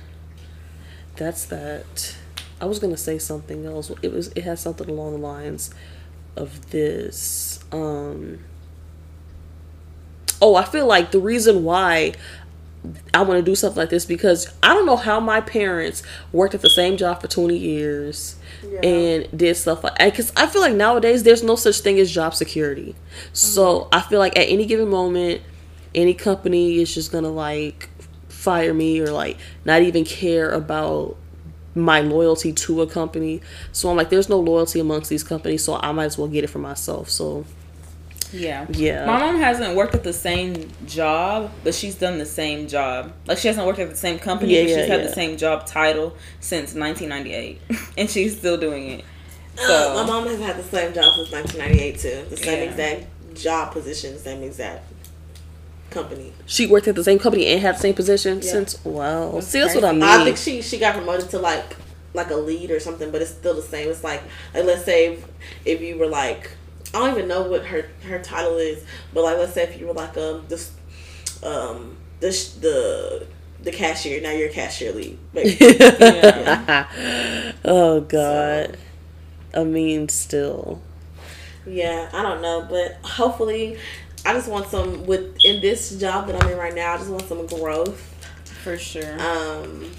that's 1.16 1.46
that. 1.46 2.16
I 2.62 2.66
was 2.66 2.80
gonna 2.80 2.98
say 2.98 3.18
something 3.18 3.66
else. 3.66 3.92
It 4.04 4.14
was 4.14 4.28
it 4.30 4.44
has 4.44 4.62
something 4.62 4.88
along 4.90 5.14
the 5.14 5.18
lines 5.28 5.72
of 6.36 6.70
this. 6.70 7.60
Um 7.72 8.40
Oh, 10.42 10.56
I 10.56 10.64
feel 10.66 10.86
like 10.86 11.12
the 11.12 11.20
reason 11.20 11.64
why 11.64 12.14
I 13.14 13.22
want 13.22 13.40
to 13.40 13.42
do 13.44 13.56
something 13.56 13.80
like 13.80 13.90
this 13.90 14.06
because 14.06 14.54
I 14.62 14.74
don't 14.74 14.86
know 14.86 14.98
how 14.98 15.20
my 15.20 15.42
parents 15.42 16.04
worked 16.32 16.54
at 16.54 16.62
the 16.62 16.70
same 16.70 16.98
job 16.98 17.22
for 17.22 17.28
20 17.28 17.58
years 17.58 18.36
Yeah. 18.64 18.80
and 18.82 19.38
did 19.38 19.56
stuff 19.58 19.84
like 19.84 19.98
because 19.98 20.32
I 20.36 20.48
feel 20.48 20.62
like 20.62 20.76
nowadays 20.76 21.24
there's 21.24 21.44
no 21.44 21.56
such 21.56 21.80
thing 21.80 22.00
as 22.00 22.12
job 22.12 22.36
security. 22.36 22.96
So 23.34 23.82
mm-hmm. 23.82 23.96
I 23.96 24.02
feel 24.02 24.20
like 24.20 24.38
at 24.38 24.48
any 24.50 24.66
given 24.66 24.90
moment, 24.90 25.42
any 25.94 26.14
company 26.14 26.80
is 26.80 26.94
just 26.94 27.12
gonna 27.12 27.32
like 27.32 27.90
fire 28.28 28.74
me 28.74 29.00
or 29.00 29.08
like 29.08 29.38
not 29.64 29.82
even 29.82 30.06
care 30.06 30.52
about 30.52 31.16
my 31.74 32.00
loyalty 32.00 32.54
to 32.54 32.82
a 32.82 32.88
company. 32.88 33.42
So 33.72 33.90
I'm 33.90 33.98
like, 33.98 34.10
there's 34.10 34.30
no 34.30 34.40
loyalty 34.40 34.80
amongst 34.80 35.10
these 35.10 35.24
companies, 35.24 35.64
so 35.64 35.76
I 35.76 35.92
might 35.92 36.06
as 36.06 36.18
well 36.18 36.28
get 36.28 36.44
it 36.44 36.48
for 36.48 36.60
myself. 36.60 37.10
So 37.10 37.46
Yeah. 38.34 38.66
Yeah. 38.72 39.06
My 39.06 39.20
mom 39.20 39.38
hasn't 39.38 39.76
worked 39.76 39.96
at 39.96 40.04
the 40.04 40.14
same 40.14 40.72
job, 40.88 41.52
but 41.64 41.74
she's 41.74 41.96
done 41.96 42.18
the 42.18 42.26
same 42.26 42.68
job. 42.68 43.14
Like 43.28 43.38
she 43.38 43.48
hasn't 43.48 43.66
worked 43.66 43.80
at 43.80 43.90
the 43.90 43.96
same 43.96 44.20
company, 44.20 44.54
Yeah, 44.56 44.62
but 44.64 44.68
she's 44.70 44.78
yeah, 44.78 44.86
had 44.86 45.02
yeah. 45.02 45.08
the 45.08 45.14
same 45.14 45.38
job 45.38 45.66
title 45.66 46.16
since 46.40 46.74
1998, 46.74 47.62
and 47.98 48.10
she's 48.10 48.38
still 48.38 48.58
doing 48.58 48.90
it. 49.00 49.06
Uh, 49.58 49.68
So 49.68 49.94
my 49.96 50.06
mom 50.06 50.28
has 50.28 50.40
had 50.40 50.58
the 50.58 50.64
same 50.64 50.94
job 50.94 51.14
since 51.16 51.32
1998 51.32 52.00
too. 52.00 52.30
The 52.30 52.38
same 52.38 52.64
Yeah. 52.64 52.70
exact 52.70 53.36
job 53.36 53.72
position, 53.74 54.14
the 54.14 54.20
same 54.20 54.44
exact 54.44 54.92
company. 55.90 56.34
she 56.46 56.68
worked 56.68 56.88
at 56.88 56.96
the 56.96 57.04
same 57.04 57.20
company 57.20 57.48
and 57.48 57.62
had 57.62 57.76
the 57.76 57.80
same 57.80 57.94
position 57.94 58.42
Yeah. 58.42 58.52
since 58.52 58.84
wow. 58.84 59.32
That's 59.34 59.48
See, 59.48 59.60
that's 59.60 59.76
what 59.76 59.86
I 59.86 59.92
mean. 59.94 60.04
I 60.04 60.24
think 60.26 60.38
she 60.38 60.62
she 60.62 60.78
got 60.78 60.94
promoted 60.96 61.30
to 61.30 61.40
like 61.40 61.78
like 62.14 62.32
a 62.32 62.36
lead 62.36 62.72
or 62.72 62.80
something, 62.80 63.12
but 63.12 63.22
it's 63.22 63.32
still 63.32 63.54
the 63.54 63.62
same. 63.62 63.90
It's 63.90 64.04
like 64.04 64.22
like 64.54 64.66
let's 64.66 64.84
say 64.86 65.14
if, 65.14 65.26
if 65.66 65.82
you 65.82 65.98
were 65.98 66.08
like 66.08 66.52
I 66.96 67.00
don't 67.00 67.18
even 67.18 67.28
know 67.28 67.44
what 67.44 67.66
her 67.66 67.86
her 68.08 68.20
title 68.20 68.58
is, 68.58 68.84
but 69.14 69.24
like 69.24 69.38
let's 69.38 69.54
say 69.54 69.64
if 69.64 69.80
you 69.80 69.88
were 69.88 69.94
like 69.94 70.16
um 70.18 70.46
this 70.48 70.72
um 71.44 71.98
the 72.22 72.30
the 72.62 73.28
the 73.64 73.72
cashier 73.72 74.22
now 74.22 74.32
you're 74.32 74.50
a 74.50 74.52
cashier 74.54 74.94
lead. 74.94 75.18
basically. 75.34 75.78
oh 77.66 78.02
God. 78.08 78.78
I 79.54 79.64
mean, 79.64 80.10
still. 80.10 80.82
yeah, 81.66 82.10
I 82.14 82.22
don't 82.22 82.42
know, 82.42 82.66
but 82.70 82.98
hopefully. 83.10 83.78
I 84.28 84.34
just 84.34 84.50
want 84.50 84.68
some 84.70 85.06
with 85.06 85.38
in 85.44 85.62
this 85.62 85.92
job 86.00 86.26
that 86.28 86.44
I'm 86.44 86.50
in 86.52 86.58
right 86.58 86.74
now. 86.74 86.94
I 86.96 86.98
just 86.98 87.10
want 87.12 87.28
some 87.28 87.46
growth. 87.46 88.02
for 88.64 88.76
sure, 88.76 89.14
Um, 89.14 89.92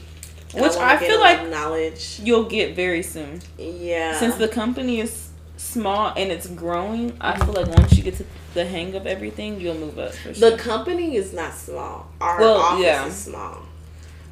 and 0.52 0.62
Which 0.62 0.74
wanna 0.74 0.80
I 0.84 0.96
feel 0.96 1.20
like- 1.20 1.48
knowledge. 1.48 2.18
you'll 2.22 2.44
get 2.48 2.74
very 2.74 3.02
soon 3.04 3.40
Yeah, 3.56 4.18
since 4.18 4.34
the 4.34 4.48
company 4.48 4.98
is 5.00 5.25
small 5.66 6.12
and 6.16 6.30
it's 6.32 6.46
growing, 6.46 7.16
I 7.20 7.36
feel 7.44 7.52
like 7.54 7.66
once 7.68 7.96
you 7.96 8.02
get 8.02 8.16
to 8.16 8.24
the 8.54 8.64
hang 8.64 8.94
of 8.94 9.06
everything, 9.06 9.60
you'll 9.60 9.74
move 9.74 9.98
up 9.98 10.12
for 10.12 10.32
sure. 10.34 10.50
The 10.50 10.56
company 10.56 11.16
is 11.16 11.32
not 11.32 11.54
small. 11.54 12.08
Our 12.20 12.40
Well, 12.40 12.56
office 12.58 12.84
yeah. 12.84 13.06
is 13.06 13.14
small. 13.16 13.58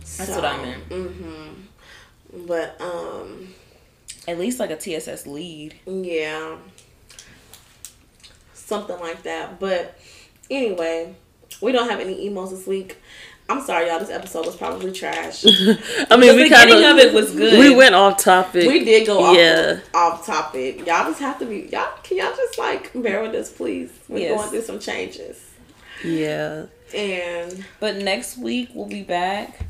That's 0.01 0.30
what 0.30 0.45
I 0.45 0.57
meant. 0.62 0.89
Mm-hmm. 0.89 2.47
But 2.47 2.80
um, 2.80 3.55
At 4.28 4.39
least 4.39 4.59
like 4.61 4.70
a 4.70 4.76
TSS 4.76 5.26
lead. 5.26 5.74
yeah, 5.87 6.57
something 8.53 8.99
like 9.01 9.22
that. 9.24 9.59
But 9.61 9.99
anyway, 10.51 11.14
we 11.61 11.72
don't 11.72 11.89
have 11.89 12.01
any 12.01 12.28
emails 12.28 12.51
this 12.51 12.66
week. 12.66 12.99
I'm 13.49 13.61
sorry, 13.62 13.88
y'all. 13.88 13.99
This 13.99 14.09
episode 14.11 14.47
was 14.47 14.57
probably 14.57 14.90
trash. 14.90 15.45
I 16.11 16.16
mean, 16.16 16.34
The 16.34 16.42
we 16.45 16.49
kind 16.49 16.68
beginning 16.70 16.84
of 16.84 16.97
it 16.99 17.12
was 17.12 17.30
good. 17.34 17.59
We 17.59 17.74
went 17.74 17.95
off 17.95 18.18
topic. 18.22 18.66
we 18.66 18.84
did 18.84 19.07
go 19.07 19.22
off, 19.22 19.36
Yeah. 19.36 19.80
off 19.92 20.24
topic. 20.24 20.78
Y'all 20.86 21.05
just 21.05 21.20
have 21.20 21.38
to 21.40 21.45
be 21.47 21.68
y'all. 21.70 21.90
Can 22.03 22.16
y'all 22.16 22.34
just 22.34 22.59
like 22.59 22.90
bear 22.95 23.20
with 23.22 23.34
us, 23.34 23.51
please? 23.53 23.90
We're 24.09 24.18
Yes. 24.20 24.38
going 24.38 24.51
through 24.51 24.62
some 24.62 24.78
changes, 24.78 25.38
Yeah. 26.03 26.64
and 26.95 27.64
But 27.80 27.97
next 27.97 28.38
week 28.38 28.70
we'll 28.72 28.86
be 28.86 29.03
back. 29.03 29.61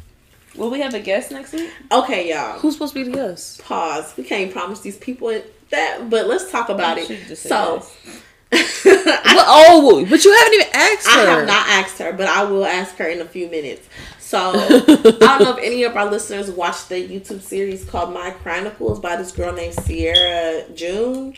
Will 0.55 0.71
we 0.71 0.81
have 0.81 0.95
a 0.95 1.01
guest 1.01 1.33
next 1.33 1.53
week? 1.53 1.69
okay, 1.91 2.31
y'all. 2.31 2.61
Who's 2.61 2.75
supposed 2.75 2.95
to 2.95 3.05
be 3.05 3.11
the 3.11 3.17
guest? 3.17 3.61
Pause. 3.65 4.15
We 4.17 4.23
can't 4.23 4.53
promise 4.53 4.79
these 4.81 4.97
people 4.99 5.37
that, 5.71 6.09
but 6.09 6.29
let's 6.29 6.49
talk 6.53 6.69
about 6.69 6.97
it. 6.99 7.09
just 7.27 7.43
So. 7.43 7.83
yes. 7.83 8.21
Oh, 9.47 10.07
but 10.09 10.25
you 10.25 10.33
haven't 10.33 10.55
even 10.55 10.67
asked 10.73 11.09
I 11.09 11.21
have 11.21 11.47
not 11.47 11.69
asked 11.69 11.99
her, 11.99 12.13
but 12.13 12.27
I 12.27 12.45
will 12.45 12.65
ask 12.65 12.97
her 12.97 13.07
in 13.07 13.21
a 13.21 13.25
few 13.25 13.49
minutes. 13.49 13.89
So 14.19 14.39
I 14.53 14.57
don't 14.57 15.43
know 15.43 15.57
if 15.57 15.59
any 15.63 15.85
of 15.85 15.97
our 15.97 16.11
listeners 16.11 16.51
watched 16.51 16.89
the 16.89 16.97
YouTube 16.97 17.43
series 17.43 17.85
called 17.85 18.13
My 18.13 18.31
Chronicles 18.31 19.01
by 19.01 19.17
this 19.17 19.33
girl 19.33 19.53
named 19.53 19.75
Sierra 19.75 20.65
June. 20.75 21.35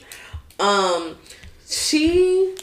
Um, 0.61 1.17
she 1.67 2.57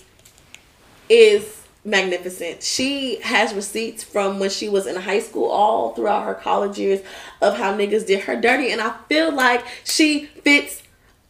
is 1.09 1.63
magnificent. 1.85 2.63
She 2.63 3.19
has 3.21 3.53
receipts 3.53 4.03
from 4.03 4.39
when 4.39 4.49
she 4.49 4.69
was 4.69 4.87
in 4.87 4.95
high 4.95 5.19
school 5.19 5.49
all 5.49 5.93
throughout 5.93 6.25
her 6.25 6.33
college 6.35 6.77
years 6.79 7.01
of 7.41 7.57
how 7.57 7.75
niggas 7.75 8.07
did 8.07 8.21
her 8.21 8.39
dirty, 8.39 8.71
and 8.71 8.81
I 8.81 8.95
feel 9.09 9.33
like 9.33 9.65
she 9.83 10.25
fits 10.25 10.82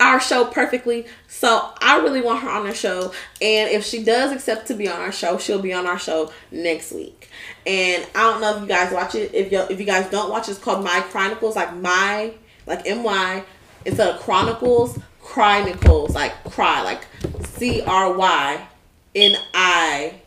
our 0.09 0.19
show 0.19 0.45
perfectly. 0.45 1.05
So 1.27 1.71
I 1.81 1.99
really 1.99 2.21
want 2.21 2.41
her 2.43 2.49
on 2.49 2.65
our 2.65 2.73
show. 2.73 3.11
And 3.41 3.69
if 3.69 3.85
she 3.85 4.03
does 4.03 4.31
accept 4.31 4.67
to 4.67 4.73
be 4.73 4.87
on 4.87 4.99
our 4.99 5.11
show, 5.11 5.37
she'll 5.37 5.61
be 5.61 5.73
on 5.73 5.85
our 5.87 5.99
show 5.99 6.31
next 6.51 6.91
week. 6.91 7.29
And 7.65 8.05
I 8.15 8.31
don't 8.31 8.41
know 8.41 8.55
if 8.55 8.61
you 8.61 8.67
guys 8.67 8.91
watch 8.93 9.15
it. 9.15 9.33
If 9.33 9.51
you 9.51 9.61
if 9.69 9.79
you 9.79 9.85
guys 9.85 10.09
don't 10.09 10.29
watch 10.29 10.47
it, 10.47 10.51
it's 10.51 10.59
called 10.59 10.83
My 10.83 11.01
Chronicles, 11.09 11.55
like 11.55 11.75
my 11.75 12.33
like 12.65 12.87
M 12.87 13.03
Y 13.03 13.43
instead 13.85 14.15
of 14.15 14.21
Chronicles, 14.21 14.99
Chronicles, 15.21 16.15
like 16.15 16.31
cry, 16.51 16.81
like 16.81 17.05
C 17.45 17.81
R 17.81 18.13
Y 18.13 18.67
N 19.15 19.35
I 19.53 20.21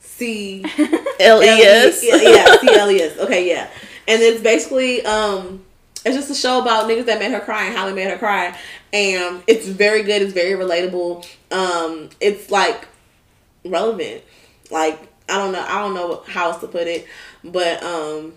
C 0.00 0.64
L 1.20 1.42
E 1.42 1.46
S. 1.46 2.02
yeah, 2.04 2.56
C 2.58 2.68
L 2.78 2.90
E 2.90 3.00
S. 3.02 3.18
Okay, 3.18 3.48
yeah. 3.48 3.68
And 4.08 4.20
it's 4.22 4.42
basically 4.42 5.04
um 5.04 5.64
it's 6.04 6.16
just 6.16 6.30
a 6.30 6.34
show 6.34 6.60
about 6.62 6.88
niggas 6.88 7.06
that 7.06 7.18
made 7.18 7.30
her 7.30 7.40
cry 7.40 7.66
and 7.66 7.76
how 7.76 7.86
they 7.86 7.92
made 7.92 8.08
her 8.10 8.16
cry. 8.18 8.56
And 8.92 9.42
it's 9.46 9.66
very 9.66 10.02
good, 10.02 10.22
it's 10.22 10.32
very 10.32 10.52
relatable. 10.52 11.26
Um 11.50 12.10
it's 12.20 12.50
like 12.50 12.88
relevant. 13.64 14.22
Like 14.70 15.00
I 15.28 15.38
don't 15.38 15.52
know, 15.52 15.64
I 15.64 15.80
don't 15.80 15.94
know 15.94 16.22
how 16.26 16.50
else 16.50 16.60
to 16.60 16.68
put 16.68 16.86
it, 16.86 17.06
but 17.44 17.82
um 17.82 18.34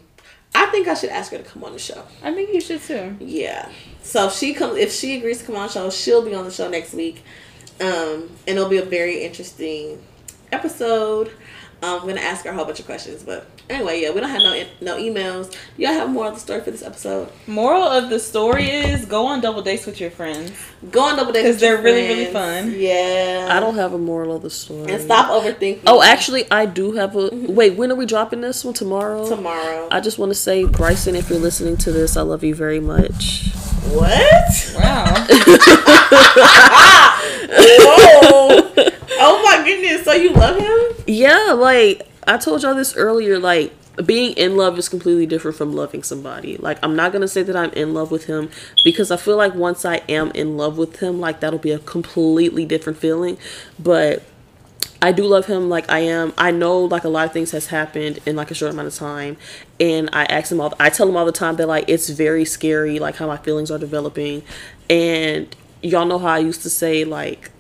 I 0.56 0.68
think 0.68 0.88
I 0.88 0.94
should 0.94 1.10
ask 1.10 1.32
her 1.32 1.38
to 1.40 1.44
come 1.44 1.64
on 1.64 1.74
the 1.74 1.80
show. 1.80 2.04
I 2.22 2.34
think 2.34 2.54
you 2.54 2.62
should 2.62 2.82
too. 2.82 3.18
Yeah. 3.20 3.70
So 4.04 4.28
if 4.28 4.34
she 4.34 4.54
comes 4.54 4.78
if 4.78 4.92
she 4.92 5.18
agrees 5.18 5.40
to 5.40 5.46
come 5.46 5.56
on 5.56 5.68
the 5.68 5.74
show, 5.74 5.90
she'll 5.90 6.24
be 6.24 6.36
on 6.36 6.46
the 6.46 6.52
show 6.52 6.70
next 6.70 6.94
week. 6.94 7.24
Um 7.82 8.30
and 8.48 8.58
it'll 8.58 8.70
be 8.70 8.78
a 8.78 8.86
very 8.86 9.24
interesting 9.24 10.02
episode. 10.52 11.32
Um, 11.84 12.00
I'm 12.02 12.08
gonna 12.08 12.22
ask 12.22 12.46
her 12.46 12.52
a 12.52 12.54
whole 12.54 12.64
bunch 12.66 12.80
of 12.80 12.86
questions, 12.86 13.24
but 13.24 13.46
anyway, 13.70 14.02
yeah, 14.02 14.12
we 14.12 14.22
don't 14.22 14.30
have 14.30 14.42
no 14.42 14.64
no 14.82 14.98
emails. 14.98 15.54
Y'all 15.78 15.92
have 15.94 16.10
more 16.10 16.28
of 16.28 16.34
the 16.36 16.40
story 16.40 16.62
for 16.62 16.72
this 16.72 16.82
episode. 16.82 17.28
Moral 17.46 17.84
of 17.84 18.10
the 18.10 18.20
story 18.20 18.70
is 18.70 19.06
go 19.06 19.26
on 19.26 19.42
double 19.42 19.62
dates 19.62 19.86
with 19.86 20.00
your 20.00 20.10
friends. 20.10 20.52
Go 20.92 21.02
on 21.02 21.18
double 21.18 21.34
dates 21.34 21.46
'Cause 21.46 21.56
with 21.56 21.62
your 21.64 21.74
they're 21.76 21.84
really, 21.84 22.08
really 22.08 22.26
fun. 22.32 22.74
Yeah, 22.78 23.50
I 23.52 23.60
don't 23.60 23.76
have 23.76 23.92
a 23.94 23.98
moral 23.98 24.34
of 24.36 24.42
the 24.44 24.50
story. 24.50 24.92
and 24.94 25.02
stop 25.02 25.28
overthinking. 25.30 25.82
Oh, 25.86 26.02
actually, 26.02 26.50
I 26.50 26.66
do 26.66 26.94
have 26.94 27.16
a. 27.18 27.30
Wait, 27.34 27.76
when 27.76 27.92
are 27.92 27.96
we 27.96 28.06
dropping 28.06 28.40
this 28.42 28.64
one? 28.64 28.74
Tomorrow. 28.74 29.28
tomorrow. 29.28 29.88
I 29.92 30.00
just 30.00 30.18
want 30.18 30.30
to 30.32 30.36
say, 30.36 30.64
Bryson, 30.64 31.16
if 31.18 31.30
you're 31.30 31.38
listening 31.40 31.76
to 31.78 31.92
this, 31.92 32.16
I 32.16 32.22
love 32.22 32.44
you 32.46 32.56
very 32.56 32.80
much. 32.80 33.50
what? 33.92 34.74
Wow. 34.80 35.26
So 40.04 40.14
you 40.14 40.32
love 40.34 40.58
him? 40.58 41.04
Yeah, 41.08 41.54
like 41.58 42.08
I 42.28 42.38
told 42.38 42.62
y'all 42.62 42.76
this 42.76 42.96
earlier, 42.96 43.40
like 43.40 43.74
being 44.06 44.34
in 44.34 44.58
love 44.58 44.78
is 44.78 44.90
completely 44.90 45.26
different 45.26 45.58
from 45.58 45.74
loving 45.74 46.04
somebody. 46.04 46.58
Like 46.58 46.78
I'm 46.84 46.96
not 46.96 47.12
gonna 47.12 47.28
say 47.28 47.44
that 47.44 47.56
I'm 47.56 47.72
in 47.72 47.94
love 47.94 48.12
with 48.12 48.26
him 48.26 48.50
because 48.84 49.12
I 49.12 49.18
feel 49.18 49.38
like 49.38 49.56
once 49.56 49.86
I 49.86 49.98
am 50.10 50.32
in 50.32 50.58
love 50.58 50.78
with 50.78 51.00
him, 51.00 51.20
like 51.20 51.40
that'll 51.40 51.60
be 51.60 51.72
a 51.72 51.80
completely 51.80 52.66
different 52.66 52.98
feeling. 53.00 53.38
But 53.80 54.24
I 55.02 55.12
do 55.12 55.26
love 55.26 55.48
him 55.48 55.70
like 55.70 55.90
I 55.90 56.00
am. 56.00 56.34
I 56.38 56.52
know 56.52 56.80
like 56.80 57.04
a 57.04 57.10
lot 57.10 57.26
of 57.26 57.34
things 57.34 57.52
has 57.52 57.68
happened 57.68 58.20
in 58.26 58.36
like 58.36 58.52
a 58.52 58.54
short 58.54 58.72
amount 58.72 58.88
of 58.88 58.96
time, 58.96 59.38
and 59.80 60.10
I 60.14 60.26
ask 60.26 60.52
him 60.52 60.62
all. 60.62 60.74
I 60.80 60.90
tell 60.90 61.10
him 61.10 61.18
all 61.18 61.26
the 61.26 61.32
time 61.32 61.56
that 61.58 61.68
like 61.68 61.86
it's 61.88 62.10
very 62.10 62.46
scary, 62.46 63.00
like 63.00 63.16
how 63.16 63.28
my 63.28 63.38
feelings 63.38 63.70
are 63.70 63.80
developing, 63.80 64.44
and 64.90 65.54
y'all 65.82 66.06
know 66.06 66.20
how 66.20 66.30
I 66.30 66.40
used 66.40 66.62
to 66.62 66.70
say 66.70 67.06
like 67.06 67.52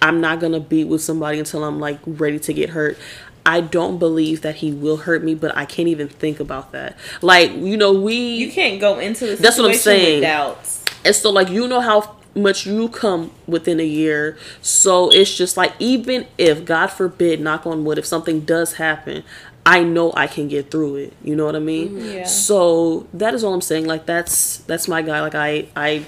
I'm 0.00 0.20
not 0.20 0.40
gonna 0.40 0.60
be 0.60 0.84
with 0.84 1.02
somebody 1.02 1.38
until 1.38 1.64
I'm 1.64 1.80
like 1.80 1.98
ready 2.06 2.38
to 2.40 2.52
get 2.52 2.70
hurt. 2.70 2.98
I 3.46 3.60
don't 3.62 3.98
believe 3.98 4.42
that 4.42 4.56
he 4.56 4.72
will 4.72 4.98
hurt 4.98 5.24
me, 5.24 5.34
but 5.34 5.56
I 5.56 5.64
can't 5.64 5.88
even 5.88 6.08
think 6.08 6.38
about 6.38 6.72
that. 6.72 6.96
Like 7.22 7.52
you 7.52 7.76
know 7.76 7.92
we 7.92 8.14
You 8.14 8.52
can't 8.52 8.80
go 8.80 8.98
into 8.98 9.26
the 9.26 9.36
That's 9.36 9.58
what 9.58 9.70
I'm 9.70 9.76
saying. 9.76 10.22
doubts. 10.22 10.84
and 11.04 11.14
so 11.14 11.30
like 11.30 11.48
you 11.48 11.66
know 11.66 11.80
how 11.80 12.16
much 12.34 12.66
you 12.66 12.88
come 12.88 13.32
within 13.46 13.80
a 13.80 13.84
year. 13.84 14.36
So 14.62 15.10
it's 15.10 15.34
just 15.34 15.56
like 15.56 15.72
even 15.78 16.26
if 16.36 16.64
God 16.64 16.88
forbid, 16.88 17.40
knock 17.40 17.66
on 17.66 17.84
wood, 17.84 17.98
if 17.98 18.06
something 18.06 18.40
does 18.40 18.74
happen, 18.74 19.24
I 19.66 19.82
know 19.82 20.12
I 20.14 20.26
can 20.28 20.46
get 20.48 20.70
through 20.70 20.96
it. 20.96 21.12
You 21.22 21.34
know 21.34 21.44
what 21.44 21.56
I 21.56 21.58
mean? 21.58 21.88
Mm-hmm. 21.90 22.06
Yeah. 22.18 22.24
So 22.24 23.06
that 23.14 23.34
is 23.34 23.42
all 23.44 23.52
I'm 23.54 23.60
saying. 23.60 23.86
Like 23.86 24.06
that's 24.06 24.58
that's 24.58 24.88
my 24.88 25.02
guy. 25.02 25.20
Like 25.20 25.34
I 25.34 25.68
I 25.74 26.04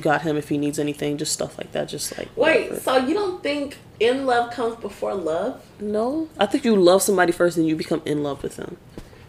got 0.00 0.22
him 0.22 0.36
if 0.36 0.48
he 0.48 0.58
needs 0.58 0.78
anything, 0.78 1.16
just 1.18 1.32
stuff 1.32 1.58
like 1.58 1.72
that. 1.72 1.88
Just 1.88 2.16
like 2.16 2.28
Wait, 2.36 2.70
whatever. 2.70 2.80
so 2.80 2.96
you 2.96 3.14
don't 3.14 3.42
think 3.42 3.78
in 4.00 4.26
love 4.26 4.52
comes 4.52 4.76
before 4.76 5.14
love? 5.14 5.62
No, 5.80 6.28
I 6.38 6.46
think 6.46 6.64
you 6.64 6.76
love 6.76 7.02
somebody 7.02 7.32
first, 7.32 7.56
and 7.56 7.66
you 7.66 7.76
become 7.76 8.02
in 8.04 8.22
love 8.22 8.42
with 8.42 8.56
them. 8.56 8.76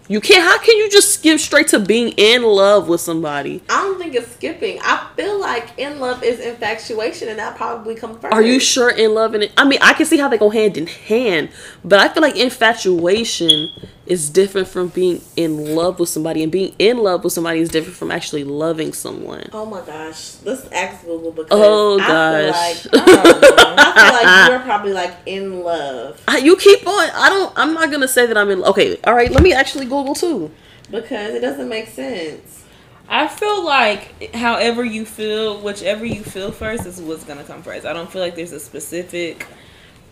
You 0.10 0.22
can't. 0.22 0.42
How 0.42 0.58
can 0.60 0.78
you 0.78 0.90
just 0.90 1.16
skip 1.16 1.38
straight 1.40 1.68
to 1.70 1.80
being 1.80 2.14
in 2.16 2.44
love 2.44 2.88
with 2.88 3.02
somebody? 3.02 3.62
I 3.70 3.84
don't 3.84 4.00
think 4.00 4.16
it's 4.16 4.32
skipping. 4.32 4.80
I 4.82 5.10
feel 5.18 5.38
like 5.38 5.78
in 5.78 6.00
love 6.00 6.24
is 6.24 6.40
infatuation, 6.40 7.28
and 7.28 7.38
that 7.40 7.58
probably 7.58 7.96
comes 7.96 8.22
first. 8.22 8.34
Are 8.34 8.42
you 8.42 8.60
sure 8.60 8.90
in 8.90 9.14
love 9.14 9.34
and 9.34 9.52
I 9.58 9.66
mean, 9.66 9.80
I 9.82 9.94
can 9.94 10.06
see 10.06 10.18
how 10.18 10.30
they 10.30 10.38
go 10.38 10.50
hand 10.50 10.78
in 10.78 10.88
hand, 10.88 11.50
but 11.84 12.00
I 12.00 12.08
feel 12.08 12.24
like 12.24 12.38
infatuation 12.38 13.70
is 14.08 14.30
different 14.30 14.68
from 14.68 14.88
being 14.90 15.22
in 15.36 15.76
love 15.76 16.00
with 16.00 16.10
somebody, 16.10 16.42
and 16.44 16.52
being 16.52 16.74
in 16.80 16.98
love 16.98 17.24
with 17.24 17.34
somebody 17.34 17.60
is 17.60 17.70
different 17.70 17.98
from 17.98 18.12
actually 18.12 18.44
loving 18.44 18.94
someone. 18.94 19.50
Oh 19.54 19.66
my 19.66 19.82
gosh, 19.82 20.36
let's 20.44 20.66
ask 20.72 21.06
Google 21.06 21.32
because 21.32 21.50
Oh, 21.52 22.00
I 22.00 22.08
gosh. 22.08 22.84
feel 22.84 22.92
like 22.92 23.08
I, 23.08 23.24
don't 23.24 23.42
know. 23.42 23.76
I 23.78 23.94
feel 23.94 24.14
like 24.14 24.50
you're 24.50 24.60
probably 24.66 24.94
like 24.94 25.14
in 25.26 25.62
love 25.64 26.22
I- 26.28 26.38
You 26.40 26.56
keep 26.58 26.86
on. 26.88 27.10
I 27.14 27.30
don't. 27.30 27.54
I'm 27.56 27.74
not 27.74 27.92
gonna 27.92 28.08
say 28.08 28.26
that 28.26 28.38
I'm 28.38 28.50
in. 28.50 28.64
Okay, 28.64 28.98
all 29.06 29.14
right. 29.14 29.32
Let 29.32 29.44
me 29.44 29.54
actually 29.54 29.86
Google 29.86 30.16
too. 30.16 30.52
because 30.90 31.34
it 31.36 31.42
doesn't 31.42 31.70
make 31.70 31.88
sense. 31.90 32.64
I 33.10 33.28
feel 33.30 33.64
like 33.64 34.34
however 34.36 34.84
you 34.84 35.06
feel, 35.06 35.62
whichever 35.62 36.06
you 36.06 36.24
feel 36.24 36.52
first 36.52 36.86
is 36.86 37.02
what's 37.02 37.24
gonna 37.24 37.44
come 37.46 37.64
first. 37.64 37.86
I 37.86 37.94
don't 37.94 38.12
feel 38.12 38.22
like 38.22 38.36
there's 38.36 38.52
a 38.52 38.60
specific 38.60 39.46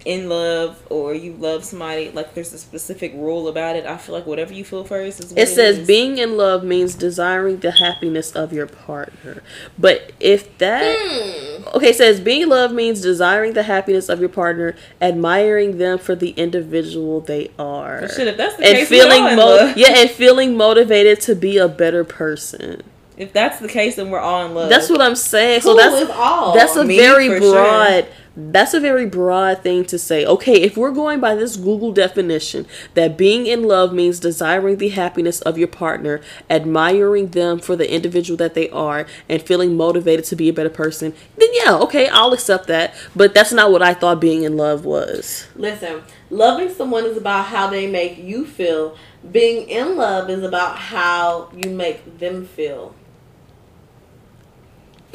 in 0.05 0.29
love 0.29 0.81
or 0.91 1.15
you 1.15 1.33
love 1.33 1.63
somebody 1.63 2.11
like 2.11 2.35
there's 2.35 2.53
a 2.53 2.59
specific 2.59 3.11
rule 3.15 3.47
about 3.47 3.75
it. 3.75 3.85
I 3.87 3.97
feel 3.97 4.13
like 4.13 4.27
whatever 4.27 4.53
you 4.53 4.63
feel 4.63 4.83
first 4.83 5.19
is 5.19 5.31
what 5.31 5.39
It 5.41 5.47
says 5.47 5.79
is. 5.79 5.87
being 5.87 6.19
in 6.19 6.37
love 6.37 6.63
means 6.63 6.93
desiring 6.93 7.57
the 7.57 7.71
happiness 7.71 8.31
of 8.33 8.53
your 8.53 8.67
partner. 8.67 9.41
But 9.79 10.11
if 10.19 10.55
that 10.59 10.95
Hmm. 10.99 11.67
okay, 11.75 11.89
it 11.89 11.95
says 11.95 12.19
being 12.19 12.41
in 12.43 12.49
love 12.49 12.71
means 12.71 13.01
desiring 13.01 13.53
the 13.53 13.63
happiness 13.63 14.07
of 14.07 14.19
your 14.19 14.29
partner, 14.29 14.75
admiring 15.01 15.79
them 15.79 15.97
for 15.97 16.13
the 16.15 16.29
individual 16.37 17.19
they 17.21 17.49
are, 17.57 18.01
But 18.01 18.11
shit, 18.11 18.27
if 18.27 18.37
that's 18.37 18.55
the 18.57 18.63
and 18.65 18.75
case, 18.77 18.87
feeling 18.87 19.35
mo- 19.35 19.73
yeah, 19.75 19.97
and 19.97 20.09
feeling 20.09 20.55
motivated 20.55 21.19
to 21.21 21.35
be 21.35 21.57
a 21.57 21.67
better 21.67 22.03
person. 22.03 22.83
If 23.17 23.31
that's 23.33 23.59
the 23.59 23.69
case, 23.69 23.95
then 23.95 24.09
we're 24.11 24.19
all 24.19 24.45
in 24.45 24.53
love. 24.53 24.69
That's 24.69 24.89
what 24.89 25.01
I'm 25.01 25.15
saying. 25.15 25.61
So 25.61 25.73
that's 25.73 26.11
all? 26.11 26.53
that's 26.53 26.75
a 26.75 26.83
Me, 26.83 26.97
very 26.97 27.39
broad. 27.39 28.03
sure. 28.03 28.13
That's 28.35 28.73
a 28.73 28.79
very 28.79 29.05
broad 29.05 29.63
thing 29.63 29.85
to 29.85 29.97
say. 29.97 30.25
Okay, 30.25 30.61
if 30.61 30.75
we're 30.75 30.91
going 30.91 31.19
by 31.19 31.35
this 31.35 31.55
Google 31.55 31.91
definition 31.91 32.65
that 32.93 33.17
being 33.17 33.45
in 33.47 33.63
love 33.63 33.93
means 33.93 34.19
desiring 34.19 34.77
the 34.77 34.89
happiness 34.89 35.41
of 35.41 35.57
your 35.57 35.67
partner, 35.67 36.21
admiring 36.49 37.27
them 37.29 37.59
for 37.59 37.75
the 37.75 37.91
individual 37.91 38.37
that 38.37 38.53
they 38.53 38.69
are, 38.69 39.05
and 39.29 39.41
feeling 39.41 39.77
motivated 39.77 40.25
to 40.25 40.35
be 40.35 40.49
a 40.49 40.53
better 40.53 40.69
person, 40.69 41.13
then 41.37 41.49
yeah, 41.53 41.75
okay, 41.75 42.07
I'll 42.09 42.33
accept 42.33 42.67
that. 42.67 42.93
But 43.15 43.33
that's 43.33 43.53
not 43.53 43.71
what 43.71 43.81
I 43.81 43.93
thought 43.93 44.19
being 44.19 44.43
in 44.43 44.57
love 44.57 44.85
was. 44.85 45.47
Listen, 45.55 46.03
loving 46.29 46.73
someone 46.73 47.05
is 47.05 47.17
about 47.17 47.45
how 47.45 47.67
they 47.67 47.87
make 47.89 48.17
you 48.17 48.45
feel. 48.45 48.97
Being 49.31 49.69
in 49.69 49.95
love 49.95 50.29
is 50.29 50.43
about 50.43 50.77
how 50.77 51.49
you 51.55 51.69
make 51.71 52.19
them 52.19 52.45
feel. 52.45 52.93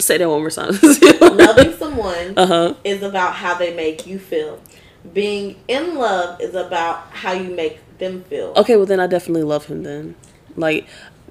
Say 0.01 0.19
that 0.19 0.29
one 0.29 0.41
more 0.41 0.51
time. 0.51 0.73
Loving 1.37 1.73
someone 1.79 2.35
uh 2.37 2.47
huh. 2.47 2.75
is 2.85 3.03
about 3.03 3.35
how 3.35 3.55
they 3.55 3.75
make 3.75 4.07
you 4.07 4.19
feel. 4.19 4.61
Being 5.13 5.57
in 5.69 5.95
love 5.97 6.41
is 6.41 6.55
about 6.55 7.11
how 7.11 7.33
you 7.33 7.55
make 7.55 7.79
them 7.99 8.23
feel. 8.25 8.53
Okay, 8.57 8.77
well 8.77 8.87
then 8.87 9.01
I 9.01 9.07
definitely 9.07 9.43
love 9.45 9.67
him 9.67 9.83
then. 9.83 10.15
Like, 10.57 10.87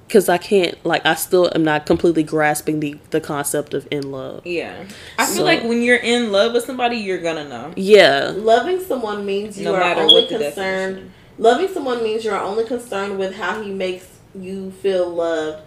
cause 0.08 0.28
I 0.28 0.38
can't 0.38 0.74
like 0.84 1.04
I 1.06 1.14
still 1.14 1.50
am 1.54 1.62
not 1.64 1.86
completely 1.86 2.22
grasping 2.22 2.80
the 2.80 2.98
the 3.10 3.20
concept 3.20 3.74
of 3.74 3.86
in 3.90 4.10
love. 4.10 4.44
Yeah. 4.46 4.84
I 5.18 5.26
feel 5.26 5.44
like 5.44 5.62
when 5.62 5.82
you're 5.82 5.96
in 5.96 6.32
love 6.32 6.52
with 6.52 6.64
somebody, 6.64 6.96
you're 6.96 7.20
gonna 7.22 7.48
know. 7.48 7.72
Yeah. 7.76 8.32
Loving 8.34 8.80
someone 8.80 9.24
means 9.26 9.58
you 9.58 9.64
No 9.64 9.74
are 9.74 9.82
only 9.82 10.22
what 10.22 10.28
concerned. 10.28 10.52
definition. 10.96 11.12
Loving 11.38 11.68
someone 11.68 12.02
means 12.02 12.24
you 12.24 12.32
are 12.32 12.42
only 12.42 12.64
concerned 12.64 13.18
with 13.18 13.34
how 13.34 13.62
he 13.62 13.70
makes 13.72 14.06
you 14.34 14.70
feel 14.72 15.08
loved, 15.08 15.62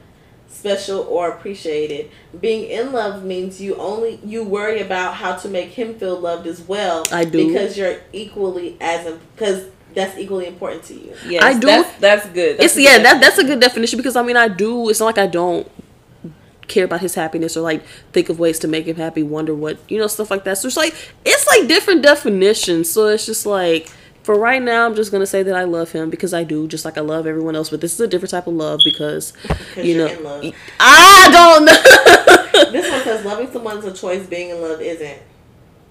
special, 0.48 1.02
or 1.02 1.30
appreciated. 1.30 2.10
Being 2.40 2.70
in 2.70 2.92
love 2.92 3.24
means 3.24 3.62
you 3.62 3.76
only 3.76 4.20
you 4.24 4.44
worry 4.44 4.82
about 4.82 5.16
how 5.16 5.36
to 5.36 5.48
make 5.50 5.70
him 5.70 5.96
feel 5.96 6.20
loved 6.20 6.48
as 6.48 6.62
well. 6.62 7.04
I 7.12 7.26
do. 7.26 7.48
because 7.48 7.78
you're 7.78 7.98
equally 8.12 8.78
as 8.80 9.12
because 9.36 9.66
that's 9.94 10.18
equally 10.18 10.48
important 10.48 10.84
to 10.86 10.94
you. 10.94 11.14
Yes, 11.28 11.44
I 11.44 11.54
do- 11.60 11.68
That's, 11.68 12.00
that's 12.00 12.26
good. 12.30 12.58
That's 12.58 12.66
it's 12.66 12.78
a 12.78 12.82
yeah, 12.82 12.98
good 12.98 13.06
that 13.06 13.22
that's 13.22 13.38
a 13.38 13.44
good 13.44 13.60
definition 13.60 13.98
because 13.98 14.16
I 14.16 14.24
mean 14.24 14.38
I 14.38 14.48
do 14.48 14.90
it's 14.90 15.00
not 15.00 15.08
like 15.08 15.18
I 15.18 15.28
don't 15.28 15.70
care 16.68 16.86
about 16.86 17.02
his 17.02 17.16
happiness 17.16 17.58
or 17.58 17.62
like 17.62 17.86
think 18.14 18.30
of 18.30 18.40
ways 18.40 18.58
to 18.60 18.68
make 18.68 18.86
him 18.86 18.96
happy, 18.96 19.22
wonder 19.24 19.54
what 19.54 19.78
you 19.90 19.98
know, 20.00 20.08
stuff 20.08 20.32
like 20.32 20.44
that. 20.46 20.58
So 20.58 20.68
it's 20.68 20.78
like 20.78 20.94
it's 21.26 21.48
like 21.48 21.68
different 21.68 22.02
definitions. 22.02 22.90
So 22.90 23.08
it's 23.08 23.26
just 23.26 23.46
like 23.46 23.92
for 24.24 24.38
right 24.40 24.62
now 24.62 24.86
I'm 24.86 24.96
just 24.96 25.12
gonna 25.12 25.26
say 25.28 25.44
that 25.44 25.56
I 25.56 25.64
love 25.64 25.92
him 25.92 26.10
because 26.10 26.34
I 26.34 26.44
do, 26.44 26.68
just 26.68 26.86
like 26.86 26.98
I 26.98 27.02
love 27.02 27.28
everyone 27.28 27.56
else, 27.56 27.70
but 27.70 27.82
this 27.82 27.94
is 27.94 28.00
a 28.00 28.08
different 28.08 28.32
type 28.32 28.48
of 28.48 28.54
love 28.54 28.80
because 28.84 29.32
Because 29.42 29.86
you 29.86 29.96
you're 29.96 30.08
know 30.08 30.14
in 30.14 30.24
love. 30.24 30.54
I 30.80 31.30
don't 31.32 31.66
know 31.66 32.72
This 32.72 32.90
one 32.92 33.04
says 33.04 33.26
loving 33.26 33.52
someone's 33.52 33.86
a 33.86 33.94
choice. 33.94 34.26
Being 34.28 34.50
in 34.52 34.62
love 34.62 34.82
isn't. 34.82 35.20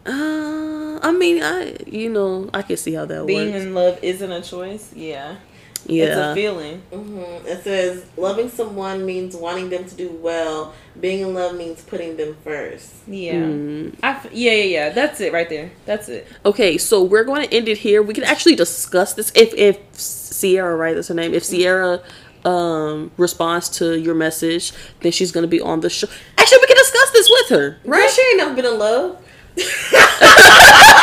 Uh, 0.04 0.98
I 1.02 1.12
mean, 1.12 1.42
I 1.42 1.76
you 1.86 2.08
know 2.10 2.50
I 2.54 2.62
can 2.62 2.76
see 2.76 2.94
how 2.94 3.04
that 3.04 3.26
Being 3.26 3.50
works. 3.50 3.52
Being 3.52 3.68
in 3.68 3.74
love 3.74 3.98
isn't 4.02 4.32
a 4.32 4.42
choice. 4.42 4.92
Yeah. 4.94 5.36
It's 5.84 5.90
a 5.90 5.94
yeah, 5.94 6.34
feeling. 6.34 6.78
hmm 6.92 7.18
It 7.46 7.62
says 7.64 8.04
loving 8.16 8.48
someone 8.48 9.04
means 9.04 9.34
wanting 9.34 9.68
them 9.70 9.84
to 9.84 9.94
do 9.94 10.10
well. 10.10 10.72
Being 11.00 11.20
in 11.20 11.34
love 11.34 11.56
means 11.56 11.82
putting 11.82 12.16
them 12.16 12.36
first. 12.44 12.92
Yeah. 13.08 13.34
Mm. 13.34 13.94
I 14.02 14.10
f- 14.10 14.28
yeah, 14.32 14.52
yeah, 14.52 14.64
yeah. 14.64 14.88
That's 14.90 15.20
it 15.20 15.32
right 15.32 15.48
there. 15.48 15.70
That's 15.86 16.08
it. 16.08 16.26
Okay, 16.44 16.78
so 16.78 17.02
we're 17.02 17.24
going 17.24 17.46
to 17.48 17.52
end 17.54 17.68
it 17.68 17.78
here. 17.78 18.00
We 18.02 18.14
can 18.14 18.24
actually 18.24 18.54
discuss 18.54 19.14
this 19.14 19.32
if 19.34 19.52
if 19.54 19.78
Sierra, 19.98 20.76
right, 20.76 20.94
that's 20.94 21.08
her 21.08 21.14
name. 21.14 21.34
If 21.34 21.44
Sierra 21.44 22.00
um 22.44 23.10
responds 23.16 23.68
to 23.78 23.98
your 23.98 24.14
message, 24.14 24.72
then 25.00 25.10
she's 25.12 25.32
going 25.32 25.42
to 25.42 25.48
be 25.48 25.60
on 25.60 25.80
the 25.80 25.90
show. 25.90 26.06
Actually, 26.38 26.58
we 26.60 26.66
can 26.68 26.76
discuss 26.76 27.10
this 27.12 27.28
with 27.30 27.48
her, 27.58 27.78
Right? 27.84 28.00
right? 28.02 28.10
She 28.10 28.22
ain't 28.30 28.36
never 28.38 28.54
been 28.54 28.66
in 28.66 28.78
love. 28.78 29.18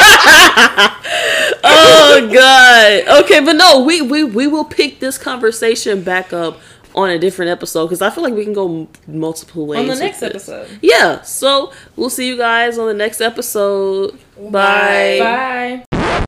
oh 1.64 2.30
god. 2.34 3.24
Okay, 3.24 3.40
but 3.40 3.54
no, 3.54 3.84
we 3.84 4.02
we 4.02 4.24
we 4.24 4.48
will 4.48 4.66
pick 4.66 5.00
this 5.00 5.18
conversation 5.18 6.04
back 6.04 6.34
up 6.34 6.60
on 6.96 7.10
a 7.10 7.20
different 7.20 7.52
episode 7.52 7.86
because 7.86 8.02
I 8.02 8.10
feel 8.10 8.24
like 8.24 8.34
we 8.34 8.44
can 8.44 8.54
go 8.54 8.68
m- 8.82 8.88
multiple 9.08 9.68
ways 9.68 9.80
On 9.80 9.88
the 9.88 9.96
next 9.96 10.22
episode. 10.24 10.68
Yeah, 10.82 11.22
so 11.22 11.72
we'll 11.96 12.10
see 12.10 12.28
you 12.28 12.38
guys 12.38 12.78
on 12.78 12.88
the 12.88 12.94
next 12.94 13.22
episode. 13.22 14.18
Bye. 14.38 15.20
Bye. 15.20 15.86